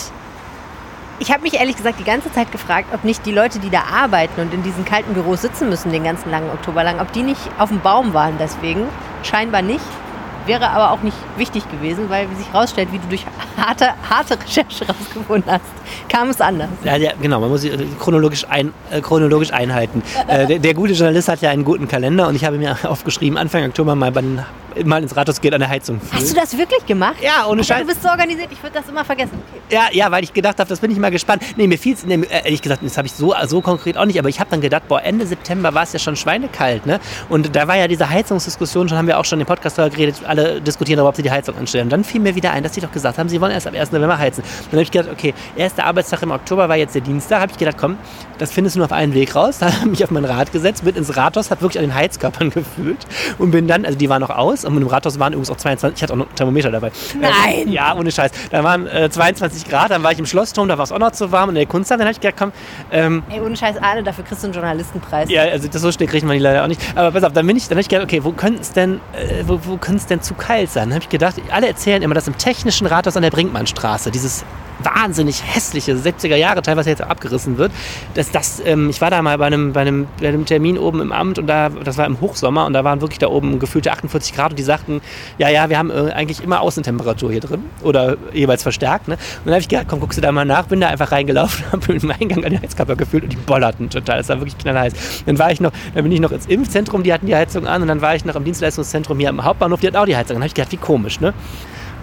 ich 1.20 1.32
habe 1.32 1.42
mich 1.42 1.54
ehrlich 1.54 1.76
gesagt 1.76 1.98
die 1.98 2.04
ganze 2.04 2.32
Zeit 2.32 2.52
gefragt, 2.52 2.88
ob 2.94 3.04
nicht 3.04 3.26
die 3.26 3.32
Leute, 3.32 3.58
die 3.58 3.70
da 3.70 3.82
arbeiten 3.92 4.40
und 4.40 4.54
in 4.54 4.62
diesen 4.62 4.84
kalten 4.84 5.14
Büros 5.14 5.42
sitzen 5.42 5.68
müssen 5.68 5.90
den 5.90 6.04
ganzen 6.04 6.30
langen 6.30 6.50
Oktober 6.50 6.84
lang, 6.84 7.00
ob 7.00 7.12
die 7.12 7.22
nicht 7.22 7.40
auf 7.58 7.70
dem 7.70 7.80
Baum 7.80 8.14
waren 8.14 8.36
deswegen. 8.38 8.88
Scheinbar 9.22 9.62
nicht. 9.62 9.84
Wäre 10.48 10.70
aber 10.70 10.92
auch 10.92 11.02
nicht 11.02 11.16
wichtig 11.36 11.70
gewesen, 11.70 12.08
weil 12.08 12.30
wie 12.30 12.34
sich 12.36 12.50
herausstellt, 12.50 12.88
wie 12.90 12.98
du 12.98 13.06
durch 13.08 13.22
harte, 13.58 13.90
harte 14.08 14.38
Recherche 14.40 14.86
rausgefunden 14.88 15.52
hast, 15.52 15.60
kam 16.08 16.30
es 16.30 16.40
anders. 16.40 16.70
Ja, 16.84 16.96
ja, 16.96 17.12
genau, 17.20 17.38
man 17.38 17.50
muss 17.50 17.60
sie 17.60 17.68
äh, 17.68 17.86
chronologisch, 17.98 18.46
ein, 18.48 18.72
äh, 18.90 19.02
chronologisch 19.02 19.52
einhalten. 19.52 20.02
Äh, 20.26 20.46
der, 20.46 20.58
der 20.58 20.72
gute 20.72 20.94
Journalist 20.94 21.28
hat 21.28 21.42
ja 21.42 21.50
einen 21.50 21.64
guten 21.64 21.86
Kalender 21.86 22.28
und 22.28 22.34
ich 22.34 22.46
habe 22.46 22.56
mir 22.56 22.78
aufgeschrieben, 22.90 23.36
Anfang 23.36 23.62
Oktober 23.64 23.94
mal, 23.94 24.10
bei 24.10 24.22
mal 24.84 25.02
ins 25.02 25.16
Rathaus 25.16 25.40
geht 25.40 25.54
an 25.54 25.60
der 25.60 25.68
Heizung. 25.68 26.00
Hast 26.12 26.30
du 26.30 26.34
das 26.34 26.56
wirklich 26.56 26.84
gemacht? 26.86 27.16
Ja, 27.20 27.46
ohne 27.46 27.64
Scheiß. 27.64 27.80
Du 27.80 27.86
bist 27.86 28.02
so 28.02 28.08
organisiert, 28.08 28.48
ich 28.50 28.62
würde 28.62 28.74
das 28.74 28.88
immer 28.88 29.04
vergessen. 29.04 29.32
Okay. 29.48 29.74
Ja, 29.74 29.88
ja, 29.92 30.10
weil 30.10 30.24
ich 30.24 30.32
gedacht 30.32 30.58
habe, 30.58 30.68
das 30.68 30.80
bin 30.80 30.90
ich 30.90 30.98
mal 30.98 31.10
gespannt. 31.10 31.42
Nee, 31.56 31.66
mir 31.66 31.78
fiel 31.78 31.94
es, 31.94 32.04
nee, 32.04 32.14
äh, 32.14 32.44
ehrlich 32.44 32.62
gesagt, 32.62 32.82
das 32.84 32.96
habe 32.96 33.06
ich 33.06 33.12
so, 33.12 33.34
so 33.46 33.60
konkret 33.60 33.96
auch 33.96 34.04
nicht, 34.04 34.18
aber 34.18 34.28
ich 34.28 34.40
habe 34.40 34.50
dann 34.50 34.60
gedacht, 34.60 34.88
boah, 34.88 35.02
Ende 35.02 35.26
September 35.26 35.74
war 35.74 35.82
es 35.82 35.92
ja 35.92 35.98
schon 35.98 36.16
schweinekalt, 36.16 36.86
ne? 36.86 37.00
Und 37.28 37.54
da 37.54 37.66
war 37.68 37.76
ja 37.76 37.88
diese 37.88 38.08
Heizungsdiskussion, 38.08 38.88
schon 38.88 38.98
haben 38.98 39.06
wir 39.06 39.18
auch 39.18 39.24
schon 39.24 39.40
im 39.40 39.46
Podcast 39.46 39.78
darüber 39.78 39.94
geredet, 39.94 40.16
alle 40.26 40.37
diskutieren 40.60 40.96
darüber, 40.98 41.10
ob 41.10 41.16
sie 41.16 41.22
die 41.22 41.30
Heizung 41.30 41.56
anstellen. 41.56 41.84
Und 41.84 41.90
dann 41.90 42.04
fiel 42.04 42.20
mir 42.20 42.34
wieder 42.34 42.52
ein, 42.52 42.62
dass 42.62 42.74
sie 42.74 42.80
doch 42.80 42.92
gesagt 42.92 43.18
haben, 43.18 43.28
sie 43.28 43.40
wollen 43.40 43.52
erst 43.52 43.66
am 43.66 43.74
1. 43.74 43.92
November 43.92 44.18
heizen. 44.18 44.42
Dann 44.70 44.72
habe 44.72 44.82
ich 44.82 44.90
gedacht, 44.90 45.10
okay, 45.12 45.34
erster 45.56 45.84
Arbeitstag 45.84 46.22
im 46.22 46.30
Oktober 46.30 46.68
war 46.68 46.76
jetzt 46.76 46.94
der 46.94 47.02
Dienstag, 47.02 47.40
habe 47.40 47.52
ich 47.52 47.58
gedacht, 47.58 47.76
komm, 47.78 47.96
das 48.38 48.50
findest 48.52 48.76
du 48.76 48.80
nur 48.80 48.86
auf 48.86 48.92
einen 48.92 49.14
Weg 49.14 49.34
raus. 49.34 49.58
Da 49.68 49.72
habe 49.72 49.76
ich 49.80 49.86
mich 49.86 50.04
auf 50.04 50.10
mein 50.10 50.24
Rad 50.24 50.52
gesetzt, 50.52 50.84
bin 50.84 50.94
ins 50.94 51.16
Rathaus, 51.16 51.50
habe 51.50 51.60
wirklich 51.62 51.78
an 51.82 51.88
den 51.88 51.94
Heizkörpern 51.94 52.50
gefühlt 52.54 53.06
und 53.38 53.50
bin 53.50 53.66
dann, 53.68 53.84
also 53.84 53.98
die 53.98 54.08
waren 54.08 54.20
noch 54.20 54.30
aus 54.30 54.64
und 54.64 54.76
im 54.76 54.86
Rathaus 54.86 55.18
waren 55.18 55.32
übrigens 55.32 55.50
auch 55.50 55.56
22, 55.56 55.96
ich 55.98 56.02
hatte 56.02 56.12
auch 56.12 56.16
noch 56.16 56.26
einen 56.26 56.34
Thermometer 56.36 56.70
dabei. 56.70 56.90
Nein! 57.20 57.66
Ähm, 57.66 57.72
ja, 57.72 57.94
ohne 57.96 58.10
Scheiß. 58.10 58.30
Da 58.50 58.62
waren 58.64 58.86
äh, 58.86 59.10
22 59.10 59.68
Grad, 59.68 59.90
dann 59.90 60.02
war 60.02 60.12
ich 60.12 60.18
im 60.18 60.26
Schlossturm, 60.26 60.68
da 60.68 60.78
war 60.78 60.84
es 60.84 60.92
auch 60.92 60.98
noch 60.98 61.10
zu 61.12 61.32
warm 61.32 61.48
und 61.50 61.56
in 61.56 61.60
der 61.60 61.66
Kunsthalle, 61.66 61.98
dann 61.98 62.06
habe 62.08 62.12
ich 62.12 62.20
gedacht, 62.20 62.36
komm, 62.38 62.52
ähm, 62.92 63.22
Ey, 63.30 63.40
ohne 63.40 63.56
Scheiß, 63.56 63.76
Arne, 63.82 64.02
dafür 64.02 64.24
kriegst 64.24 64.42
du 64.42 64.46
einen 64.46 64.54
Journalistenpreis. 64.54 65.28
ja, 65.30 65.42
also 65.42 65.68
das 65.68 65.82
so 65.82 65.90
schnell 65.92 66.08
kriegt 66.08 66.24
man 66.24 66.36
die 66.36 66.42
leider 66.42 66.62
auch 66.62 66.68
nicht. 66.68 66.80
Aber 66.94 67.10
pass 67.12 67.24
auf, 67.24 67.32
dann 67.32 67.46
bin 67.46 67.56
ich, 67.56 67.64
dann 67.64 67.72
habe 67.72 67.80
ich 67.80 67.88
gedacht, 67.88 68.04
okay, 68.04 68.22
wo 68.24 68.32
könnte 68.32 68.60
es 68.62 68.72
denn, 68.72 69.00
äh, 69.14 69.42
wo, 69.46 69.58
wo 69.64 69.76
könnte 69.76 69.98
es 69.98 70.06
denn 70.06 70.20
zu 70.28 70.34
kalt 70.34 70.70
sein? 70.70 70.90
Dann 70.90 70.94
habe 70.94 71.04
ich 71.04 71.08
gedacht, 71.08 71.36
alle 71.50 71.66
erzählen 71.66 72.02
immer, 72.02 72.14
dass 72.14 72.28
im 72.28 72.38
technischen 72.38 72.86
Rathaus 72.86 73.16
an 73.16 73.22
der 73.22 73.30
Brinkmannstraße 73.30 74.10
dieses 74.10 74.44
wahnsinnig 74.82 75.42
hässliche 75.44 75.94
70er 75.94 76.36
Jahre 76.36 76.62
teilweise 76.62 76.90
jetzt 76.90 77.02
abgerissen 77.02 77.58
wird. 77.58 77.72
Das, 78.14 78.30
das, 78.30 78.62
ähm, 78.64 78.90
ich 78.90 79.00
war 79.00 79.10
da 79.10 79.22
mal 79.22 79.38
bei 79.38 79.46
einem, 79.46 79.72
bei, 79.72 79.80
einem, 79.80 80.06
bei 80.20 80.28
einem 80.28 80.46
Termin 80.46 80.78
oben 80.78 81.00
im 81.00 81.12
Amt 81.12 81.38
und 81.38 81.46
da, 81.46 81.68
das 81.68 81.96
war 81.98 82.06
im 82.06 82.20
Hochsommer 82.20 82.66
und 82.66 82.72
da 82.72 82.84
waren 82.84 83.00
wirklich 83.00 83.18
da 83.18 83.28
oben 83.28 83.58
gefühlte 83.58 83.92
48 83.92 84.34
Grad 84.34 84.50
und 84.50 84.58
die 84.58 84.62
sagten, 84.62 85.00
ja, 85.38 85.48
ja, 85.48 85.68
wir 85.68 85.78
haben 85.78 85.90
äh, 85.90 86.12
eigentlich 86.12 86.42
immer 86.42 86.60
Außentemperatur 86.60 87.30
hier 87.30 87.40
drin 87.40 87.64
oder 87.82 88.16
jeweils 88.32 88.62
verstärkt. 88.62 89.08
Ne? 89.08 89.14
Und 89.14 89.46
dann 89.46 89.54
habe 89.54 89.60
ich 89.60 89.68
gedacht, 89.68 89.86
komm, 89.88 90.00
guckst 90.00 90.18
du 90.18 90.22
da 90.22 90.32
mal 90.32 90.44
nach, 90.44 90.66
bin 90.66 90.80
da 90.80 90.88
einfach 90.88 91.12
reingelaufen, 91.12 91.64
habe 91.72 91.92
im 91.92 92.10
Eingang 92.10 92.44
an 92.44 92.50
die 92.50 92.60
Heizkörper 92.60 92.96
gefühlt 92.96 93.24
und 93.24 93.32
die 93.32 93.36
bollerten 93.36 93.90
total. 93.90 94.20
Es 94.20 94.28
war 94.28 94.38
wirklich 94.38 94.58
knallheiß. 94.58 95.24
Dann 95.26 95.38
war 95.38 95.50
ich 95.50 95.60
noch, 95.60 95.72
dann 95.94 96.04
bin 96.04 96.12
ich 96.12 96.20
noch 96.20 96.32
ins 96.32 96.46
Impfzentrum, 96.46 97.02
die 97.02 97.12
hatten 97.12 97.26
die 97.26 97.34
Heizung 97.34 97.66
an 97.66 97.82
und 97.82 97.88
dann 97.88 98.00
war 98.00 98.14
ich 98.14 98.24
noch 98.24 98.36
im 98.36 98.44
Dienstleistungszentrum 98.44 99.18
hier 99.18 99.30
am 99.30 99.44
Hauptbahnhof, 99.44 99.80
die 99.80 99.88
hatten 99.88 99.96
auch 99.96 100.06
die 100.06 100.16
Heizung. 100.16 100.34
Dann 100.34 100.42
habe 100.42 100.48
ich 100.48 100.54
gedacht, 100.54 100.72
wie 100.72 100.76
komisch, 100.76 101.20
ne? 101.20 101.34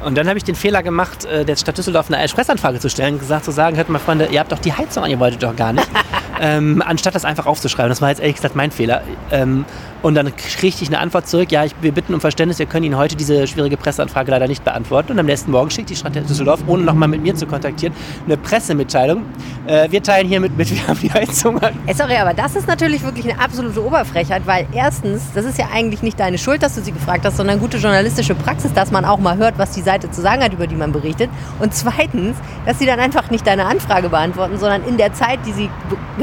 Und 0.05 0.15
dann 0.15 0.27
habe 0.27 0.37
ich 0.37 0.43
den 0.43 0.53
Fehler 0.53 0.83
gemacht, 0.83 1.25
äh, 1.25 1.43
der 1.43 1.55
Stadt 1.55 1.79
Düsseldorf 1.79 2.11
eine 2.11 2.21
Expressanfrage 2.21 2.79
zu 2.79 2.91
stellen, 2.91 3.17
gesagt 3.17 3.43
zu 3.43 3.51
sagen, 3.51 3.75
hört 3.75 3.89
mal 3.89 3.97
Freunde, 3.97 4.27
ihr 4.27 4.39
habt 4.39 4.51
doch 4.51 4.59
die 4.59 4.71
Heizung 4.71 5.03
an, 5.03 5.09
ihr 5.09 5.19
wolltet 5.19 5.41
doch 5.41 5.55
gar 5.55 5.73
nicht. 5.73 5.87
ähm, 6.41 6.81
anstatt 6.85 7.15
das 7.15 7.25
einfach 7.25 7.45
aufzuschreiben. 7.45 7.89
Das 7.89 8.01
war 8.01 8.09
jetzt 8.09 8.19
ehrlich 8.19 8.35
gesagt 8.35 8.55
mein 8.55 8.71
Fehler. 8.71 9.01
Ähm, 9.31 9.65
und 10.01 10.13
dann 10.13 10.35
kriegte 10.35 10.83
ich 10.83 10.89
eine 10.89 10.99
Antwort 10.99 11.27
zurück, 11.27 11.51
ja, 11.51 11.65
ich, 11.65 11.73
wir 11.81 11.91
bitten 11.91 12.13
um 12.13 12.21
Verständnis, 12.21 12.59
wir 12.59 12.67
können 12.67 12.83
Ihnen 12.83 12.97
heute 12.97 13.15
diese 13.15 13.47
schwierige 13.47 13.75
Presseanfrage 13.75 14.29
leider 14.29 14.47
nicht 14.47 14.63
beantworten. 14.63 15.13
Und 15.13 15.19
am 15.19 15.25
nächsten 15.25 15.49
Morgen 15.49 15.71
schickt 15.71 15.89
die 15.89 15.95
Stadt 15.95 16.15
Düsseldorf, 16.15 16.61
ohne 16.67 16.83
nochmal 16.83 17.09
mit 17.09 17.23
mir 17.23 17.33
zu 17.33 17.47
kontaktieren, 17.47 17.93
eine 18.25 18.37
Pressemitteilung. 18.37 19.23
Äh, 19.65 19.89
wir 19.89 20.03
teilen 20.03 20.27
hiermit 20.27 20.55
mit, 20.55 20.69
wir 20.69 20.87
haben 20.87 20.99
die 20.99 21.11
Heizung. 21.11 21.59
Ey, 21.87 21.95
sorry, 21.95 22.17
aber 22.17 22.35
das 22.35 22.55
ist 22.55 22.67
natürlich 22.67 23.03
wirklich 23.03 23.27
eine 23.27 23.41
absolute 23.41 23.83
Oberfrechheit, 23.83 24.43
weil 24.45 24.67
erstens, 24.73 25.23
das 25.33 25.45
ist 25.45 25.57
ja 25.57 25.69
eigentlich 25.73 26.03
nicht 26.03 26.19
deine 26.19 26.37
Schuld, 26.37 26.61
dass 26.61 26.75
du 26.75 26.81
sie 26.81 26.91
gefragt 26.91 27.25
hast, 27.25 27.37
sondern 27.37 27.59
gute 27.59 27.77
journalistische 27.77 28.35
Praxis, 28.35 28.73
dass 28.73 28.91
man 28.91 29.05
auch 29.05 29.17
mal 29.17 29.37
hört, 29.37 29.57
was 29.57 29.71
die 29.71 29.81
Seite 29.81 30.11
zu 30.11 30.21
sagen 30.21 30.43
hat, 30.43 30.53
über 30.53 30.67
die 30.67 30.75
man 30.75 30.91
berichtet. 30.91 31.31
Und 31.59 31.73
zweitens, 31.73 32.37
dass 32.67 32.77
sie 32.77 32.85
dann 32.85 32.99
einfach 32.99 33.31
nicht 33.31 33.47
deine 33.47 33.65
Anfrage 33.65 34.09
beantworten, 34.09 34.59
sondern 34.59 34.83
in 34.83 34.97
der 34.97 35.13
Zeit, 35.13 35.39
die 35.47 35.51
sie 35.51 35.69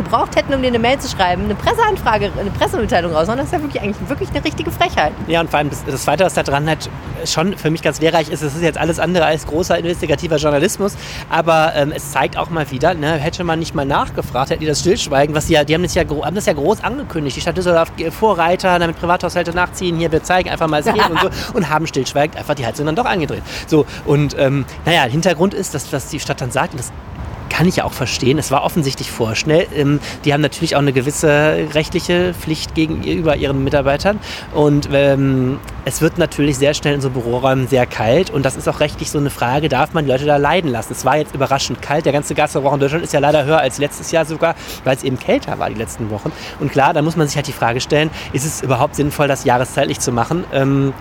gebraucht 0.02 0.36
hätten, 0.36 0.52
um 0.54 0.62
dir 0.62 0.68
eine 0.68 0.78
Mail 0.78 0.98
zu 0.98 1.08
schreiben, 1.08 1.44
eine 1.44 1.54
Presseanfrage, 1.54 2.30
eine 2.38 2.50
Pressemitteilung 2.50 3.12
raushauen. 3.12 3.38
Das 3.38 3.46
ist 3.46 3.52
ja 3.52 3.62
wirklich 3.62 3.82
eigentlich 3.82 4.08
wirklich 4.08 4.30
eine 4.30 4.44
richtige 4.44 4.70
Frechheit. 4.70 5.12
Ja, 5.26 5.40
und 5.40 5.50
vor 5.50 5.58
allem 5.58 5.70
das, 5.70 5.84
das 5.84 6.02
Zweite, 6.02 6.24
was 6.24 6.34
da 6.34 6.42
dran 6.42 6.68
halt 6.68 6.88
schon 7.24 7.56
für 7.56 7.70
mich 7.70 7.82
ganz 7.82 8.00
lehrreich 8.00 8.30
ist, 8.30 8.42
es 8.42 8.54
ist 8.54 8.62
jetzt 8.62 8.78
alles 8.78 8.98
andere 8.98 9.24
als 9.24 9.46
großer 9.46 9.78
investigativer 9.78 10.36
Journalismus, 10.36 10.96
aber 11.28 11.72
ähm, 11.74 11.92
es 11.94 12.10
zeigt 12.10 12.36
auch 12.36 12.50
mal 12.50 12.70
wieder, 12.70 12.94
ne, 12.94 13.12
hätte 13.12 13.44
man 13.44 13.58
nicht 13.58 13.74
mal 13.74 13.84
nachgefragt, 13.84 14.50
hätten 14.50 14.60
die 14.60 14.66
das 14.66 14.80
stillschweigen, 14.80 15.34
was 15.34 15.46
die 15.46 15.54
ja, 15.54 15.64
die 15.64 15.74
haben 15.74 15.82
das 15.82 15.94
ja, 15.94 16.02
haben 16.02 16.34
das 16.34 16.46
ja 16.46 16.52
groß 16.52 16.82
angekündigt. 16.82 17.36
Die 17.36 17.40
Stadt 17.40 17.56
Düsseldorf 17.56 17.92
äh, 17.98 18.10
Vorreiter, 18.10 18.78
damit 18.78 18.98
Privathaushalte 18.98 19.52
nachziehen, 19.54 19.96
hier, 19.96 20.10
wir 20.10 20.22
zeigen 20.22 20.48
einfach 20.50 20.68
mal, 20.68 20.80
es 20.80 20.86
geht 20.86 21.08
und 21.08 21.20
so, 21.20 21.30
und 21.54 21.68
haben 21.68 21.86
stillschweigend 21.86 22.36
einfach 22.36 22.54
die 22.54 22.66
Heizung 22.66 22.86
dann 22.86 22.96
doch 22.96 23.04
angedreht. 23.04 23.42
So, 23.66 23.86
und 24.04 24.36
ähm, 24.38 24.64
naja, 24.84 25.02
Hintergrund 25.02 25.54
ist, 25.54 25.74
dass, 25.74 25.92
was 25.92 26.08
die 26.08 26.20
Stadt 26.20 26.40
dann 26.40 26.50
sagt, 26.50 26.72
und 26.72 26.80
das 26.80 26.92
kann 27.52 27.68
ich 27.68 27.76
ja 27.76 27.84
auch 27.84 27.92
verstehen. 27.92 28.38
Es 28.38 28.50
war 28.50 28.64
offensichtlich 28.64 29.10
vorschnell. 29.10 29.66
Ähm, 29.76 30.00
die 30.24 30.32
haben 30.32 30.40
natürlich 30.40 30.74
auch 30.74 30.80
eine 30.80 30.94
gewisse 30.94 31.68
rechtliche 31.74 32.32
Pflicht 32.32 32.74
gegenüber 32.74 33.36
ihren 33.36 33.62
Mitarbeitern. 33.62 34.18
Und 34.54 34.88
ähm, 34.90 35.60
es 35.84 36.00
wird 36.00 36.16
natürlich 36.16 36.56
sehr 36.56 36.72
schnell 36.72 36.94
in 36.94 37.02
so 37.02 37.10
Büroräumen 37.10 37.68
sehr 37.68 37.84
kalt. 37.84 38.30
Und 38.30 38.46
das 38.46 38.56
ist 38.56 38.68
auch 38.68 38.80
rechtlich 38.80 39.10
so 39.10 39.18
eine 39.18 39.28
Frage, 39.28 39.68
darf 39.68 39.92
man 39.92 40.06
die 40.06 40.10
Leute 40.10 40.24
da 40.24 40.38
leiden 40.38 40.70
lassen? 40.70 40.94
Es 40.94 41.04
war 41.04 41.18
jetzt 41.18 41.34
überraschend 41.34 41.82
kalt. 41.82 42.06
Der 42.06 42.12
ganze 42.14 42.34
Gasverbrauch 42.34 42.72
in 42.72 42.80
Deutschland 42.80 43.04
ist 43.04 43.12
ja 43.12 43.20
leider 43.20 43.44
höher 43.44 43.58
als 43.58 43.76
letztes 43.76 44.10
Jahr 44.12 44.24
sogar, 44.24 44.54
weil 44.84 44.96
es 44.96 45.04
eben 45.04 45.18
kälter 45.18 45.58
war 45.58 45.68
die 45.68 45.76
letzten 45.76 46.08
Wochen. 46.08 46.32
Und 46.58 46.72
klar, 46.72 46.94
da 46.94 47.02
muss 47.02 47.16
man 47.16 47.26
sich 47.26 47.36
halt 47.36 47.48
die 47.48 47.52
Frage 47.52 47.82
stellen, 47.82 48.10
ist 48.32 48.46
es 48.46 48.62
überhaupt 48.62 48.96
sinnvoll, 48.96 49.28
das 49.28 49.44
jahreszeitlich 49.44 50.00
zu 50.00 50.10
machen? 50.10 50.44
Ähm, 50.54 50.94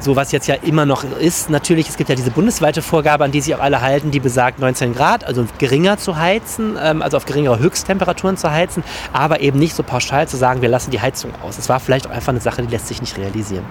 so 0.00 0.16
was 0.16 0.32
jetzt 0.32 0.46
ja 0.46 0.56
immer 0.56 0.86
noch 0.86 1.04
ist. 1.04 1.50
Natürlich, 1.50 1.88
es 1.88 1.96
gibt 1.96 2.08
ja 2.10 2.16
diese 2.16 2.30
bundesweite 2.30 2.82
Vorgabe, 2.82 3.24
an 3.24 3.32
die 3.32 3.40
sich 3.40 3.54
auch 3.54 3.60
alle 3.60 3.80
halten, 3.80 4.10
die 4.10 4.20
besagt 4.20 4.58
19 4.58 4.94
Grad, 4.94 5.24
also 5.24 5.46
geringer 5.58 5.98
zu 5.98 6.16
heizen, 6.16 6.76
ähm, 6.80 7.02
also 7.02 7.16
auf 7.16 7.24
geringere 7.24 7.58
Höchsttemperaturen 7.58 8.36
zu 8.36 8.50
heizen, 8.50 8.82
aber 9.12 9.40
eben 9.40 9.58
nicht 9.58 9.74
so 9.74 9.82
pauschal 9.82 10.28
zu 10.28 10.36
sagen, 10.36 10.62
wir 10.62 10.68
lassen 10.68 10.90
die 10.90 11.00
Heizung 11.00 11.32
aus. 11.42 11.58
Es 11.58 11.68
war 11.68 11.80
vielleicht 11.80 12.06
auch 12.06 12.12
einfach 12.12 12.30
eine 12.30 12.40
Sache, 12.40 12.62
die 12.62 12.70
lässt 12.70 12.88
sich 12.88 13.00
nicht 13.00 13.16
realisieren. 13.16 13.64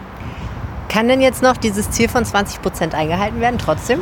Kann 0.90 1.08
denn 1.08 1.22
jetzt 1.22 1.44
noch 1.44 1.56
dieses 1.56 1.92
Ziel 1.92 2.10
von 2.10 2.26
20 2.26 2.64
Prozent 2.64 2.96
eingehalten 2.96 3.40
werden 3.40 3.60
trotzdem? 3.60 4.02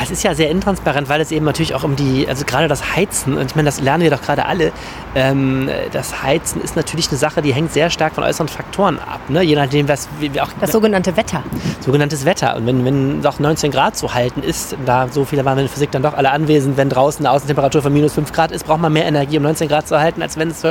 Es 0.00 0.12
ist 0.12 0.22
ja 0.22 0.34
sehr 0.36 0.50
intransparent, 0.50 1.08
weil 1.08 1.20
es 1.20 1.32
eben 1.32 1.44
natürlich 1.44 1.74
auch 1.74 1.82
um 1.82 1.96
die, 1.96 2.28
also 2.28 2.44
gerade 2.44 2.68
das 2.68 2.94
Heizen, 2.94 3.36
und 3.36 3.46
ich 3.46 3.56
meine, 3.56 3.66
das 3.66 3.80
lernen 3.80 4.04
wir 4.04 4.10
doch 4.10 4.22
gerade 4.22 4.46
alle, 4.46 4.70
ähm, 5.16 5.68
das 5.92 6.22
Heizen 6.22 6.62
ist 6.62 6.76
natürlich 6.76 7.08
eine 7.08 7.18
Sache, 7.18 7.42
die 7.42 7.52
hängt 7.52 7.72
sehr 7.72 7.90
stark 7.90 8.14
von 8.14 8.22
äußeren 8.22 8.46
Faktoren 8.46 9.00
ab. 9.00 9.20
Ne? 9.28 9.42
Je 9.42 9.56
nachdem, 9.56 9.88
was 9.88 10.08
wie 10.20 10.40
auch. 10.40 10.48
Das 10.60 10.70
sogenannte 10.70 11.16
Wetter. 11.16 11.42
Sogenanntes 11.80 12.24
Wetter. 12.24 12.54
Und 12.56 12.66
wenn, 12.66 12.84
wenn 12.84 13.20
doch 13.20 13.40
19 13.40 13.72
Grad 13.72 13.96
zu 13.96 14.14
halten 14.14 14.44
ist, 14.44 14.76
da 14.86 15.08
so 15.08 15.24
viele 15.24 15.44
waren 15.44 15.58
in 15.58 15.64
der 15.64 15.72
Physik 15.72 15.90
dann 15.90 16.04
doch 16.04 16.14
alle 16.14 16.30
anwesend, 16.30 16.76
wenn 16.76 16.88
draußen 16.88 17.26
eine 17.26 17.34
Außentemperatur 17.34 17.82
von 17.82 17.92
minus 17.92 18.12
5 18.12 18.32
Grad 18.32 18.52
ist, 18.52 18.64
braucht 18.64 18.80
man 18.80 18.92
mehr 18.92 19.06
Energie, 19.06 19.38
um 19.38 19.42
19 19.42 19.66
Grad 19.66 19.88
zu 19.88 19.98
halten, 19.98 20.22
als 20.22 20.36
wenn 20.36 20.50
es 20.50 20.62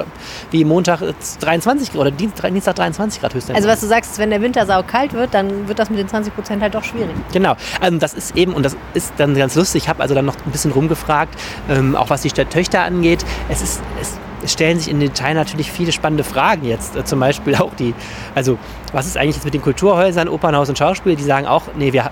wie 0.51 0.63
Montag 0.63 1.01
23 1.41 1.95
oder 1.95 2.09
Dienstag 2.09 2.75
23 2.75 3.19
Grad 3.19 3.33
höchstens. 3.33 3.55
Also 3.55 3.67
was 3.67 3.81
du 3.81 3.87
sagst, 3.87 4.17
wenn 4.17 4.29
der 4.29 4.41
Winter 4.41 4.65
saukalt 4.65 5.11
wird, 5.11 5.33
dann 5.33 5.56
wird 5.65 5.79
das 5.79 5.89
mit 5.89 5.99
den 5.99 6.07
20 6.07 6.35
Prozent 6.35 6.61
halt 6.61 6.75
doch 6.75 6.83
schwierig. 6.83 7.15
Genau. 7.33 7.55
Also 7.81 7.97
das 7.97 8.13
ist 8.13 8.35
eben, 8.35 8.53
und 8.53 8.63
das 8.63 8.75
ist 8.93 9.13
dann 9.17 9.35
ganz 9.35 9.55
lustig, 9.55 9.83
ich 9.83 9.89
habe 9.89 10.01
also 10.01 10.15
dann 10.15 10.25
noch 10.25 10.35
ein 10.45 10.51
bisschen 10.51 10.71
rumgefragt, 10.71 11.35
ähm, 11.69 11.95
auch 11.95 12.09
was 12.09 12.21
die 12.21 12.31
Töchter 12.31 12.83
angeht. 12.83 13.25
Es 13.49 13.61
ist, 13.61 13.81
es 13.99 14.17
stellen 14.45 14.79
sich 14.79 14.89
in 14.89 14.99
Detail 14.99 15.33
natürlich 15.33 15.71
viele 15.71 15.91
spannende 15.91 16.23
Fragen 16.23 16.65
jetzt. 16.65 16.95
Äh, 16.95 17.05
zum 17.05 17.19
Beispiel 17.19 17.55
auch 17.55 17.73
die, 17.75 17.93
also 18.35 18.57
was 18.93 19.05
ist 19.05 19.17
eigentlich 19.17 19.35
jetzt 19.35 19.45
mit 19.45 19.53
den 19.53 19.61
Kulturhäusern, 19.61 20.27
Opernhaus 20.27 20.69
und 20.69 20.77
Schauspiel? 20.77 21.15
Die 21.15 21.23
sagen 21.23 21.47
auch, 21.47 21.63
nee, 21.77 21.93
wir 21.93 22.11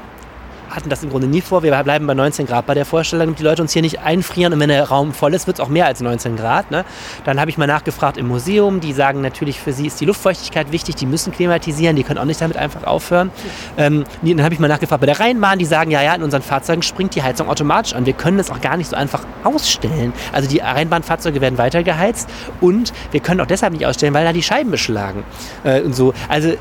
hatten 0.76 0.90
das 0.90 1.04
im 1.04 1.10
Grunde 1.10 1.28
nie 1.28 1.42
vor. 1.42 1.64
Wir 1.64 1.72
bleiben 1.84 2.06
bei 2.06 2.14
19 2.14 2.46
Grad 2.46 2.66
bei 2.66 2.74
der 2.74 2.86
Vorstellung, 2.86 3.28
damit 3.28 3.40
die 3.40 3.44
Leute 3.44 3.62
uns 3.62 3.72
hier 3.72 3.82
nicht 3.82 4.00
einfrieren. 4.00 4.54
Und 4.54 4.60
wenn 4.60 4.70
der 4.70 4.84
Raum 4.84 5.14
voll 5.14 5.34
ist, 5.34 5.48
wird 5.48 5.60
es 5.60 5.66
auch 5.66 5.70
mehr 5.70 5.86
als 5.86 6.02
19 6.02 6.36
Grad. 6.36 6.72
Ne? 6.72 6.84
Dann 7.24 7.40
habe 7.40 7.50
ich 7.50 7.58
mal 7.58 7.68
nachgefragt 7.68 8.18
im 8.18 8.28
Museum. 8.28 8.82
Die 8.82 8.94
sagen 8.94 9.22
natürlich, 9.22 9.60
für 9.60 9.74
sie 9.74 9.88
ist 9.88 10.00
die 10.02 10.06
Luftfeuchtigkeit 10.06 10.72
wichtig. 10.72 10.96
Die 10.96 11.06
müssen 11.06 11.32
klimatisieren. 11.32 11.96
Die 11.96 12.04
können 12.04 12.20
auch 12.20 12.26
nicht 12.26 12.42
damit 12.42 12.58
einfach 12.58 12.84
aufhören. 12.84 13.32
Ähm, 13.78 14.04
dann 14.22 14.44
habe 14.44 14.54
ich 14.54 14.60
mal 14.60 14.68
nachgefragt 14.68 15.00
bei 15.00 15.08
der 15.08 15.20
Rheinbahn. 15.20 15.60
Die 15.60 15.66
sagen, 15.66 15.92
ja, 15.92 16.02
ja, 16.02 16.14
in 16.14 16.24
unseren 16.24 16.42
Fahrzeugen 16.42 16.82
springt 16.82 17.16
die 17.16 17.24
Heizung 17.24 17.50
automatisch 17.50 17.94
an. 17.94 18.06
Wir 18.06 18.14
können 18.14 18.38
das 18.38 18.52
auch 18.52 18.62
gar 18.62 18.78
nicht 18.78 18.90
so 18.90 18.96
einfach 18.96 19.22
ausstellen. 19.44 20.14
Also 20.34 20.50
die 20.50 20.60
Rheinbahnfahrzeuge 20.60 21.40
werden 21.40 21.58
weiter 21.58 21.84
geheizt. 21.84 22.30
Und 22.60 22.92
wir 23.12 23.22
können 23.22 23.40
auch 23.40 23.48
deshalb 23.48 23.74
nicht 23.74 23.86
ausstellen, 23.86 24.14
weil 24.14 24.26
da 24.26 24.34
die 24.34 24.44
Scheiben 24.44 24.72
beschlagen. 24.72 25.24
Äh, 25.64 25.82
und 25.82 25.96
so. 25.96 26.14
Also 26.28 26.54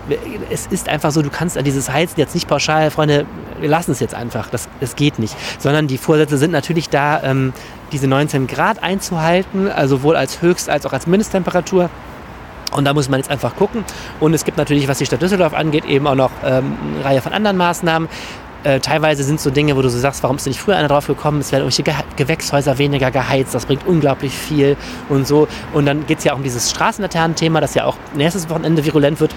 es 0.50 0.66
ist 0.66 0.88
einfach 0.88 1.10
so, 1.10 1.22
du 1.22 1.30
kannst 1.30 1.58
an 1.58 1.64
dieses 1.64 1.90
Heizen 1.90 2.20
jetzt 2.20 2.34
nicht 2.34 2.48
pauschal, 2.48 2.90
Freunde, 2.90 3.26
wir 3.64 3.70
lassen 3.70 3.92
es 3.92 4.00
jetzt 4.00 4.14
einfach. 4.14 4.50
Das, 4.50 4.68
das 4.80 4.94
geht 4.94 5.18
nicht. 5.18 5.34
Sondern 5.58 5.86
die 5.86 5.96
Vorsätze 5.96 6.36
sind 6.36 6.50
natürlich 6.50 6.90
da, 6.90 7.22
ähm, 7.22 7.54
diese 7.92 8.06
19 8.06 8.46
Grad 8.46 8.82
einzuhalten, 8.82 9.68
also 9.68 9.96
sowohl 9.96 10.16
als 10.16 10.42
Höchst- 10.42 10.68
als 10.68 10.84
auch 10.84 10.92
als 10.92 11.06
Mindesttemperatur. 11.06 11.88
Und 12.72 12.84
da 12.84 12.92
muss 12.92 13.08
man 13.08 13.20
jetzt 13.20 13.30
einfach 13.30 13.56
gucken. 13.56 13.82
Und 14.20 14.34
es 14.34 14.44
gibt 14.44 14.58
natürlich, 14.58 14.86
was 14.86 14.98
die 14.98 15.06
Stadt 15.06 15.22
Düsseldorf 15.22 15.54
angeht, 15.54 15.86
eben 15.86 16.06
auch 16.06 16.14
noch 16.14 16.30
ähm, 16.44 16.76
eine 16.96 17.04
Reihe 17.06 17.22
von 17.22 17.32
anderen 17.32 17.56
Maßnahmen. 17.56 18.06
Äh, 18.64 18.80
teilweise 18.80 19.24
sind 19.24 19.40
so 19.40 19.48
Dinge, 19.48 19.76
wo 19.76 19.82
du 19.82 19.88
so 19.88 19.98
sagst, 19.98 20.22
warum 20.22 20.36
ist 20.36 20.44
denn 20.44 20.50
nicht 20.50 20.60
früher 20.60 20.76
einer 20.76 20.88
drauf 20.88 21.06
gekommen? 21.06 21.40
Es 21.40 21.50
werden 21.50 21.62
irgendwelche 21.62 21.84
Ge 21.84 21.94
Gewächshäuser 22.16 22.76
weniger 22.76 23.10
geheizt, 23.10 23.54
das 23.54 23.64
bringt 23.64 23.86
unglaublich 23.86 24.34
viel 24.34 24.76
und 25.08 25.26
so. 25.26 25.48
Und 25.72 25.86
dann 25.86 26.06
geht 26.06 26.18
es 26.18 26.24
ja 26.24 26.34
auch 26.34 26.36
um 26.36 26.42
dieses 26.42 26.70
Straßenlaternen-Thema, 26.70 27.62
das 27.62 27.74
ja 27.74 27.86
auch 27.86 27.96
nächstes 28.14 28.50
Wochenende 28.50 28.84
virulent 28.84 29.20
wird. 29.20 29.34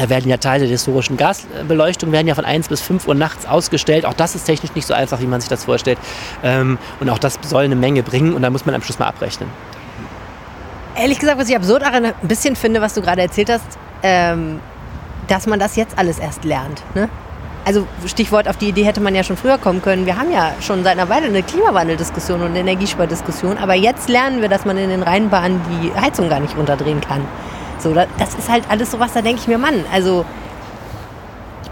Da 0.00 0.08
werden 0.08 0.30
ja 0.30 0.38
Teile 0.38 0.60
der 0.60 0.70
historischen 0.70 1.18
Gasbeleuchtung 1.18 2.10
werden 2.10 2.26
ja 2.26 2.34
von 2.34 2.46
1 2.46 2.68
bis 2.68 2.80
5 2.80 3.06
Uhr 3.06 3.14
nachts 3.14 3.44
ausgestellt. 3.44 4.06
Auch 4.06 4.14
das 4.14 4.34
ist 4.34 4.44
technisch 4.44 4.74
nicht 4.74 4.86
so 4.86 4.94
einfach, 4.94 5.20
wie 5.20 5.26
man 5.26 5.42
sich 5.42 5.50
das 5.50 5.64
vorstellt. 5.64 5.98
Ähm, 6.42 6.78
und 7.00 7.10
auch 7.10 7.18
das 7.18 7.38
soll 7.42 7.64
eine 7.64 7.76
Menge 7.76 8.02
bringen 8.02 8.32
und 8.32 8.40
da 8.40 8.48
muss 8.48 8.64
man 8.64 8.74
am 8.74 8.80
Schluss 8.80 8.98
mal 8.98 9.08
abrechnen. 9.08 9.50
Ehrlich 10.96 11.18
gesagt, 11.18 11.38
was 11.38 11.50
ich 11.50 11.56
absurd 11.56 11.84
auch 11.84 11.92
ein 11.92 12.14
bisschen 12.22 12.56
finde, 12.56 12.80
was 12.80 12.94
du 12.94 13.02
gerade 13.02 13.20
erzählt 13.20 13.50
hast, 13.50 13.66
ähm, 14.02 14.60
dass 15.28 15.46
man 15.46 15.60
das 15.60 15.76
jetzt 15.76 15.98
alles 15.98 16.18
erst 16.18 16.44
lernt. 16.44 16.82
Ne? 16.94 17.10
Also 17.66 17.86
Stichwort, 18.06 18.48
auf 18.48 18.56
die 18.56 18.70
Idee 18.70 18.84
hätte 18.84 19.02
man 19.02 19.14
ja 19.14 19.22
schon 19.22 19.36
früher 19.36 19.58
kommen 19.58 19.82
können. 19.82 20.06
Wir 20.06 20.16
haben 20.16 20.32
ja 20.32 20.54
schon 20.62 20.82
seit 20.82 20.98
einer 20.98 21.10
Weile 21.10 21.26
eine 21.26 21.42
Klimawandeldiskussion 21.42 22.40
und 22.40 22.48
eine 22.48 22.60
Energiespardiskussion, 22.60 23.58
aber 23.58 23.74
jetzt 23.74 24.08
lernen 24.08 24.40
wir, 24.40 24.48
dass 24.48 24.64
man 24.64 24.78
in 24.78 24.88
den 24.88 25.02
Rheinbahnen 25.02 25.60
die 25.70 25.92
Heizung 26.00 26.30
gar 26.30 26.40
nicht 26.40 26.56
runterdrehen 26.56 27.02
kann. 27.02 27.20
So, 27.82 27.94
das 27.94 28.34
ist 28.34 28.48
halt 28.48 28.64
alles 28.68 28.90
sowas, 28.90 29.12
da 29.14 29.22
denke 29.22 29.40
ich 29.40 29.48
mir, 29.48 29.58
Mann, 29.58 29.84
also 29.92 30.24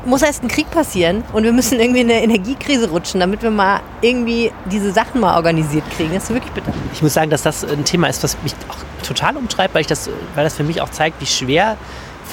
muss 0.04 0.22
erst 0.22 0.42
ein 0.42 0.48
Krieg 0.48 0.70
passieren 0.70 1.22
und 1.32 1.44
wir 1.44 1.52
müssen 1.52 1.78
irgendwie 1.78 2.00
in 2.00 2.10
eine 2.10 2.22
Energiekrise 2.22 2.88
rutschen, 2.88 3.20
damit 3.20 3.42
wir 3.42 3.50
mal 3.50 3.80
irgendwie 4.00 4.50
diese 4.66 4.92
Sachen 4.92 5.20
mal 5.20 5.36
organisiert 5.36 5.84
kriegen. 5.90 6.14
Das 6.14 6.24
ist 6.24 6.30
wirklich 6.30 6.52
bitter. 6.52 6.72
Ich 6.94 7.02
muss 7.02 7.14
sagen, 7.14 7.30
dass 7.30 7.42
das 7.42 7.64
ein 7.64 7.84
Thema 7.84 8.08
ist, 8.08 8.22
was 8.22 8.36
mich 8.42 8.54
auch 8.68 9.06
total 9.06 9.36
umtreibt, 9.36 9.74
weil, 9.74 9.82
ich 9.82 9.86
das, 9.86 10.08
weil 10.34 10.44
das 10.44 10.54
für 10.54 10.64
mich 10.64 10.80
auch 10.80 10.90
zeigt, 10.90 11.20
wie 11.20 11.26
schwer 11.26 11.76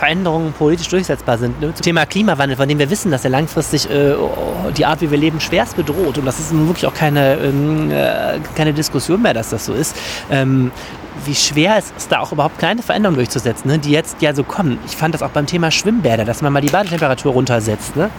Veränderungen 0.06 0.54
politisch 0.54 0.88
durchsetzbar 0.88 1.40
sind. 1.40 1.60
Ne? 1.60 1.74
Zum 1.74 1.82
Thema 1.84 2.06
Klimawandel, 2.06 2.58
von 2.58 2.70
dem 2.70 2.78
wir 2.78 2.92
wissen, 2.92 3.10
dass 3.10 3.24
er 3.24 3.32
langfristig 3.32 3.90
äh, 3.90 4.14
die 4.78 4.86
Art, 4.86 5.02
wie 5.02 5.10
wir 5.10 5.18
leben, 5.18 5.40
schwerst 5.40 5.76
bedroht. 5.76 6.20
Und 6.20 6.26
das 6.26 6.40
ist 6.40 6.54
nun 6.54 6.68
wirklich 6.68 6.86
auch 6.86 6.94
keine, 6.94 7.38
ähm, 7.38 7.90
äh, 7.90 8.38
keine 8.56 8.72
Diskussion 8.72 9.24
mehr, 9.24 9.34
dass 9.34 9.50
das 9.50 9.66
so 9.66 9.74
ist. 9.74 9.96
Ähm, 10.30 10.72
wie 11.26 11.34
schwer 11.34 11.78
es 11.78 11.92
ist, 11.98 12.12
da 12.12 12.20
auch 12.20 12.32
überhaupt 12.32 12.60
kleine 12.60 12.84
Veränderungen 12.84 13.18
durchzusetzen, 13.18 13.68
ne? 13.68 13.80
die 13.80 13.90
jetzt 13.90 14.22
ja 14.22 14.36
so 14.36 14.44
kommen. 14.44 14.78
Ich 14.86 14.96
fand 14.96 15.16
das 15.16 15.24
auch 15.24 15.32
beim 15.32 15.48
Thema 15.48 15.72
Schwimmbäder, 15.72 16.24
dass 16.24 16.44
man 16.44 16.54
mal 16.54 16.62
die 16.62 16.70
Badetemperatur 16.70 17.32
runtersetzt. 17.32 17.96
Ne? 17.96 18.12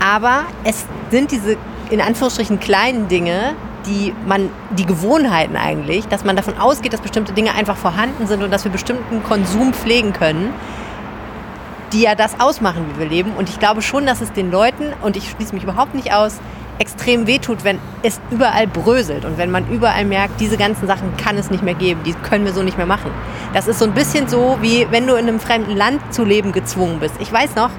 aber 0.00 0.44
es 0.64 0.84
sind 1.10 1.30
diese 1.30 1.56
in 1.90 2.00
Anführungsstrichen 2.00 2.60
kleinen 2.60 3.08
Dinge, 3.08 3.54
die 3.86 4.14
man, 4.26 4.50
die 4.70 4.86
Gewohnheiten 4.86 5.56
eigentlich, 5.56 6.06
dass 6.08 6.24
man 6.24 6.36
davon 6.36 6.58
ausgeht, 6.58 6.92
dass 6.92 7.00
bestimmte 7.00 7.32
Dinge 7.32 7.54
einfach 7.54 7.76
vorhanden 7.76 8.26
sind 8.26 8.42
und 8.42 8.50
dass 8.50 8.64
wir 8.64 8.72
bestimmten 8.72 9.22
Konsum 9.22 9.72
pflegen 9.72 10.12
können, 10.12 10.52
die 11.92 12.02
ja 12.02 12.14
das 12.14 12.40
ausmachen, 12.40 12.86
wie 12.92 13.00
wir 13.00 13.08
leben. 13.08 13.32
Und 13.36 13.48
ich 13.48 13.58
glaube 13.58 13.82
schon, 13.82 14.06
dass 14.06 14.20
es 14.20 14.32
den 14.32 14.50
Leuten, 14.50 14.92
und 15.02 15.16
ich 15.16 15.30
schließe 15.30 15.54
mich 15.54 15.64
überhaupt 15.64 15.94
nicht 15.94 16.12
aus, 16.12 16.38
extrem 16.78 17.26
wehtut, 17.26 17.62
wenn 17.62 17.78
es 18.02 18.20
überall 18.30 18.66
bröselt 18.66 19.26
und 19.26 19.36
wenn 19.36 19.50
man 19.50 19.68
überall 19.68 20.06
merkt, 20.06 20.40
diese 20.40 20.56
ganzen 20.56 20.86
Sachen 20.86 21.14
kann 21.18 21.36
es 21.36 21.50
nicht 21.50 21.62
mehr 21.62 21.74
geben, 21.74 22.00
die 22.04 22.14
können 22.14 22.46
wir 22.46 22.54
so 22.54 22.62
nicht 22.62 22.78
mehr 22.78 22.86
machen. 22.86 23.10
Das 23.52 23.68
ist 23.68 23.78
so 23.78 23.84
ein 23.84 23.92
bisschen 23.92 24.28
so, 24.28 24.56
wie 24.62 24.86
wenn 24.90 25.06
du 25.06 25.14
in 25.14 25.28
einem 25.28 25.40
fremden 25.40 25.76
Land 25.76 26.00
zu 26.14 26.24
leben 26.24 26.52
gezwungen 26.52 26.98
bist. 26.98 27.14
Ich 27.20 27.30
weiß 27.30 27.54
noch, 27.54 27.70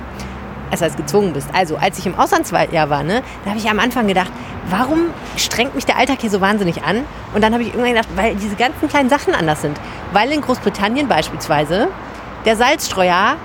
also 0.71 0.85
als 0.85 0.95
gezwungen 0.95 1.33
bist. 1.33 1.47
Also 1.53 1.77
als 1.77 1.99
ich 1.99 2.05
im 2.05 2.17
Auslandsjahr 2.17 2.89
war, 2.89 3.03
ne, 3.03 3.21
da 3.43 3.51
habe 3.51 3.59
ich 3.59 3.69
am 3.69 3.79
Anfang 3.79 4.07
gedacht, 4.07 4.31
warum 4.69 4.99
strengt 5.35 5.75
mich 5.75 5.85
der 5.85 5.97
Alltag 5.97 6.17
hier 6.21 6.29
so 6.29 6.41
wahnsinnig 6.41 6.83
an? 6.83 7.03
Und 7.33 7.43
dann 7.43 7.53
habe 7.53 7.63
ich 7.63 7.69
irgendwann 7.69 7.93
gedacht, 7.93 8.09
weil 8.15 8.35
diese 8.35 8.55
ganzen 8.55 8.87
kleinen 8.87 9.09
Sachen 9.09 9.35
anders 9.35 9.61
sind. 9.61 9.79
Weil 10.13 10.31
in 10.31 10.41
Großbritannien 10.41 11.07
beispielsweise 11.07 11.89
der 12.45 12.55
Salzstreuer 12.55 13.35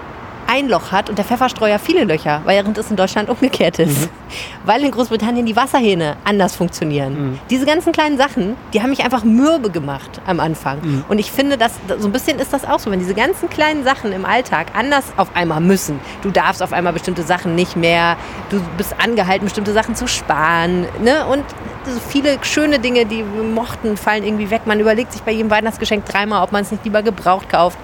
ein 0.46 0.68
Loch 0.68 0.92
hat 0.92 1.08
und 1.08 1.18
der 1.18 1.24
Pfefferstreuer 1.24 1.78
viele 1.78 2.04
Löcher, 2.04 2.42
während 2.44 2.78
es 2.78 2.90
in 2.90 2.96
Deutschland 2.96 3.28
umgekehrt 3.28 3.78
ist. 3.78 4.02
Mhm. 4.02 4.08
Weil 4.64 4.84
in 4.84 4.90
Großbritannien 4.90 5.46
die 5.46 5.56
Wasserhähne 5.56 6.16
anders 6.24 6.56
funktionieren. 6.56 7.12
Mhm. 7.32 7.38
Diese 7.50 7.66
ganzen 7.66 7.92
kleinen 7.92 8.18
Sachen, 8.18 8.56
die 8.72 8.82
haben 8.82 8.90
mich 8.90 9.04
einfach 9.04 9.24
mürbe 9.24 9.70
gemacht 9.70 10.20
am 10.26 10.40
Anfang. 10.40 10.80
Mhm. 10.82 11.04
Und 11.08 11.18
ich 11.18 11.30
finde, 11.30 11.56
dass 11.56 11.74
so 11.98 12.08
ein 12.08 12.12
bisschen 12.12 12.38
ist 12.38 12.52
das 12.52 12.64
auch 12.64 12.78
so, 12.78 12.90
wenn 12.90 12.98
diese 12.98 13.14
ganzen 13.14 13.48
kleinen 13.48 13.84
Sachen 13.84 14.12
im 14.12 14.24
Alltag 14.24 14.68
anders 14.74 15.04
auf 15.16 15.28
einmal 15.34 15.60
müssen. 15.60 16.00
Du 16.22 16.30
darfst 16.30 16.62
auf 16.62 16.72
einmal 16.72 16.92
bestimmte 16.92 17.22
Sachen 17.22 17.54
nicht 17.54 17.76
mehr, 17.76 18.16
du 18.50 18.60
bist 18.76 18.94
angehalten, 19.02 19.44
bestimmte 19.44 19.72
Sachen 19.72 19.94
zu 19.94 20.06
sparen. 20.06 20.86
Ne? 21.02 21.26
Und 21.26 21.44
so 21.84 22.00
viele 22.08 22.38
schöne 22.42 22.78
Dinge, 22.78 23.06
die 23.06 23.18
wir 23.18 23.42
mochten, 23.42 23.96
fallen 23.96 24.24
irgendwie 24.24 24.50
weg. 24.50 24.62
Man 24.64 24.80
überlegt 24.80 25.12
sich 25.12 25.22
bei 25.22 25.32
jedem 25.32 25.50
Weihnachtsgeschenk 25.50 26.04
dreimal, 26.04 26.42
ob 26.42 26.52
man 26.52 26.62
es 26.62 26.70
nicht 26.70 26.84
lieber 26.84 27.02
gebraucht 27.02 27.48
kauft 27.48 27.78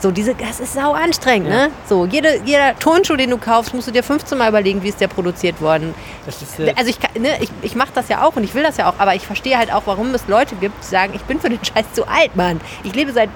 So, 0.00 0.10
diese, 0.12 0.34
das 0.34 0.60
ist 0.60 0.74
sau 0.74 0.92
anstrengend, 0.92 1.48
ne? 1.48 1.70
So, 1.88 2.06
jede, 2.06 2.40
jeder 2.44 2.78
Turnschuh, 2.78 3.16
den 3.16 3.30
du 3.30 3.38
kaufst, 3.38 3.74
musst 3.74 3.88
du 3.88 3.90
dir 3.92 4.02
15 4.04 4.38
Mal 4.38 4.48
überlegen, 4.48 4.82
wie 4.82 4.88
ist 4.88 5.00
der 5.00 5.08
produziert 5.08 5.60
worden. 5.60 5.94
Ist, 6.26 6.60
äh, 6.60 6.72
Also 6.76 6.90
ich, 6.90 6.98
ne, 7.20 7.30
ich, 7.40 7.50
ich 7.62 7.74
mache 7.74 7.90
das 7.94 8.08
ja 8.08 8.24
auch 8.24 8.36
und 8.36 8.44
ich 8.44 8.54
will 8.54 8.62
das 8.62 8.76
ja 8.76 8.88
auch, 8.88 8.94
aber 8.98 9.14
ich 9.16 9.26
verstehe 9.26 9.58
halt 9.58 9.72
auch, 9.72 9.82
warum 9.86 10.14
es 10.14 10.28
Leute 10.28 10.54
gibt, 10.56 10.82
die 10.84 10.86
sagen, 10.88 11.12
ich 11.14 11.22
bin 11.22 11.40
für 11.40 11.48
den 11.50 11.58
Scheiß 11.64 11.92
zu 11.94 12.06
alt, 12.06 12.36
Mann. 12.36 12.60
Ich 12.84 12.94
lebe 12.94 13.12
seit 13.12 13.28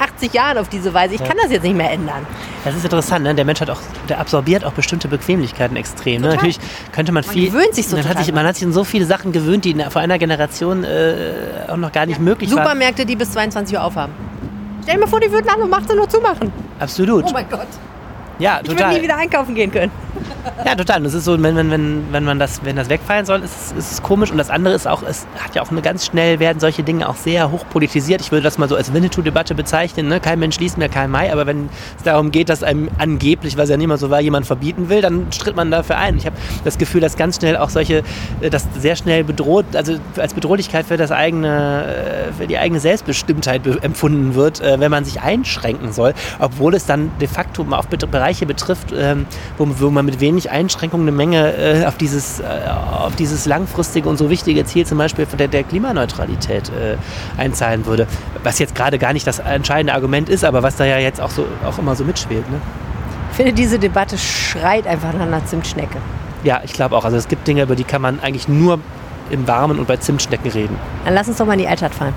80 0.00 0.32
Jahren 0.32 0.58
auf 0.58 0.68
diese 0.68 0.94
Weise, 0.94 1.14
ich 1.14 1.24
kann 1.24 1.36
das 1.42 1.50
jetzt 1.50 1.64
nicht 1.64 1.74
mehr 1.76 1.90
ändern. 1.90 2.24
Das 2.64 2.74
ist 2.74 2.84
interessant, 2.84 3.24
ne? 3.24 3.34
Der 3.34 3.44
Mensch 3.44 3.60
hat 3.60 3.68
auch, 3.68 3.80
der 4.08 4.20
absorbiert 4.20 4.64
auch 4.64 4.72
bestimmte 4.72 5.08
Bequemlichkeiten 5.08 5.76
extrem. 5.76 6.22
Ne? 6.22 6.28
Natürlich 6.28 6.58
könnte 6.92 7.10
man 7.10 7.24
viel. 7.24 7.46
gewöhnt 7.50 7.74
sich 7.74 7.88
so 7.88 7.96
man 7.96 8.08
hat 8.08 8.18
sich, 8.24 8.32
man 8.32 8.46
hat 8.46 8.54
sich 8.54 8.64
an 8.64 8.72
so 8.72 8.84
viele 8.84 9.06
Sachen 9.06 9.32
gewöhnt, 9.32 9.64
die 9.64 9.72
in- 9.72 9.90
vor 9.90 10.00
einer 10.00 10.18
Generation 10.18 10.84
äh, 10.84 11.32
auch 11.68 11.76
noch 11.76 11.90
gar 11.90 12.06
nicht 12.06 12.20
möglich 12.20 12.48
waren. 12.50 12.58
Supermärkte, 12.64 13.06
die 13.06 13.16
bis 13.16 13.32
22 13.32 13.76
Uhr 13.76 13.82
aufhaben. 13.82 14.12
Stell 14.82 14.94
dir 14.94 15.00
mal 15.00 15.06
vor, 15.06 15.20
die 15.20 15.30
würden 15.30 15.48
alle 15.48 15.64
um 15.64 15.72
18 15.72 15.98
Uhr 15.98 16.08
zumachen. 16.08 16.52
Absolut. 16.78 17.24
Oh 17.26 17.32
mein 17.32 17.48
Gott. 17.48 17.66
Ja, 18.38 18.60
Ich 18.62 18.68
würde 18.68 18.80
total. 18.80 18.94
nie 18.96 19.02
wieder 19.02 19.16
einkaufen 19.16 19.54
gehen 19.54 19.70
können. 19.70 19.90
Ja, 20.64 20.74
total. 20.74 20.98
Und 20.98 21.04
das 21.04 21.14
ist 21.14 21.24
so, 21.24 21.40
wenn, 21.42 21.56
wenn, 21.56 21.70
wenn, 21.70 22.04
wenn 22.10 22.24
man 22.24 22.38
das, 22.38 22.64
wenn 22.64 22.74
das 22.76 22.88
wegfallen 22.88 23.26
soll, 23.26 23.40
ist, 23.42 23.72
es- 23.72 23.72
ist 23.78 23.92
es 23.92 24.02
komisch. 24.02 24.30
Und 24.30 24.38
das 24.38 24.50
andere 24.50 24.74
ist 24.74 24.86
auch, 24.88 25.02
es 25.02 25.26
hat 25.38 25.54
ja 25.54 25.62
auch 25.62 25.70
eine 25.70 25.82
ganz 25.82 26.06
schnell 26.06 26.40
werden 26.40 26.58
solche 26.58 26.82
Dinge 26.82 27.08
auch 27.08 27.16
sehr 27.16 27.50
hoch 27.52 27.64
politisiert. 27.70 28.20
Ich 28.22 28.32
würde 28.32 28.42
das 28.44 28.56
mal 28.58 28.68
so 28.68 28.74
als 28.76 28.92
Winnetou-Debatte 28.92 29.54
bezeichnen. 29.54 30.08
Ne? 30.08 30.20
Kein 30.20 30.38
Mensch 30.38 30.58
liest 30.58 30.78
mehr 30.78 30.88
Karl 30.88 31.08
May, 31.08 31.30
aber 31.30 31.46
wenn 31.46 31.68
es 31.98 32.02
darum 32.04 32.30
geht, 32.30 32.48
dass 32.48 32.62
einem 32.62 32.88
angeblich, 32.98 33.56
was 33.56 33.68
ja 33.68 33.76
nicht 33.76 33.86
mal 33.88 33.98
so 33.98 34.10
war, 34.10 34.20
jemand 34.20 34.46
verbieten 34.46 34.88
will, 34.88 35.02
dann 35.02 35.26
stritt 35.32 35.54
man 35.54 35.70
dafür 35.70 35.98
ein. 35.98 36.16
Ich 36.16 36.26
habe 36.26 36.36
das 36.64 36.78
Gefühl, 36.78 37.00
dass 37.00 37.16
ganz 37.16 37.36
schnell 37.36 37.56
auch 37.56 37.70
solche, 37.70 38.02
äh, 38.40 38.50
das 38.50 38.66
sehr 38.78 38.96
schnell 38.96 39.24
bedroht, 39.24 39.66
also 39.74 39.96
als 40.16 40.34
Bedrohlichkeit 40.34 40.86
für 40.86 40.96
das 40.96 41.12
eigene, 41.12 41.84
äh, 41.84 42.32
für 42.32 42.46
die 42.46 42.58
eigene 42.58 42.80
Selbstbestimmtheit 42.80 43.62
be- 43.62 43.78
empfunden 43.82 44.34
wird, 44.34 44.60
äh, 44.60 44.80
wenn 44.80 44.90
man 44.90 45.04
sich 45.04 45.20
einschränken 45.20 45.92
soll, 45.92 46.14
obwohl 46.38 46.74
es 46.74 46.86
dann 46.86 47.10
de 47.20 47.28
facto 47.28 47.66
auf 47.70 47.86
Bet- 47.88 48.10
Bereiche 48.28 48.44
betrifft, 48.44 48.92
ähm, 48.94 49.24
wo, 49.56 49.66
wo 49.78 49.90
man 49.90 50.04
mit 50.04 50.20
wenig 50.20 50.50
Einschränkungen 50.50 51.08
eine 51.08 51.16
Menge 51.16 51.54
äh, 51.56 51.86
auf, 51.86 51.96
dieses, 51.96 52.40
äh, 52.40 52.44
auf 52.44 53.16
dieses 53.16 53.46
langfristige 53.46 54.06
und 54.06 54.18
so 54.18 54.28
wichtige 54.28 54.66
Ziel 54.66 54.84
zum 54.84 54.98
Beispiel 54.98 55.24
von 55.24 55.38
der, 55.38 55.48
der 55.48 55.64
Klimaneutralität 55.64 56.68
äh, 56.68 56.96
einzahlen 57.40 57.86
würde. 57.86 58.06
Was 58.42 58.58
jetzt 58.58 58.74
gerade 58.74 58.98
gar 58.98 59.14
nicht 59.14 59.26
das 59.26 59.38
entscheidende 59.38 59.94
Argument 59.94 60.28
ist, 60.28 60.44
aber 60.44 60.62
was 60.62 60.76
da 60.76 60.84
ja 60.84 60.98
jetzt 60.98 61.22
auch, 61.22 61.30
so, 61.30 61.46
auch 61.64 61.78
immer 61.78 61.96
so 61.96 62.04
mitschwelt. 62.04 62.48
Ne? 62.50 62.60
Ich 63.30 63.36
finde, 63.36 63.54
diese 63.54 63.78
Debatte 63.78 64.18
schreit 64.18 64.86
einfach 64.86 65.14
nach 65.14 65.26
einer 65.26 65.44
Zimtschnecke. 65.46 65.96
Ja, 66.44 66.60
ich 66.64 66.74
glaube 66.74 66.96
auch. 66.96 67.06
Also 67.06 67.16
es 67.16 67.28
gibt 67.28 67.46
Dinge, 67.46 67.62
über 67.62 67.76
die 67.76 67.84
kann 67.84 68.02
man 68.02 68.20
eigentlich 68.20 68.46
nur 68.46 68.78
im 69.30 69.48
Warmen 69.48 69.78
und 69.78 69.88
bei 69.88 69.96
Zimtschnecken 69.96 70.50
reden. 70.50 70.76
Dann 71.06 71.14
lass 71.14 71.28
uns 71.28 71.38
doch 71.38 71.46
mal 71.46 71.54
in 71.54 71.60
die 71.60 71.68
Altstadt 71.68 71.94
fahren. 71.94 72.12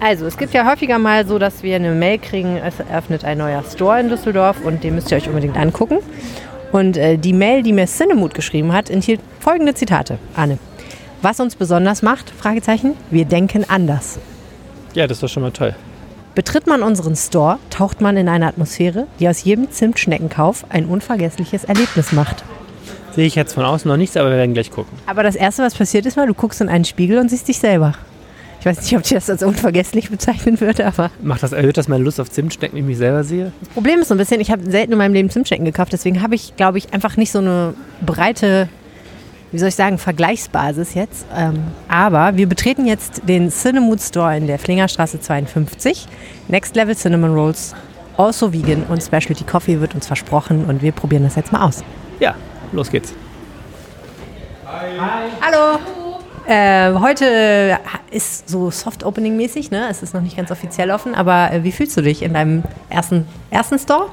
Also, 0.00 0.26
es 0.26 0.36
gibt 0.36 0.52
ja 0.52 0.70
häufiger 0.70 0.98
mal 0.98 1.26
so, 1.26 1.38
dass 1.38 1.62
wir 1.62 1.76
eine 1.76 1.92
Mail 1.92 2.18
kriegen, 2.18 2.56
es 2.56 2.80
eröffnet 2.80 3.24
ein 3.24 3.38
neuer 3.38 3.62
Store 3.64 3.98
in 4.00 4.08
Düsseldorf 4.08 4.58
und 4.64 4.84
den 4.84 4.94
müsst 4.94 5.10
ihr 5.10 5.16
euch 5.16 5.28
unbedingt 5.28 5.56
angucken. 5.56 5.98
Und 6.72 6.96
äh, 6.96 7.16
die 7.16 7.32
Mail, 7.32 7.62
die 7.62 7.72
mir 7.72 7.86
Cinemut 7.86 8.34
geschrieben 8.34 8.72
hat, 8.72 8.90
enthielt 8.90 9.20
folgende 9.40 9.74
Zitate. 9.74 10.18
Anne. 10.34 10.58
Was 11.22 11.40
uns 11.40 11.56
besonders 11.56 12.02
macht? 12.02 12.30
Fragezeichen. 12.30 12.94
Wir 13.10 13.24
denken 13.24 13.64
anders. 13.68 14.18
Ja, 14.94 15.06
das 15.06 15.16
ist 15.16 15.22
doch 15.22 15.28
schon 15.28 15.42
mal 15.42 15.52
toll. 15.52 15.74
Betritt 16.34 16.66
man 16.66 16.82
unseren 16.82 17.16
Store, 17.16 17.58
taucht 17.70 18.02
man 18.02 18.18
in 18.18 18.28
eine 18.28 18.46
Atmosphäre, 18.46 19.06
die 19.18 19.28
aus 19.28 19.42
jedem 19.42 19.70
Zimtschneckenkauf 19.70 20.66
ein 20.68 20.84
unvergessliches 20.84 21.64
Erlebnis 21.64 22.12
macht. 22.12 22.44
Sehe 23.12 23.26
ich 23.26 23.34
jetzt 23.34 23.54
von 23.54 23.64
außen 23.64 23.88
noch 23.88 23.96
nichts, 23.96 24.18
aber 24.18 24.28
wir 24.28 24.36
werden 24.36 24.52
gleich 24.52 24.70
gucken. 24.70 24.98
Aber 25.06 25.22
das 25.22 25.34
Erste, 25.34 25.62
was 25.62 25.74
passiert 25.74 26.04
ist, 26.04 26.18
mal, 26.18 26.26
du 26.26 26.34
guckst 26.34 26.60
in 26.60 26.68
einen 26.68 26.84
Spiegel 26.84 27.18
und 27.18 27.30
siehst 27.30 27.48
dich 27.48 27.58
selber. 27.58 27.94
Ich 28.66 28.76
weiß 28.76 28.82
nicht, 28.82 28.96
ob 28.96 29.04
ich 29.04 29.10
das 29.10 29.30
als 29.30 29.44
unvergesslich 29.44 30.10
bezeichnen 30.10 30.60
würde, 30.60 30.86
aber 30.86 31.12
Macht 31.22 31.44
das, 31.44 31.52
erhöht 31.52 31.76
das 31.76 31.86
meine 31.86 32.02
Lust 32.02 32.18
auf 32.18 32.28
Zimtschnecken, 32.28 32.74
wenn 32.74 32.82
ich 32.82 32.88
mich 32.88 32.98
selber 32.98 33.22
sehe? 33.22 33.52
das 33.60 33.68
Problem 33.68 34.00
ist 34.00 34.08
so 34.08 34.14
ein 34.14 34.18
bisschen, 34.18 34.40
ich 34.40 34.50
habe 34.50 34.68
selten 34.68 34.90
in 34.90 34.98
meinem 34.98 35.14
Leben 35.14 35.30
Zimtschnecken 35.30 35.64
gekauft, 35.64 35.92
deswegen 35.92 36.20
habe 36.20 36.34
ich, 36.34 36.56
glaube 36.56 36.78
ich, 36.78 36.92
einfach 36.92 37.16
nicht 37.16 37.30
so 37.30 37.38
eine 37.38 37.74
breite, 38.04 38.68
wie 39.52 39.58
soll 39.60 39.68
ich 39.68 39.76
sagen, 39.76 39.98
Vergleichsbasis 39.98 40.94
jetzt. 40.94 41.26
Ähm, 41.32 41.60
aber 41.86 42.36
wir 42.36 42.48
betreten 42.48 42.86
jetzt 42.86 43.22
den 43.28 43.52
Cinemood 43.52 44.00
Store 44.00 44.36
in 44.36 44.48
der 44.48 44.58
Flingerstraße 44.58 45.20
52. 45.20 46.08
Next 46.48 46.74
Level 46.74 46.96
Cinnamon 46.96 47.34
Rolls, 47.34 47.72
also 48.16 48.52
vegan 48.52 48.82
und 48.88 49.00
Specialty 49.00 49.44
Coffee 49.44 49.80
wird 49.80 49.94
uns 49.94 50.08
versprochen 50.08 50.64
und 50.64 50.82
wir 50.82 50.90
probieren 50.90 51.22
das 51.22 51.36
jetzt 51.36 51.52
mal 51.52 51.64
aus. 51.64 51.84
Ja, 52.18 52.34
los 52.72 52.90
geht's. 52.90 53.14
Hallo. 55.40 55.78
Äh, 56.48 56.94
heute 57.00 57.76
ist 58.12 58.48
so 58.48 58.70
Soft-Opening-mäßig, 58.70 59.72
ne? 59.72 59.88
Es 59.90 60.04
ist 60.04 60.14
noch 60.14 60.20
nicht 60.20 60.36
ganz 60.36 60.52
offiziell 60.52 60.92
offen, 60.92 61.12
aber 61.12 61.50
äh, 61.52 61.64
wie 61.64 61.72
fühlst 61.72 61.96
du 61.96 62.02
dich 62.02 62.22
in 62.22 62.34
deinem 62.34 62.62
ersten, 62.88 63.26
ersten 63.50 63.80
Store? 63.80 64.06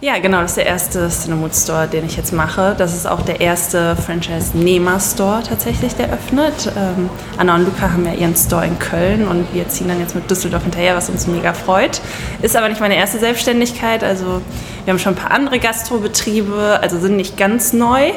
Ja, 0.00 0.18
genau, 0.18 0.40
das 0.40 0.52
ist 0.52 0.56
der 0.58 0.66
erste 0.66 1.08
Cinemood 1.10 1.52
Store, 1.52 1.88
den 1.88 2.06
ich 2.06 2.16
jetzt 2.16 2.32
mache. 2.32 2.76
Das 2.78 2.94
ist 2.94 3.08
auch 3.08 3.22
der 3.22 3.40
erste 3.40 3.96
Franchise-Nehmer-Store 3.96 5.42
tatsächlich, 5.42 5.96
der 5.96 6.12
öffnet. 6.12 6.72
Ähm, 6.76 7.10
Anna 7.36 7.56
und 7.56 7.64
Luca 7.64 7.90
haben 7.90 8.06
ja 8.06 8.12
ihren 8.12 8.36
Store 8.36 8.64
in 8.64 8.78
Köln 8.78 9.26
und 9.26 9.52
wir 9.52 9.68
ziehen 9.68 9.88
dann 9.88 9.98
jetzt 9.98 10.14
mit 10.14 10.30
Düsseldorf 10.30 10.62
hinterher, 10.62 10.94
was 10.96 11.10
uns 11.10 11.26
mega 11.26 11.52
freut. 11.52 12.00
Ist 12.40 12.56
aber 12.56 12.68
nicht 12.68 12.80
meine 12.80 12.94
erste 12.94 13.18
Selbstständigkeit. 13.18 14.04
Also 14.04 14.40
wir 14.84 14.92
haben 14.92 15.00
schon 15.00 15.14
ein 15.14 15.20
paar 15.20 15.32
andere 15.32 15.58
Gastrobetriebe, 15.58 16.78
also 16.80 17.00
sind 17.00 17.16
nicht 17.16 17.36
ganz 17.36 17.72
neu. 17.72 18.12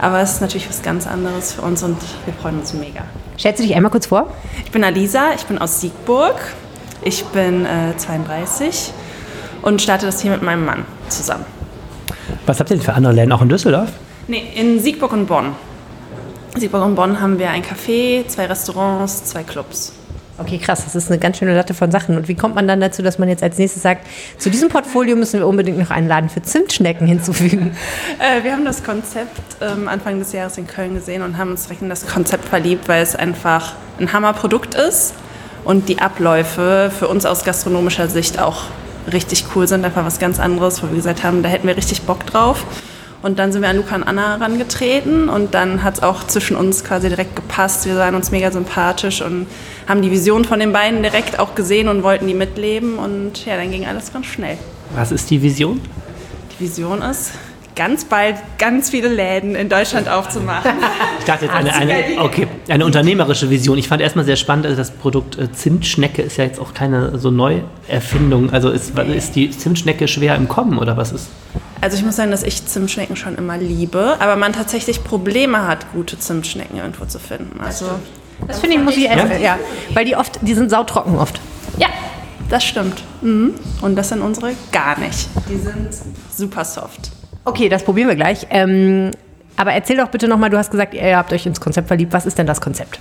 Aber 0.00 0.20
es 0.20 0.32
ist 0.32 0.40
natürlich 0.40 0.68
was 0.68 0.82
ganz 0.82 1.06
anderes 1.06 1.52
für 1.52 1.62
uns 1.62 1.82
und 1.82 1.96
wir 2.24 2.32
freuen 2.32 2.58
uns 2.58 2.72
mega. 2.72 3.02
Stellst 3.38 3.60
du 3.60 3.66
dich 3.66 3.76
einmal 3.76 3.90
kurz 3.90 4.06
vor? 4.06 4.32
Ich 4.64 4.70
bin 4.70 4.82
Alisa, 4.82 5.32
ich 5.34 5.44
bin 5.44 5.58
aus 5.58 5.80
Siegburg. 5.80 6.36
Ich 7.02 7.24
bin 7.26 7.64
äh, 7.64 7.96
32 7.96 8.92
und 9.62 9.80
starte 9.80 10.06
das 10.06 10.20
hier 10.20 10.30
mit 10.30 10.42
meinem 10.42 10.64
Mann 10.64 10.84
zusammen. 11.08 11.44
Was 12.46 12.60
habt 12.60 12.70
ihr 12.70 12.76
denn 12.76 12.84
für 12.84 12.94
andere 12.94 13.12
Läden 13.12 13.32
auch 13.32 13.42
in 13.42 13.48
Düsseldorf? 13.48 13.90
Nee, 14.28 14.52
in 14.54 14.80
Siegburg 14.80 15.12
und 15.12 15.26
Bonn. 15.26 15.54
Siegburg 16.56 16.84
und 16.84 16.94
Bonn 16.94 17.20
haben 17.20 17.38
wir 17.38 17.50
ein 17.50 17.62
Café, 17.62 18.26
zwei 18.26 18.46
Restaurants, 18.46 19.24
zwei 19.24 19.42
Clubs. 19.42 19.92
Okay, 20.40 20.56
krass, 20.56 20.84
das 20.84 20.94
ist 20.94 21.10
eine 21.10 21.18
ganz 21.18 21.36
schöne 21.36 21.54
Latte 21.54 21.74
von 21.74 21.90
Sachen. 21.90 22.16
Und 22.16 22.26
wie 22.26 22.34
kommt 22.34 22.54
man 22.54 22.66
dann 22.66 22.80
dazu, 22.80 23.02
dass 23.02 23.18
man 23.18 23.28
jetzt 23.28 23.42
als 23.42 23.58
nächstes 23.58 23.82
sagt, 23.82 24.06
zu 24.38 24.48
diesem 24.48 24.70
Portfolio 24.70 25.14
müssen 25.14 25.38
wir 25.38 25.46
unbedingt 25.46 25.78
noch 25.78 25.90
einen 25.90 26.08
Laden 26.08 26.30
für 26.30 26.40
Zimtschnecken 26.42 27.06
hinzufügen? 27.06 27.76
Äh, 28.18 28.44
wir 28.44 28.52
haben 28.52 28.64
das 28.64 28.82
Konzept 28.82 29.40
ähm, 29.60 29.88
Anfang 29.88 30.18
des 30.18 30.32
Jahres 30.32 30.58
in 30.58 30.66
Köln 30.66 30.94
gesehen 30.94 31.22
und 31.22 31.38
haben 31.38 31.50
uns 31.50 31.64
direkt 31.64 31.82
in 31.82 31.88
das 31.88 32.06
Konzept 32.06 32.44
verliebt, 32.44 32.88
weil 32.88 33.02
es 33.02 33.16
einfach 33.16 33.74
ein 33.98 34.12
Hammerprodukt 34.12 34.74
ist 34.74 35.14
und 35.64 35.88
die 35.88 36.00
Abläufe 36.00 36.90
für 36.96 37.08
uns 37.08 37.24
aus 37.24 37.44
gastronomischer 37.44 38.08
Sicht 38.08 38.38
auch 38.38 38.64
richtig 39.10 39.44
cool 39.54 39.66
sind. 39.66 39.84
Einfach 39.84 40.04
was 40.04 40.18
ganz 40.18 40.38
anderes, 40.38 40.82
wo 40.82 40.88
wir 40.88 40.96
gesagt 40.96 41.22
haben, 41.22 41.42
da 41.42 41.48
hätten 41.48 41.66
wir 41.66 41.76
richtig 41.76 42.02
Bock 42.02 42.26
drauf. 42.26 42.64
Und 43.22 43.38
dann 43.38 43.52
sind 43.52 43.60
wir 43.60 43.68
an 43.68 43.76
Luca 43.76 43.94
und 43.96 44.02
Anna 44.02 44.38
herangetreten 44.38 45.28
und 45.28 45.52
dann 45.52 45.82
hat 45.82 45.98
es 45.98 46.02
auch 46.02 46.26
zwischen 46.26 46.56
uns 46.56 46.84
quasi 46.84 47.08
direkt 47.10 47.36
gepasst. 47.36 47.84
Wir 47.84 47.96
waren 47.96 48.14
uns 48.14 48.30
mega 48.30 48.50
sympathisch 48.50 49.20
und 49.20 49.46
haben 49.86 50.00
die 50.00 50.10
Vision 50.10 50.44
von 50.46 50.58
den 50.58 50.72
beiden 50.72 51.02
direkt 51.02 51.38
auch 51.38 51.54
gesehen 51.54 51.88
und 51.88 52.02
wollten 52.02 52.26
die 52.26 52.34
mitleben. 52.34 52.98
Und 52.98 53.44
ja, 53.44 53.56
dann 53.56 53.70
ging 53.70 53.86
alles 53.86 54.12
ganz 54.12 54.26
schnell. 54.26 54.56
Was 54.94 55.12
ist 55.12 55.30
die 55.30 55.42
Vision? 55.42 55.80
Die 56.58 56.64
Vision 56.64 57.02
ist, 57.02 57.32
ganz 57.76 58.04
bald 58.04 58.36
ganz 58.58 58.90
viele 58.90 59.08
Läden 59.08 59.54
in 59.54 59.68
Deutschland 59.68 60.08
aufzumachen. 60.08 60.72
Ich 61.18 61.26
dachte 61.26 61.44
jetzt 61.44 61.54
eine, 61.54 61.74
eine, 61.74 62.22
okay, 62.22 62.46
eine 62.68 62.86
unternehmerische 62.86 63.50
Vision. 63.50 63.76
Ich 63.76 63.88
fand 63.88 64.00
erstmal 64.00 64.24
sehr 64.24 64.36
spannend, 64.36 64.64
also 64.64 64.78
das 64.78 64.90
Produkt 64.90 65.38
äh, 65.38 65.52
Zimtschnecke 65.52 66.22
ist 66.22 66.38
ja 66.38 66.44
jetzt 66.44 66.58
auch 66.58 66.72
keine 66.72 67.18
so 67.18 67.30
Neuerfindung. 67.30 68.50
Also 68.52 68.70
ist, 68.70 68.98
ist 68.98 69.36
die 69.36 69.50
Zimtschnecke 69.50 70.08
schwer 70.08 70.34
im 70.36 70.48
Kommen 70.48 70.78
oder 70.78 70.96
was 70.96 71.12
ist? 71.12 71.28
Also 71.80 71.96
ich 71.96 72.04
muss 72.04 72.16
sagen, 72.16 72.30
dass 72.30 72.42
ich 72.42 72.66
Zimtschnecken 72.66 73.16
schon 73.16 73.36
immer 73.36 73.56
liebe, 73.56 74.16
aber 74.18 74.36
man 74.36 74.52
tatsächlich 74.52 75.02
Probleme 75.02 75.66
hat, 75.66 75.90
gute 75.92 76.18
Zimtschnecken 76.18 76.76
irgendwo 76.78 77.06
zu 77.06 77.18
finden. 77.18 77.60
Also 77.60 77.86
Das 78.46 78.60
finde 78.60 78.76
ich, 78.76 78.82
muss 78.82 78.96
ich 78.96 79.08
essen. 79.08 79.40
Ja. 79.40 79.58
Weil 79.94 80.04
die 80.04 80.14
oft, 80.16 80.38
die 80.42 80.54
sind 80.54 80.70
sautrocken 80.70 81.16
oft. 81.16 81.40
ja, 81.78 81.88
das 82.50 82.64
stimmt. 82.64 83.02
Mhm. 83.22 83.54
Und 83.80 83.96
das 83.96 84.10
sind 84.10 84.20
unsere 84.20 84.52
gar 84.72 84.98
nicht. 84.98 85.28
Die 85.48 85.56
sind 85.56 85.88
super 86.36 86.64
soft. 86.64 87.10
Okay, 87.44 87.68
das 87.70 87.82
probieren 87.82 88.08
wir 88.08 88.16
gleich. 88.16 88.46
Ähm, 88.50 89.10
aber 89.56 89.72
erzähl 89.72 89.96
doch 89.96 90.08
bitte 90.08 90.28
nochmal, 90.28 90.50
du 90.50 90.58
hast 90.58 90.70
gesagt, 90.70 90.92
ihr 90.94 91.16
habt 91.16 91.32
euch 91.32 91.46
ins 91.46 91.60
Konzept 91.60 91.88
verliebt. 91.88 92.12
Was 92.12 92.26
ist 92.26 92.36
denn 92.38 92.46
das 92.46 92.60
Konzept? 92.60 93.00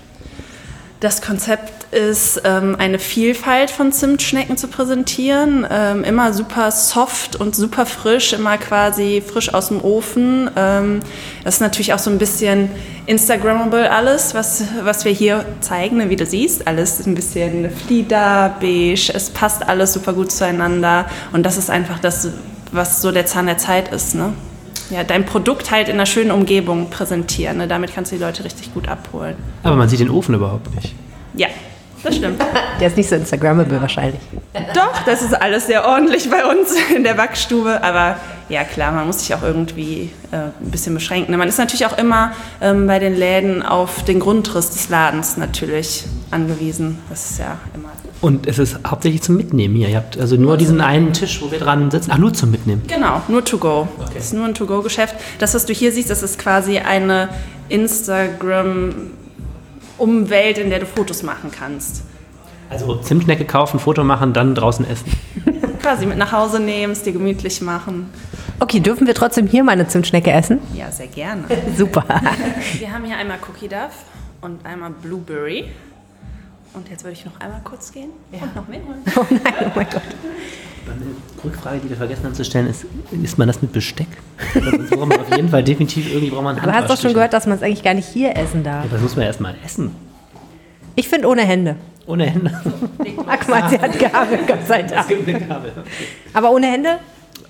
Das 1.00 1.22
Konzept 1.22 1.94
ist, 1.94 2.42
ähm, 2.44 2.76
eine 2.78 3.00
Vielfalt 3.00 3.72
von 3.72 3.94
Zimtschnecken 3.94 4.58
zu 4.58 4.68
präsentieren. 4.68 5.66
Ähm, 5.70 6.04
immer 6.04 6.34
super 6.34 6.72
soft 6.72 7.38
und 7.38 7.56
super 7.56 7.86
frisch, 7.86 8.34
immer 8.34 8.58
quasi 8.58 9.24
frisch 9.26 9.54
aus 9.54 9.70
dem 9.70 9.82
Ofen. 9.82 10.52
Ähm, 10.58 11.00
das 11.46 11.56
ist 11.56 11.62
natürlich 11.62 11.94
auch 11.94 12.00
so 12.00 12.10
ein 12.10 12.18
bisschen 12.18 12.70
Instagrammable 13.06 13.90
alles, 13.90 14.34
was, 14.34 14.66
was 14.84 15.06
wir 15.06 15.14
hier 15.14 15.46
zeigen, 15.62 15.98
ne, 15.98 16.10
wie 16.10 16.18
du 16.18 16.26
siehst. 16.26 16.68
Alles 16.68 17.06
ein 17.08 17.16
bisschen 17.16 17.72
Flieder, 17.72 18.58
beige, 18.60 19.14
es 19.14 19.30
passt 19.30 19.70
alles 19.70 19.94
super 19.94 20.12
gut 20.12 20.34
zueinander. 20.34 21.06
Und 21.32 21.44
das 21.44 21.58
ist 21.58 21.70
einfach 21.70 22.00
das, 22.00 22.28
was 22.74 23.02
so 23.02 23.14
der 23.14 23.26
Zahn 23.26 23.46
der 23.46 23.58
Zeit 23.58 23.94
ist. 23.94 24.16
Ne? 24.16 24.34
Ja, 24.90 25.04
dein 25.04 25.26
Produkt 25.26 25.72
halt 25.72 25.88
in 25.88 25.96
einer 25.96 26.06
schönen 26.06 26.32
Umgebung 26.32 26.90
präsentieren. 26.90 27.58
Ne? 27.58 27.68
Damit 27.68 27.94
kannst 27.94 28.12
du 28.12 28.16
die 28.16 28.22
Leute 28.24 28.44
richtig 28.44 28.74
gut 28.74 28.88
abholen. 28.88 29.36
Aber 29.64 29.76
man 29.76 29.88
sieht 29.88 30.00
den 30.00 30.10
Ofen 30.10 30.34
überhaupt 30.36 30.74
nicht. 30.76 30.96
Ja, 31.36 31.48
Das 32.04 32.16
stimmt. 32.16 32.42
Der 32.80 32.88
ist 32.88 32.98
nicht 32.98 33.10
so 33.10 33.16
Instagrammable 33.16 33.82
wahrscheinlich. 33.82 34.22
Doch, 34.74 35.04
das 35.06 35.22
ist 35.22 35.34
alles 35.34 35.68
sehr 35.68 35.86
ordentlich 35.86 36.30
bei 36.30 36.46
uns 36.46 36.74
in 36.96 37.04
der 37.04 37.14
Backstube. 37.14 37.84
Aber 37.84 38.16
ja, 38.48 38.64
klar, 38.64 38.92
man 38.92 39.06
muss 39.06 39.20
sich 39.20 39.36
auch 39.36 39.44
irgendwie 39.44 40.10
äh, 40.32 40.38
ein 40.38 40.72
bisschen 40.72 40.94
beschränken. 40.94 41.36
Man 41.38 41.48
ist 41.50 41.60
natürlich 41.60 41.86
auch 41.86 41.98
immer 41.98 42.32
ähm, 42.62 42.88
bei 42.88 43.00
den 43.00 43.16
Läden 43.16 43.62
auf 43.62 44.04
den 44.06 44.20
Grundriss 44.20 44.72
des 44.72 44.90
Ladens 44.90 45.38
natürlich 45.38 46.06
angewiesen. 46.32 46.98
Das 47.10 47.32
ist 47.32 47.40
ja 47.40 47.58
immer. 47.74 47.90
Und 48.22 48.46
es 48.48 48.60
ist 48.60 48.80
hauptsächlich 48.86 49.22
zum 49.22 49.38
Mitnehmen 49.38 49.76
hier. 49.76 49.88
Ihr 49.90 49.98
habt 49.98 50.20
also 50.20 50.36
nur 50.36 50.58
diesen 50.58 50.82
einen 50.82 51.14
Tisch, 51.14 51.42
wo 51.42 51.50
wir 51.52 51.60
dran 51.60 51.90
sitzen. 51.92 52.12
Ach, 52.14 52.18
nur 52.18 52.34
zum 52.34 52.52
Mitnehmen. 52.52 52.82
Genau, 52.88 53.22
nur 53.28 53.46
to 53.46 53.58
go. 53.58 53.88
Das 54.14 54.26
ist 54.26 54.34
nur 54.34 54.46
ein 54.46 54.54
To-Go-Geschäft. 54.54 55.16
Das, 55.40 55.54
was 55.54 55.66
du 55.66 55.74
hier 55.74 55.92
siehst, 55.92 56.10
das 56.10 56.24
ist 56.24 56.40
quasi 56.40 56.80
eine 56.80 57.28
Instagram-Umwelt, 57.70 60.58
in 60.58 60.70
der 60.70 60.80
du 60.80 60.86
Fotos 60.86 61.24
machen 61.24 61.52
kannst. 61.52 62.04
Also 62.70 62.96
Zimtschnecke 62.98 63.46
kaufen, 63.46 63.80
Foto 63.80 64.04
machen, 64.04 64.34
dann 64.34 64.54
draußen 64.56 64.86
essen. 64.90 65.12
Quasi 65.82 66.06
mit 66.06 66.18
nach 66.18 66.32
Hause 66.32 66.60
nehmen, 66.60 66.94
es 66.94 67.04
dir 67.04 67.14
gemütlich 67.14 67.62
machen. 67.62 68.10
Okay, 68.60 68.80
dürfen 68.80 69.08
wir 69.08 69.16
trotzdem 69.16 69.48
hier 69.48 69.64
mal 69.64 69.72
eine 69.72 69.88
Zimtschnecke 69.88 70.32
essen? 70.32 70.60
Ja, 70.74 70.92
sehr 70.92 71.08
gerne. 71.08 71.46
Super. 71.78 72.04
Wir 72.78 72.92
haben 72.92 73.06
hier 73.06 73.18
einmal 73.18 73.38
Cookie 73.48 73.70
Duff 73.70 74.06
und 74.42 74.66
einmal 74.66 74.92
Blueberry. 74.92 75.66
Und 76.74 76.88
jetzt 76.90 77.04
würde 77.04 77.14
ich 77.14 77.26
noch 77.26 77.40
einmal 77.40 77.62
kurz 77.64 77.92
gehen 77.92 78.10
und 78.32 78.56
noch 78.56 78.68
mehr 78.68 78.80
holen. 78.86 79.02
Oh 79.16 79.26
nein, 79.30 79.54
oh 79.66 79.72
mein 79.76 79.88
Gott. 79.90 80.02
Eine 80.86 81.06
Rückfrage, 81.44 81.80
die 81.80 81.90
wir 81.90 81.98
vergessen 81.98 82.24
haben 82.26 82.34
zu 82.34 82.44
stellen, 82.44 82.68
ist, 82.68 82.86
isst 83.12 83.38
man 83.38 83.48
das 83.48 83.62
mit 83.62 83.72
Besteck? 83.72 84.08
Sonst 84.54 84.90
braucht 84.90 85.08
man 85.08 85.20
auf 85.20 85.36
jeden 85.36 85.50
Fall 85.50 85.64
definitiv 85.64 86.08
irgendwie 86.12 86.30
braucht 86.32 86.44
man 86.44 86.56
Du 86.56 86.72
hast 86.72 86.90
doch 86.90 87.00
schon 87.00 87.14
gehört, 87.14 87.34
dass 87.34 87.46
man 87.46 87.58
es 87.58 87.64
eigentlich 87.64 87.84
gar 87.84 87.94
nicht 87.94 88.08
hier 88.08 88.36
essen 88.36 88.64
darf. 88.64 88.86
Ja, 88.86 88.92
das 88.92 89.02
muss 89.02 89.16
man 89.16 89.26
erst 89.26 89.40
mal 89.40 89.56
essen. 89.64 89.92
Ich 90.96 91.08
finde 91.08 91.28
ohne 91.28 91.44
Hände. 91.44 91.76
Ohne 92.08 92.26
Hände. 92.26 92.52
Guck 92.98 93.48
mal, 93.50 93.70
sie 93.70 93.80
hat 93.80 94.00
Gabel, 94.00 94.40
Gott 94.48 94.66
sei 94.68 94.82
Dank. 94.84 95.08
gibt 95.08 95.30
eine 95.30 95.40
Kabel. 95.42 95.72
Aber 96.34 96.52
ohne 96.52 96.68
Hände? 96.68 96.98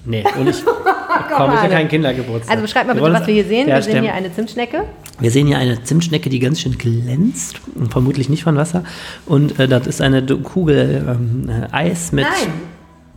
Nee, 0.06 0.24
und 0.38 0.48
ich 0.48 0.64
komme 1.36 1.56
ich 1.56 1.62
ja 1.62 1.68
kein 1.68 1.88
Kindergeburtstag. 1.88 2.52
Also 2.52 2.62
beschreib 2.64 2.88
mal 2.88 2.94
bitte, 2.94 3.12
was 3.12 3.28
wir 3.28 3.34
hier 3.34 3.46
sehen. 3.46 3.68
Ja, 3.68 3.76
Wir 3.76 3.84
sehen 3.84 3.92
stimmt. 3.92 4.06
hier 4.06 4.14
eine 4.14 4.34
Zimtschnecke. 4.34 4.84
Wir 5.20 5.32
sehen 5.32 5.48
hier 5.48 5.58
eine 5.58 5.84
Zimtschnecke, 5.84 6.30
die 6.30 6.40
ganz 6.40 6.62
schön 6.62 6.78
glänzt, 6.78 7.60
und 7.76 7.92
vermutlich 7.92 8.30
nicht 8.30 8.44
von 8.44 8.56
Wasser. 8.56 8.84
Und 9.26 9.60
äh, 9.60 9.68
das 9.68 9.88
ist 9.88 10.02
eine 10.02 10.26
Kugel 10.26 11.06
ähm, 11.08 11.50
äh, 11.50 11.76
Eis 11.76 12.12
mit. 12.12 12.26
Nein. 12.26 12.54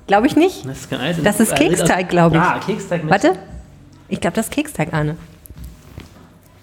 Glaube 0.09 0.27
ich 0.27 0.37
nicht. 0.37 0.67
Das 0.67 0.81
ist 0.81 0.91
kein 0.91 1.01
Eis. 1.01 1.17
Das 1.23 1.41
ist 1.41 1.55
Keksteig, 1.55 2.09
glaube 2.09 2.37
ich. 2.37 2.43
Ah, 2.43 2.61
Keksteig 2.65 3.05
mit. 3.05 3.13
Warte. 3.13 3.35
Ich 4.09 4.21
glaube, 4.21 4.35
das 4.35 4.47
ist 4.47 4.53
Keksteig, 4.53 4.93
Arne. 4.93 5.17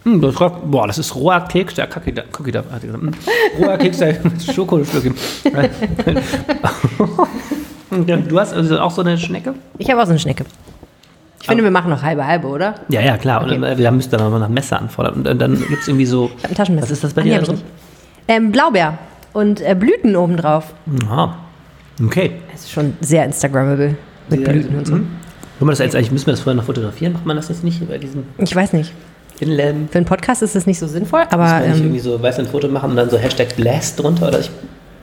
Hm, 0.03 0.21
das 0.21 0.33
ist, 0.33 0.39
boah, 0.39 0.87
das 0.87 0.97
ist 0.97 1.15
roher 1.15 1.41
Keksteig. 1.41 1.95
Cookie 1.95 2.11
Duff. 2.11 2.25
Cookie 2.37 2.51
gesagt. 2.51 2.83
Hm, 2.83 3.11
Roher 3.57 3.77
Keksteig 3.77 4.23
mit 4.23 4.43
Schokostückchen. 4.43 5.15
Ja, 8.05 8.17
du 8.17 8.39
hast 8.39 8.53
also 8.53 8.79
auch 8.79 8.91
so 8.91 9.01
eine 9.01 9.17
Schnecke? 9.17 9.55
Ich 9.77 9.89
habe 9.89 9.99
auch 10.01 10.05
so 10.05 10.11
eine 10.11 10.19
Schnecke. 10.19 10.45
Ich 11.41 11.47
finde, 11.47 11.63
wir 11.63 11.71
machen 11.71 11.89
noch 11.89 12.03
halbe 12.03 12.25
halbe, 12.27 12.47
oder? 12.47 12.75
Ja, 12.89 13.01
ja, 13.01 13.17
klar. 13.17 13.41
Und 13.43 13.51
Okay. 13.51 13.71
äh, 13.73 13.77
wir 13.77 13.91
müssen 13.91 14.11
dann 14.11 14.21
aber 14.21 14.39
nach 14.39 14.49
Messer 14.49 14.79
anfordern. 14.79 15.25
Und 15.25 15.39
dann 15.39 15.57
gibt 15.57 15.81
es 15.81 15.87
irgendwie 15.87 16.05
so. 16.05 16.29
Ich 16.37 16.45
ein 16.49 16.53
Taschenmesser. 16.55 16.85
Was 16.87 16.91
ist 16.91 17.03
das 17.03 17.13
bei 17.13 17.21
Ah, 17.21 17.25
dir 17.25 17.39
da 17.39 17.45
drin? 17.45 17.61
Ähm, 18.27 18.51
Blaubeer 18.51 18.97
und 19.33 19.61
äh, 19.61 19.73
Blüten 19.73 20.15
obendrauf. 20.15 20.73
Aha. 21.07 21.37
Okay. 22.03 22.33
Das 22.51 22.61
ist 22.61 22.71
schon 22.71 22.93
sehr 23.01 23.25
Instagrammable 23.25 23.95
mit 24.29 24.43
Blüten 24.43 24.77
und 24.77 24.85
so. 24.85 24.93
Wollen 24.93 25.07
wir 25.59 25.67
das 25.67 25.79
jetzt 25.79 25.95
eigentlich, 25.95 26.11
müssen 26.11 26.27
wir 26.27 26.33
das 26.33 26.41
vorher 26.41 26.55
noch 26.55 26.65
fotografieren? 26.65 27.13
Macht 27.13 27.25
man 27.25 27.35
das 27.37 27.49
jetzt 27.49 27.63
nicht 27.63 27.87
bei 27.87 27.97
diesen 27.97 28.23
Ich 28.37 28.55
weiß 28.55 28.73
nicht. 28.73 28.93
Inläden? 29.39 29.87
Für 29.89 29.97
einen 29.99 30.05
Podcast 30.05 30.41
ist 30.43 30.55
das 30.55 30.65
nicht 30.65 30.79
so 30.79 30.87
sinnvoll, 30.87 31.21
aber 31.31 31.43
Muss 31.43 31.51
man 31.51 31.61
nicht 31.63 31.77
ähm, 31.77 31.83
irgendwie 31.85 31.99
so, 31.99 32.21
weißt 32.21 32.37
du, 32.37 32.43
ein 32.43 32.47
Foto 32.49 32.67
machen 32.67 32.91
und 32.91 32.95
dann 32.97 33.09
so 33.09 33.17
Hashtag 33.17 33.55
Blast 33.55 33.97
drunter? 33.99 34.27
Oder 34.27 34.39
ich 34.41 34.51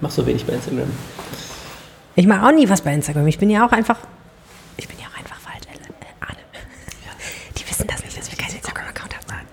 mache 0.03 0.13
so 0.13 0.27
wenig 0.27 0.45
bei 0.45 0.53
Instagram. 0.55 0.85
Ich 2.17 2.27
mache 2.27 2.47
auch 2.47 2.53
nie 2.53 2.69
was 2.69 2.81
bei 2.81 2.93
Instagram. 2.93 3.27
Ich 3.27 3.39
bin 3.39 3.51
ja 3.51 3.67
auch 3.67 3.73
einfach. 3.73 3.99
Ich 4.77 4.89
bin 4.89 4.99
ja 4.99 5.07
auch 5.07 5.19
einfach 5.19 5.37
falsch, 5.39 5.67
äh, 5.67 6.25
Arne. 6.25 6.39
Die 7.57 7.71
wissen 7.71 7.87
das 7.87 8.03
nicht, 8.03 8.19
dass 8.19 8.31
wir 8.31 8.39
keinen 8.39 8.57
Instagram-Account 8.57 9.15
haben. 9.15 9.47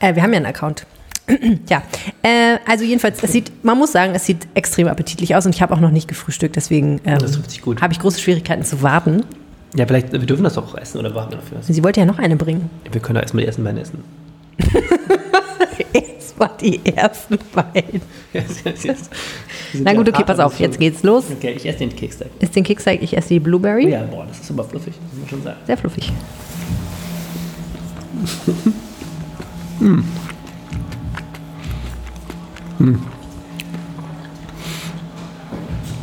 Äh, 0.00 0.14
wir 0.14 0.22
haben 0.22 0.32
ja 0.32 0.36
einen 0.36 0.46
Account. 0.46 0.86
ja, 1.68 1.82
äh, 2.22 2.58
also 2.66 2.84
jedenfalls, 2.84 3.22
es 3.22 3.32
sieht, 3.32 3.64
man 3.64 3.76
muss 3.78 3.92
sagen, 3.92 4.14
es 4.14 4.24
sieht 4.24 4.46
extrem 4.54 4.86
appetitlich 4.86 5.34
aus 5.34 5.44
und 5.44 5.54
ich 5.54 5.62
habe 5.62 5.74
auch 5.74 5.80
noch 5.80 5.90
nicht 5.90 6.06
gefrühstückt, 6.06 6.54
deswegen 6.54 7.00
ähm, 7.04 7.18
habe 7.80 7.92
ich 7.92 7.98
große 7.98 8.20
Schwierigkeiten 8.20 8.62
zu 8.62 8.82
warten. 8.82 9.24
Ja, 9.74 9.86
vielleicht, 9.86 10.12
wir 10.12 10.20
dürfen 10.20 10.44
das 10.44 10.54
doch 10.54 10.72
auch 10.72 10.78
essen 10.78 10.98
oder 10.98 11.14
warten 11.14 11.32
wir 11.32 11.38
dafür 11.38 11.58
was? 11.58 11.66
Sie 11.66 11.82
wollte 11.82 11.98
ja 12.00 12.06
noch 12.06 12.18
eine 12.18 12.36
bringen. 12.36 12.70
Wir 12.90 13.00
können 13.00 13.16
doch 13.16 13.22
erstmal 13.22 13.42
die 13.42 13.48
ersten 13.48 13.64
beiden 13.64 13.80
essen. 13.80 14.04
War 16.38 16.50
die 16.60 16.84
ersten 16.84 17.38
beiden. 17.54 18.02
Na 19.74 19.94
gut, 19.94 20.08
okay, 20.08 20.22
pass 20.24 20.38
auf, 20.38 20.58
jetzt 20.60 20.78
geht's 20.78 21.02
los. 21.02 21.24
Okay, 21.30 21.54
ich 21.56 21.66
esse 21.66 21.78
den 21.78 21.94
Keksteig. 21.96 22.28
Ist 22.40 22.54
den 22.54 22.64
Keksteig, 22.64 23.02
ich 23.02 23.16
esse 23.16 23.28
die 23.28 23.40
Oh 23.40 23.44
Blueberry. 23.44 23.88
ja, 23.90 24.02
boah, 24.04 24.26
das 24.26 24.38
ist 24.38 24.46
super 24.46 24.64
fluffig, 24.64 24.94
das 24.94 25.12
muss 25.12 25.20
man 25.20 25.28
schon 25.30 25.42
sagen. 25.42 25.58
Sehr 25.66 25.76
fluffig. 25.78 26.12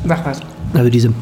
Mach 0.03 0.25
was. 0.25 0.39
Also 0.73 0.89
diese, 0.89 1.13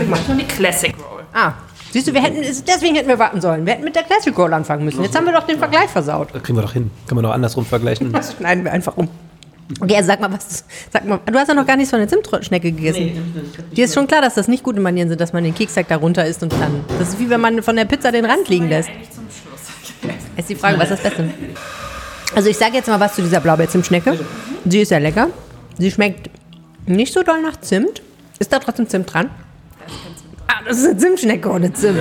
Ich 0.00 0.08
mache 0.08 0.24
schon 0.24 0.38
die 0.38 0.44
Classic 0.44 0.94
Roll. 0.98 1.24
Ah, 1.32 1.52
siehst 1.90 2.08
du, 2.08 2.14
wir 2.14 2.22
hätten, 2.22 2.42
deswegen 2.42 2.94
hätten 2.94 3.08
wir 3.08 3.18
warten 3.18 3.40
sollen. 3.40 3.66
Wir 3.66 3.74
hätten 3.74 3.84
mit 3.84 3.94
der 3.94 4.02
Classic 4.02 4.36
Roll 4.36 4.52
anfangen 4.52 4.84
müssen. 4.84 5.02
Jetzt 5.02 5.16
haben 5.16 5.26
wir 5.26 5.32
doch 5.32 5.46
den 5.46 5.58
Vergleich 5.58 5.90
versaut. 5.90 6.28
das 6.32 6.42
kriegen 6.42 6.58
wir 6.58 6.62
doch 6.62 6.72
hin. 6.72 6.90
Kann 7.06 7.16
man 7.16 7.24
doch 7.24 7.32
andersrum 7.32 7.64
vergleichen. 7.64 8.12
Das 8.20 8.34
schneiden 8.36 8.64
wir 8.64 8.72
einfach 8.72 8.96
um. 8.96 9.08
Okay, 9.80 9.96
also 9.96 10.08
sag 10.08 10.20
mal 10.20 10.32
was. 10.32 10.64
Sag 10.92 11.04
mal, 11.06 11.20
du 11.24 11.38
hast 11.38 11.48
ja 11.48 11.54
noch 11.54 11.66
gar 11.66 11.76
nichts 11.76 11.90
von 11.90 12.00
der 12.00 12.08
Zimtschnecke 12.08 12.72
gegessen. 12.72 13.54
Dir 13.76 13.84
ist 13.84 13.94
schon 13.94 14.06
klar, 14.06 14.20
dass 14.20 14.34
das 14.34 14.48
nicht 14.48 14.62
gute 14.64 14.80
Manieren 14.80 15.08
sind, 15.08 15.20
dass 15.20 15.32
man 15.32 15.44
den 15.44 15.54
Keksteig 15.54 15.88
da 15.88 15.96
runter 15.96 16.26
isst 16.26 16.42
und 16.42 16.52
dann. 16.54 16.84
Das 16.98 17.10
ist 17.10 17.20
wie 17.20 17.30
wenn 17.30 17.40
man 17.40 17.62
von 17.62 17.76
der 17.76 17.84
Pizza 17.84 18.10
den 18.10 18.24
Rand 18.24 18.48
liegen 18.48 18.68
lässt. 18.68 18.88
Eigentlich 18.88 19.10
zum 19.10 19.24
Schluss. 19.24 19.60
Ist 20.36 20.48
die 20.48 20.56
Frage, 20.56 20.78
was 20.78 20.90
ist 20.90 21.04
das 21.04 21.14
Beste? 21.14 21.30
Also 22.34 22.48
ich 22.48 22.56
sage 22.56 22.74
jetzt 22.74 22.88
mal 22.88 23.00
was 23.00 23.14
zu 23.14 23.22
dieser 23.22 23.40
Blaubeerzimtschnecke. 23.40 24.18
Sie 24.64 24.80
ist 24.80 24.88
sehr 24.88 25.00
lecker. 25.00 25.28
Sie 25.78 25.90
schmeckt 25.90 26.30
nicht 26.86 27.12
so 27.12 27.22
doll 27.22 27.40
nach 27.42 27.60
Zimt. 27.60 28.02
Ist 28.38 28.52
da 28.52 28.58
trotzdem 28.58 28.88
Zimt 28.88 29.12
dran? 29.12 29.30
Ah, 30.50 30.62
das 30.66 30.78
ist 30.78 30.86
eine 30.86 30.96
Zimtschnecke 30.96 31.48
ohne 31.48 31.72
Zimt. 31.72 32.00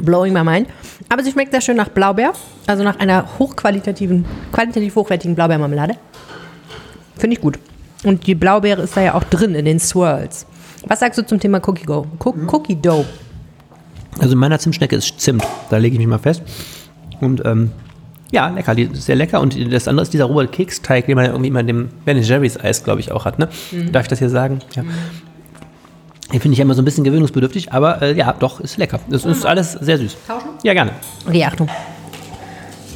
Blowing 0.00 0.32
my 0.32 0.42
mind. 0.42 0.68
Aber 1.10 1.22
sie 1.22 1.30
schmeckt 1.30 1.52
sehr 1.52 1.60
schön 1.60 1.76
nach 1.76 1.90
Blaubeer. 1.90 2.32
Also 2.66 2.82
nach 2.82 2.98
einer 2.98 3.38
hochqualitativen, 3.38 4.24
qualitativ 4.50 4.96
hochwertigen 4.96 5.34
Blaubeermarmelade. 5.34 5.94
Finde 7.18 7.36
ich 7.36 7.42
gut. 7.42 7.58
Und 8.04 8.26
die 8.26 8.34
Blaubeere 8.34 8.82
ist 8.82 8.96
da 8.96 9.02
ja 9.02 9.14
auch 9.14 9.24
drin 9.24 9.54
in 9.54 9.66
den 9.66 9.78
Swirls. 9.78 10.46
Was 10.86 11.00
sagst 11.00 11.18
du 11.18 11.26
zum 11.26 11.38
Thema 11.38 11.60
Cookie 11.66 11.84
Go? 11.84 12.06
Cook 12.18 12.36
Cookie 12.50 12.80
Dough. 12.80 13.04
Also 14.18 14.32
in 14.32 14.38
meiner 14.38 14.58
Zimtschnecke 14.58 14.96
ist 14.96 15.20
Zimt. 15.20 15.44
Da 15.68 15.76
lege 15.76 15.94
ich 15.94 15.98
mich 15.98 16.08
mal 16.08 16.18
fest. 16.18 16.42
Und 17.20 17.44
ähm, 17.44 17.72
ja, 18.30 18.48
lecker. 18.48 18.74
Die 18.74 18.84
ist 18.84 19.04
sehr 19.04 19.16
lecker. 19.16 19.40
Und 19.40 19.72
das 19.72 19.86
andere 19.86 20.04
ist 20.04 20.14
dieser 20.14 20.24
rohe 20.24 20.46
Keksteig, 20.48 21.06
den 21.06 21.16
man 21.16 21.26
ja 21.26 21.32
irgendwie 21.32 21.48
immer 21.48 21.60
in 21.60 21.66
dem 21.66 21.88
Ben 22.06 22.22
Jerry's 22.22 22.58
Eis, 22.58 22.84
glaube 22.84 23.00
ich, 23.00 23.12
auch 23.12 23.26
hat. 23.26 23.38
Ne? 23.38 23.48
Darf 23.92 24.04
ich 24.04 24.08
das 24.08 24.18
hier 24.18 24.30
sagen? 24.30 24.60
Ja. 24.74 24.82
Den 26.32 26.40
finde 26.40 26.54
ich 26.54 26.58
ja 26.58 26.62
immer 26.64 26.74
so 26.74 26.82
ein 26.82 26.84
bisschen 26.84 27.04
gewöhnungsbedürftig, 27.04 27.72
aber 27.72 28.02
äh, 28.02 28.16
ja, 28.16 28.32
doch, 28.32 28.60
ist 28.60 28.78
lecker. 28.78 28.98
Es 29.10 29.24
ist 29.24 29.46
alles 29.46 29.72
sehr 29.72 29.96
süß. 29.98 30.16
Tauschen? 30.26 30.48
Ja, 30.64 30.72
gerne. 30.74 30.90
Okay, 31.26 31.44
Achtung. 31.44 31.68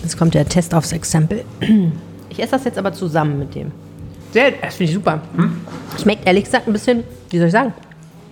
Jetzt 0.02 0.18
kommt 0.18 0.34
der 0.34 0.48
Test 0.48 0.74
aufs 0.74 0.92
Exempel. 0.92 1.44
Ich 2.28 2.40
esse 2.40 2.52
das 2.52 2.64
jetzt 2.64 2.78
aber 2.78 2.92
zusammen 2.92 3.38
mit 3.38 3.54
dem. 3.54 3.70
Sehr, 4.32 4.52
das 4.52 4.74
finde 4.76 4.90
ich 4.90 4.94
super. 4.94 5.20
Schmeckt 6.00 6.26
ehrlich 6.26 6.44
gesagt 6.44 6.66
ein 6.66 6.72
bisschen, 6.72 7.04
wie 7.30 7.38
soll 7.38 7.46
ich 7.46 7.52
sagen? 7.52 7.72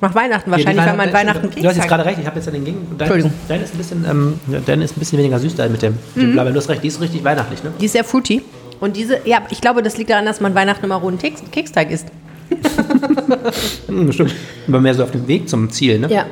Nach 0.00 0.14
Weihnachten 0.14 0.50
wahrscheinlich, 0.50 0.84
weil 0.86 0.96
man 0.96 1.12
Weihnachten 1.12 1.50
Du 1.50 1.68
hast 1.68 1.76
jetzt 1.76 1.88
gerade 1.88 2.04
recht, 2.04 2.18
ich 2.20 2.26
habe 2.26 2.36
jetzt 2.36 2.46
ja 2.46 2.52
den 2.52 2.64
Gegen. 2.64 2.86
Dein, 2.90 3.00
Entschuldigung. 3.00 3.32
dein 3.48 3.62
ist 3.62 3.74
ein 3.74 3.78
bisschen, 3.78 4.04
ähm, 4.08 4.40
ja, 4.46 4.60
dein 4.64 4.80
ist 4.82 4.96
ein 4.96 5.00
bisschen 5.00 5.18
weniger 5.18 5.38
süß 5.40 5.56
da 5.56 5.68
mit 5.68 5.82
dem, 5.82 5.98
mit 6.14 6.24
dem 6.24 6.32
Blabber. 6.32 6.50
Du 6.50 6.56
hast 6.56 6.68
recht, 6.68 6.84
die 6.84 6.88
ist 6.88 7.00
richtig 7.00 7.24
weihnachtlich, 7.24 7.64
ne? 7.64 7.72
Die 7.80 7.86
ist 7.86 7.92
sehr 7.92 8.04
fruity. 8.04 8.42
Und 8.78 8.96
diese, 8.96 9.18
ja, 9.24 9.42
ich 9.50 9.60
glaube, 9.60 9.82
das 9.82 9.96
liegt 9.98 10.10
daran, 10.10 10.24
dass 10.24 10.40
man 10.40 10.54
Weihnachten 10.54 10.84
immer 10.84 10.94
rohen 10.96 11.18
Keks, 11.18 11.42
Keksteig 11.50 11.90
isst. 11.90 12.06
Hm, 13.86 14.12
stimmt. 14.12 14.34
Aber 14.68 14.80
mehr 14.80 14.94
so 14.94 15.02
auf 15.02 15.10
dem 15.10 15.26
Weg 15.26 15.48
zum 15.48 15.70
Ziel, 15.70 15.98
ne? 15.98 16.10
Ja. 16.12 16.26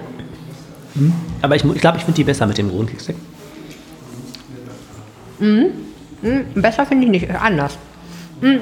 Aber 1.43 1.57
ich, 1.57 1.65
mu- 1.65 1.73
ich 1.75 1.81
glaube, 1.81 1.99
ich 1.99 2.05
finde 2.05 2.17
die 2.17 2.25
besser 2.25 2.47
mit 2.47 2.59
dem 2.59 2.69
rohen 2.71 2.87
Keksteig. 2.87 3.17
Besser 6.55 6.87
finde 6.87 7.05
ich 7.05 7.11
nicht, 7.11 7.31
anders. 7.31 7.77
Mm. 8.41 8.57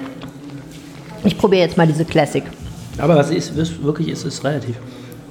Ich 1.24 1.38
probiere 1.38 1.62
jetzt 1.62 1.76
mal 1.76 1.86
diese 1.86 2.04
Classic. 2.04 2.42
Aber 2.98 3.16
was 3.16 3.30
ist, 3.30 3.56
was 3.58 3.82
wirklich 3.82 4.08
ist, 4.08 4.24
ist 4.24 4.42
relativ 4.44 4.76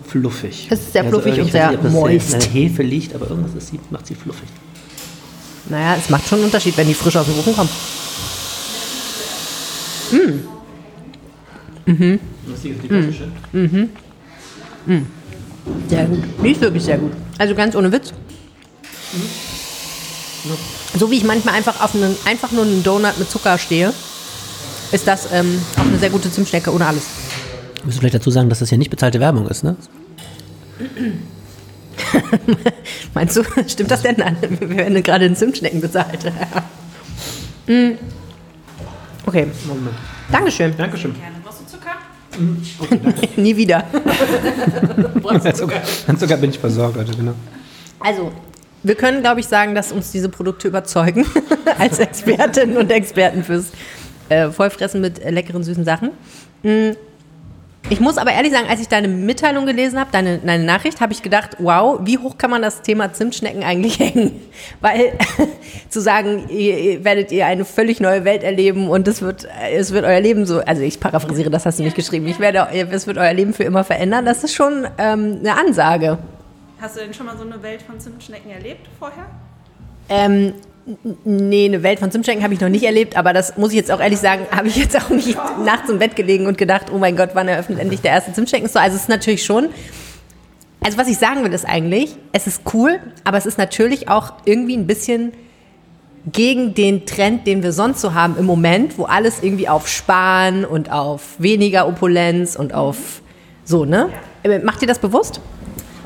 fluffig. 0.07 0.67
Es 0.69 0.79
ist 0.79 0.93
sehr 0.93 1.03
Also 1.03 1.19
fluffig 1.21 1.39
und 1.41 1.51
sehr 1.51 1.71
nicht, 1.71 1.83
moist. 1.91 2.33
In 2.33 2.39
der 2.39 2.49
Hefe 2.49 2.83
liegt, 2.83 3.13
aber 3.15 3.29
irgendwas 3.29 3.53
ist, 3.55 3.73
macht 3.91 4.07
sie 4.07 4.15
fluffig. 4.15 4.47
Naja, 5.69 5.95
es 5.99 6.09
macht 6.09 6.27
schon 6.27 6.37
einen 6.39 6.45
Unterschied, 6.45 6.75
wenn 6.77 6.87
die 6.87 6.93
frisch 6.93 7.15
aus 7.15 7.25
dem 7.25 7.37
Ofen 7.39 7.55
kommen. 11.85 12.19
Sehr 15.87 16.05
gut. 16.05 16.23
Die 16.43 16.51
ist 16.51 16.61
wirklich 16.61 16.83
sehr 16.83 16.97
gut. 16.97 17.11
Also 17.37 17.55
ganz 17.55 17.75
ohne 17.75 17.91
Witz. 17.91 18.13
So 20.97 21.09
wie 21.09 21.15
ich 21.15 21.23
manchmal 21.23 21.55
einfach 21.55 21.81
auf 21.81 21.95
einen, 21.95 22.15
einfach 22.25 22.51
nur 22.51 22.63
einen 22.63 22.83
Donut 22.83 23.17
mit 23.17 23.29
Zucker 23.29 23.57
stehe. 23.57 23.93
ist 24.91 25.07
das 25.07 25.29
ähm, 25.31 25.59
auch 25.77 25.85
eine 25.85 25.97
sehr 25.97 26.09
gute 26.09 26.31
Zimtschnecke 26.31 26.73
ohne 26.73 26.85
alles. 26.85 27.05
Müssen 27.85 27.99
vielleicht 27.99 28.15
dazu 28.15 28.29
sagen, 28.29 28.49
dass 28.49 28.59
das 28.59 28.71
ja 28.71 28.77
nicht 28.77 28.89
bezahlte 28.89 29.19
Werbung 29.19 29.47
ist, 29.47 29.63
ne? 29.63 29.75
Meinst 33.13 33.37
du, 33.37 33.43
stimmt 33.67 33.91
das 33.91 34.01
denn? 34.01 34.15
Nein, 34.17 34.37
wir 34.41 34.69
werden 34.69 35.03
gerade 35.03 35.25
in 35.25 35.35
Zimtschnecken 35.35 35.81
bezahlt. 35.81 36.31
Mm. 37.65 37.91
okay, 39.25 39.47
Moment. 39.65 39.95
Dankeschön. 40.29 40.75
Dankeschön. 40.75 41.15
Zucker? 42.33 43.13
Nie 43.35 43.55
wieder. 43.55 43.83
An 46.07 46.17
Zucker 46.17 46.37
bin 46.37 46.49
ich 46.49 46.59
versorgt, 46.59 46.97
Leute, 46.97 47.15
genau. 47.15 47.33
Also, 47.99 48.31
wir 48.83 48.95
können, 48.95 49.21
glaube 49.21 49.39
ich, 49.39 49.47
sagen, 49.47 49.75
dass 49.75 49.91
uns 49.91 50.11
diese 50.11 50.29
Produkte 50.29 50.67
überzeugen 50.67 51.25
als 51.79 51.99
Expertinnen 51.99 52.77
und 52.77 52.91
Experten 52.91 53.43
fürs 53.43 53.71
äh, 54.29 54.49
Vollfressen 54.49 55.01
mit 55.01 55.23
leckeren, 55.23 55.63
süßen 55.63 55.85
Sachen. 55.85 56.11
Mm. 56.63 56.91
Ich 57.89 57.99
muss 57.99 58.17
aber 58.17 58.31
ehrlich 58.31 58.53
sagen, 58.53 58.67
als 58.69 58.79
ich 58.79 58.87
deine 58.87 59.09
Mitteilung 59.09 59.65
gelesen 59.65 59.99
habe, 59.99 60.09
deine, 60.11 60.37
deine 60.39 60.63
Nachricht, 60.63 61.01
habe 61.01 61.11
ich 61.11 61.21
gedacht, 61.21 61.57
wow, 61.59 61.99
wie 62.03 62.17
hoch 62.17 62.37
kann 62.37 62.49
man 62.49 62.61
das 62.61 62.81
Thema 62.81 63.11
Zimtschnecken 63.11 63.63
eigentlich 63.63 63.99
hängen? 63.99 64.39
Weil 64.79 65.17
zu 65.89 65.99
sagen, 65.99 66.47
ihr, 66.49 66.77
ihr 66.77 67.03
werdet 67.03 67.31
ihr 67.31 67.45
eine 67.45 67.65
völlig 67.65 67.99
neue 67.99 68.23
Welt 68.23 68.43
erleben 68.43 68.89
und 68.89 69.07
es 69.07 69.21
wird, 69.21 69.47
es 69.73 69.91
wird 69.91 70.05
euer 70.05 70.21
Leben 70.21 70.45
so, 70.45 70.61
also 70.61 70.81
ich 70.81 70.99
paraphrasiere, 70.99 71.49
das 71.49 71.65
hast 71.65 71.79
du 71.79 71.83
nicht 71.83 71.95
geschrieben, 71.95 72.25
ich 72.27 72.39
werde, 72.39 72.67
es 72.71 73.05
wird 73.05 73.17
euer 73.17 73.33
Leben 73.33 73.53
für 73.53 73.63
immer 73.63 73.83
verändern, 73.83 74.25
das 74.25 74.43
ist 74.43 74.53
schon 74.53 74.87
ähm, 74.97 75.39
eine 75.41 75.57
Ansage. 75.57 76.17
Hast 76.79 76.95
du 76.95 77.01
denn 77.01 77.13
schon 77.13 77.25
mal 77.25 77.37
so 77.37 77.43
eine 77.43 77.61
Welt 77.63 77.81
von 77.81 77.99
Zimtschnecken 77.99 78.49
erlebt 78.49 78.87
vorher? 78.97 79.25
Ähm, 80.09 80.53
nee, 81.23 81.65
eine 81.65 81.83
Welt 81.83 81.99
von 81.99 82.11
Zimtschnecken 82.11 82.43
habe 82.43 82.53
ich 82.53 82.59
noch 82.59 82.69
nicht 82.69 82.83
erlebt, 82.83 83.17
aber 83.17 83.33
das 83.33 83.57
muss 83.57 83.71
ich 83.71 83.77
jetzt 83.77 83.91
auch 83.91 83.99
ehrlich 83.99 84.19
sagen, 84.19 84.45
habe 84.51 84.67
ich 84.67 84.75
jetzt 84.75 84.97
auch 84.97 85.09
nicht 85.09 85.37
nachts 85.65 85.89
im 85.89 85.99
Bett 85.99 86.15
gelegen 86.15 86.47
und 86.47 86.57
gedacht, 86.57 86.87
oh 86.93 86.97
mein 86.97 87.15
Gott, 87.15 87.31
wann 87.33 87.47
eröffnet 87.47 87.79
endlich 87.79 88.01
der 88.01 88.11
erste 88.11 88.33
Zimtschnecken-Store? 88.33 88.83
Also 88.83 88.95
es 88.95 89.03
ist 89.03 89.09
natürlich 89.09 89.45
schon, 89.45 89.69
also 90.83 90.97
was 90.97 91.07
ich 91.07 91.17
sagen 91.17 91.43
will 91.43 91.53
ist 91.53 91.65
eigentlich, 91.65 92.15
es 92.33 92.47
ist 92.47 92.61
cool, 92.73 92.99
aber 93.23 93.37
es 93.37 93.45
ist 93.45 93.57
natürlich 93.57 94.09
auch 94.09 94.33
irgendwie 94.45 94.75
ein 94.75 94.87
bisschen 94.87 95.33
gegen 96.31 96.73
den 96.73 97.05
Trend, 97.05 97.47
den 97.47 97.63
wir 97.63 97.73
sonst 97.73 98.01
so 98.01 98.13
haben 98.13 98.37
im 98.37 98.45
Moment, 98.45 98.97
wo 98.97 99.05
alles 99.05 99.41
irgendwie 99.41 99.67
auf 99.67 99.87
Sparen 99.87 100.63
und 100.65 100.91
auf 100.91 101.35
weniger 101.37 101.87
Opulenz 101.87 102.55
und 102.55 102.73
auf 102.73 103.21
so, 103.65 103.85
ne? 103.85 104.09
Äh, 104.43 104.59
Macht 104.59 104.81
ihr 104.81 104.87
das 104.87 104.99
bewusst? 104.99 105.41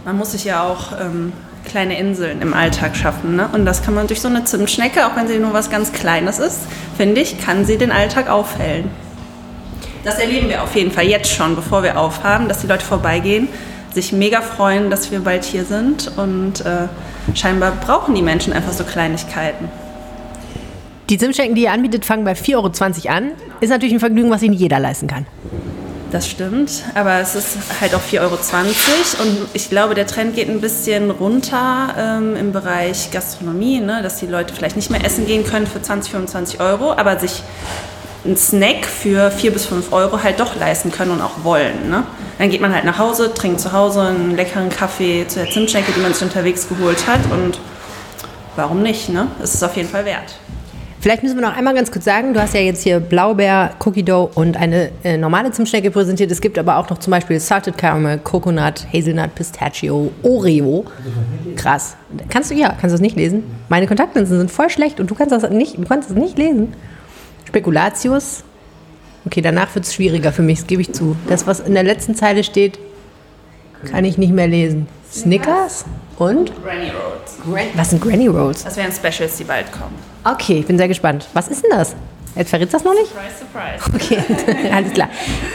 Man 0.05 0.17
muss 0.17 0.31
sich 0.31 0.45
ja 0.45 0.63
auch 0.63 0.99
ähm, 0.99 1.33
kleine 1.67 1.99
Inseln 1.99 2.41
im 2.41 2.53
Alltag 2.53 2.95
schaffen. 2.95 3.35
Ne? 3.35 3.49
Und 3.53 3.65
das 3.65 3.83
kann 3.83 3.93
man 3.93 4.07
durch 4.07 4.21
so 4.21 4.27
eine 4.27 4.43
Zimtschnecke, 4.43 5.05
auch 5.05 5.15
wenn 5.15 5.27
sie 5.27 5.37
nur 5.37 5.53
was 5.53 5.69
ganz 5.69 5.91
Kleines 5.91 6.39
ist, 6.39 6.61
finde 6.97 7.21
ich, 7.21 7.39
kann 7.39 7.65
sie 7.65 7.77
den 7.77 7.91
Alltag 7.91 8.29
aufhellen. 8.29 8.89
Das 10.03 10.19
erleben 10.19 10.49
wir 10.49 10.63
auf 10.63 10.75
jeden 10.75 10.91
Fall 10.91 11.05
jetzt 11.05 11.31
schon, 11.31 11.55
bevor 11.55 11.83
wir 11.83 11.99
aufhaben, 11.99 12.47
dass 12.47 12.61
die 12.61 12.67
Leute 12.67 12.85
vorbeigehen, 12.85 13.49
sich 13.93 14.13
mega 14.13 14.41
freuen, 14.41 14.89
dass 14.89 15.11
wir 15.11 15.19
bald 15.19 15.43
hier 15.43 15.65
sind. 15.65 16.11
Und 16.17 16.65
äh, 16.65 16.87
scheinbar 17.35 17.71
brauchen 17.71 18.15
die 18.15 18.21
Menschen 18.21 18.53
einfach 18.53 18.73
so 18.73 18.83
Kleinigkeiten. 18.83 19.67
Die 21.09 21.17
Zimtschnecken, 21.17 21.55
die 21.55 21.63
ihr 21.63 21.71
anbietet, 21.71 22.05
fangen 22.05 22.25
bei 22.25 22.33
4,20 22.33 22.55
Euro 23.05 23.15
an. 23.15 23.31
Ist 23.61 23.69
natürlich 23.69 23.93
ein 23.93 23.99
Vergnügen, 23.99 24.29
was 24.29 24.41
nicht 24.41 24.59
jeder 24.59 24.79
leisten 24.79 25.07
kann. 25.07 25.25
Das 26.09 26.29
stimmt, 26.29 26.83
aber 26.95 27.19
es 27.19 27.35
ist 27.35 27.57
halt 27.81 27.93
auch 27.93 28.01
4,20 28.01 28.21
Euro. 28.21 28.35
Und 28.35 29.49
ich 29.53 29.69
glaube, 29.69 29.93
der 29.93 30.07
Trend 30.07 30.35
geht 30.35 30.47
ein 30.47 30.61
bisschen 30.61 31.11
runter 31.11 31.93
ähm, 31.97 32.37
im 32.37 32.53
Bereich 32.53 33.11
Gastronomie, 33.11 33.81
ne? 33.81 34.01
dass 34.01 34.19
die 34.19 34.27
Leute 34.27 34.53
vielleicht 34.53 34.77
nicht 34.77 34.89
mehr 34.89 35.03
essen 35.03 35.25
gehen 35.27 35.45
können 35.45 35.67
für 35.67 35.81
20, 35.81 36.11
25 36.11 36.61
Euro, 36.61 36.93
aber 36.93 37.19
sich 37.19 37.43
einen 38.23 38.37
Snack 38.37 38.85
für 38.85 39.31
4 39.31 39.51
bis 39.51 39.65
5 39.65 39.91
Euro 39.91 40.23
halt 40.23 40.39
doch 40.39 40.55
leisten 40.55 40.91
können 40.91 41.11
und 41.11 41.21
auch 41.21 41.43
wollen. 41.43 41.89
Ne? 41.89 42.03
Dann 42.37 42.49
geht 42.49 42.61
man 42.61 42.73
halt 42.73 42.85
nach 42.85 42.99
Hause, 42.99 43.33
trinkt 43.33 43.59
zu 43.59 43.73
Hause 43.73 44.01
einen 44.01 44.35
leckeren 44.35 44.69
Kaffee 44.69 45.27
zu 45.27 45.39
der 45.39 45.51
Zimtschnecke, 45.51 45.91
die 45.91 45.99
man 45.99 46.13
sich 46.13 46.23
unterwegs 46.23 46.69
geholt 46.69 47.05
hat 47.05 47.19
und 47.31 47.59
warum 48.55 48.81
nicht? 48.81 49.09
Ne? 49.09 49.27
Es 49.43 49.55
ist 49.55 49.63
auf 49.63 49.75
jeden 49.75 49.89
Fall 49.89 50.05
wert. 50.05 50.35
Vielleicht 51.07 51.23
müssen 51.23 51.37
wir 51.37 51.47
noch 51.47 51.55
einmal 51.55 51.73
ganz 51.73 51.89
kurz 51.89 52.03
sagen, 52.03 52.33
du 52.33 52.41
hast 52.41 52.53
ja 52.53 52.59
jetzt 52.59 52.83
hier 52.83 52.99
Blaubeer, 52.99 53.75
Cookie 53.79 54.03
Dough 54.03 54.29
und 54.35 54.57
eine 54.57 54.91
äh, 55.05 55.15
normale 55.15 55.51
Zimtschnecke 55.51 55.89
präsentiert. 55.89 56.29
Es 56.31 56.41
gibt 56.41 56.59
aber 56.59 56.75
auch 56.75 56.89
noch 56.89 56.97
zum 56.97 57.11
Beispiel 57.11 57.39
Salted 57.39 57.77
Caramel, 57.77 58.17
Coconut, 58.17 58.85
Hazelnut, 58.91 59.33
Pistachio, 59.33 60.11
Oreo. 60.21 60.83
Krass. 61.55 61.95
Kannst 62.27 62.51
du, 62.51 62.55
ja, 62.55 62.71
kannst 62.71 62.87
du 62.87 62.89
das 62.89 62.99
nicht 62.99 63.15
lesen? 63.15 63.45
Meine 63.69 63.87
Kontaktlinsen 63.87 64.37
sind 64.37 64.51
voll 64.51 64.69
schlecht 64.69 64.99
und 64.99 65.09
du 65.09 65.15
kannst 65.15 65.31
das 65.31 65.49
nicht, 65.49 65.77
du 65.77 65.85
kannst 65.85 66.09
das 66.09 66.17
nicht 66.17 66.37
lesen. 66.37 66.73
Spekulatius. 67.45 68.43
Okay, 69.25 69.39
danach 69.39 69.73
wird 69.75 69.85
es 69.85 69.93
schwieriger 69.93 70.33
für 70.33 70.41
mich, 70.41 70.59
das 70.59 70.67
gebe 70.67 70.81
ich 70.81 70.91
zu. 70.91 71.15
Das, 71.29 71.47
was 71.47 71.61
in 71.61 71.73
der 71.73 71.83
letzten 71.83 72.15
Zeile 72.15 72.43
steht, 72.43 72.79
kann 73.85 74.05
ich 74.05 74.17
nicht 74.17 74.33
mehr 74.33 74.47
lesen. 74.47 74.87
Snickers 75.11 75.85
und? 76.17 76.51
Granny 76.63 76.89
Rolls. 76.89 77.37
Gran 77.43 77.67
was 77.75 77.89
sind 77.91 78.01
Granny 78.01 78.27
Rolls? 78.27 78.63
Das 78.63 78.75
wären 78.77 78.91
Specials, 78.91 79.37
die 79.37 79.43
bald 79.43 79.71
kommen. 79.71 79.95
Okay, 80.23 80.59
ich 80.59 80.67
bin 80.67 80.77
sehr 80.77 80.87
gespannt. 80.87 81.27
Was 81.33 81.47
ist 81.47 81.63
denn 81.63 81.71
das? 81.71 81.95
Jetzt 82.35 82.49
verrätst 82.49 82.73
du 82.73 82.77
das 82.77 82.85
noch 82.85 82.93
nicht? 82.93 83.11
Surprise, 83.11 83.81
surprise. 83.89 84.23
Okay, 84.35 84.69
alles 84.71 84.93
klar. 84.93 85.09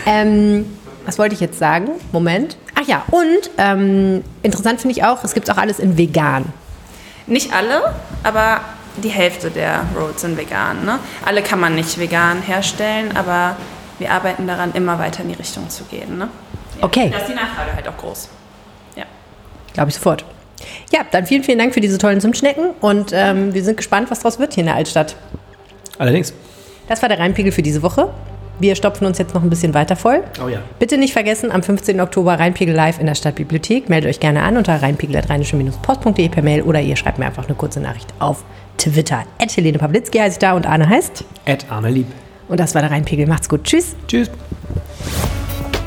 Ähm, 0.06 0.66
was 1.04 1.18
wollte 1.18 1.34
ich 1.34 1.40
jetzt 1.40 1.58
sagen? 1.58 1.90
Moment. 2.12 2.56
Ach 2.74 2.86
ja, 2.86 3.04
und 3.10 3.50
ähm, 3.58 4.24
interessant 4.42 4.80
finde 4.80 4.96
ich 4.96 5.04
auch, 5.04 5.22
es 5.24 5.34
gibt 5.34 5.50
auch 5.50 5.58
alles 5.58 5.78
in 5.78 5.96
vegan. 5.96 6.46
Nicht 7.26 7.52
alle, 7.52 7.94
aber 8.22 8.60
die 8.96 9.08
Hälfte 9.08 9.50
der 9.50 9.84
Rolls 9.96 10.20
sind 10.20 10.36
vegan. 10.36 10.84
Ne? 10.84 10.98
Alle 11.24 11.42
kann 11.42 11.60
man 11.60 11.74
nicht 11.74 11.98
vegan 11.98 12.42
herstellen, 12.42 13.16
aber 13.16 13.56
wir 13.98 14.10
arbeiten 14.10 14.46
daran, 14.46 14.72
immer 14.72 14.98
weiter 14.98 15.22
in 15.22 15.28
die 15.28 15.34
Richtung 15.34 15.68
zu 15.70 15.84
gehen. 15.84 16.18
Ne? 16.18 16.28
Okay. 16.82 17.10
Da 17.10 17.18
ist 17.18 17.28
die 17.28 17.34
Nachfrage 17.34 17.74
halt 17.74 17.88
auch 17.88 17.96
groß. 17.96 18.28
Ja. 18.96 19.04
Glaube 19.72 19.88
ich 19.88 19.94
sofort. 19.94 20.24
Ja, 20.92 21.00
dann 21.10 21.26
vielen, 21.26 21.42
vielen 21.42 21.58
Dank 21.58 21.74
für 21.74 21.80
diese 21.80 21.98
tollen 21.98 22.20
Zimtschnecken 22.20 22.70
und 22.80 23.10
ähm, 23.12 23.54
wir 23.54 23.64
sind 23.64 23.76
gespannt, 23.76 24.10
was 24.10 24.20
draus 24.20 24.38
wird 24.38 24.54
hier 24.54 24.62
in 24.62 24.66
der 24.66 24.76
Altstadt. 24.76 25.16
Allerdings. 25.98 26.32
Das 26.88 27.02
war 27.02 27.08
der 27.08 27.18
Rheinpegel 27.18 27.52
für 27.52 27.62
diese 27.62 27.82
Woche. 27.82 28.12
Wir 28.58 28.76
stopfen 28.76 29.06
uns 29.06 29.18
jetzt 29.18 29.34
noch 29.34 29.42
ein 29.42 29.50
bisschen 29.50 29.74
weiter 29.74 29.96
voll. 29.96 30.22
Oh 30.44 30.48
ja. 30.48 30.60
Bitte 30.78 30.98
nicht 30.98 31.12
vergessen, 31.12 31.50
am 31.50 31.62
15. 31.62 32.00
Oktober 32.00 32.38
Rheinpegel 32.38 32.74
live 32.74 33.00
in 33.00 33.06
der 33.06 33.14
Stadtbibliothek. 33.14 33.88
Meldet 33.88 34.10
euch 34.10 34.20
gerne 34.20 34.42
an 34.42 34.56
unter 34.56 34.80
rheinpegel.rheinische-post.de 34.80 36.28
per 36.28 36.42
Mail 36.42 36.62
oder 36.62 36.80
ihr 36.80 36.96
schreibt 36.96 37.18
mir 37.18 37.26
einfach 37.26 37.46
eine 37.46 37.56
kurze 37.56 37.80
Nachricht 37.80 38.12
auf 38.18 38.44
Twitter. 38.78 39.24
Ed 39.38 39.56
Helene 39.56 39.78
Pawlitzki 39.78 40.18
heiße 40.18 40.34
ich 40.34 40.38
da 40.38 40.52
und 40.52 40.66
Arne 40.66 40.88
heißt. 40.88 41.24
Ed 41.44 41.66
Armelieb. 41.70 42.06
Und 42.48 42.60
das 42.60 42.74
war 42.74 42.82
der 42.82 42.90
Rheinpegel. 42.90 43.26
Macht's 43.26 43.48
gut. 43.48 43.64
Tschüss. 43.64 43.96
Tschüss. 44.06 44.30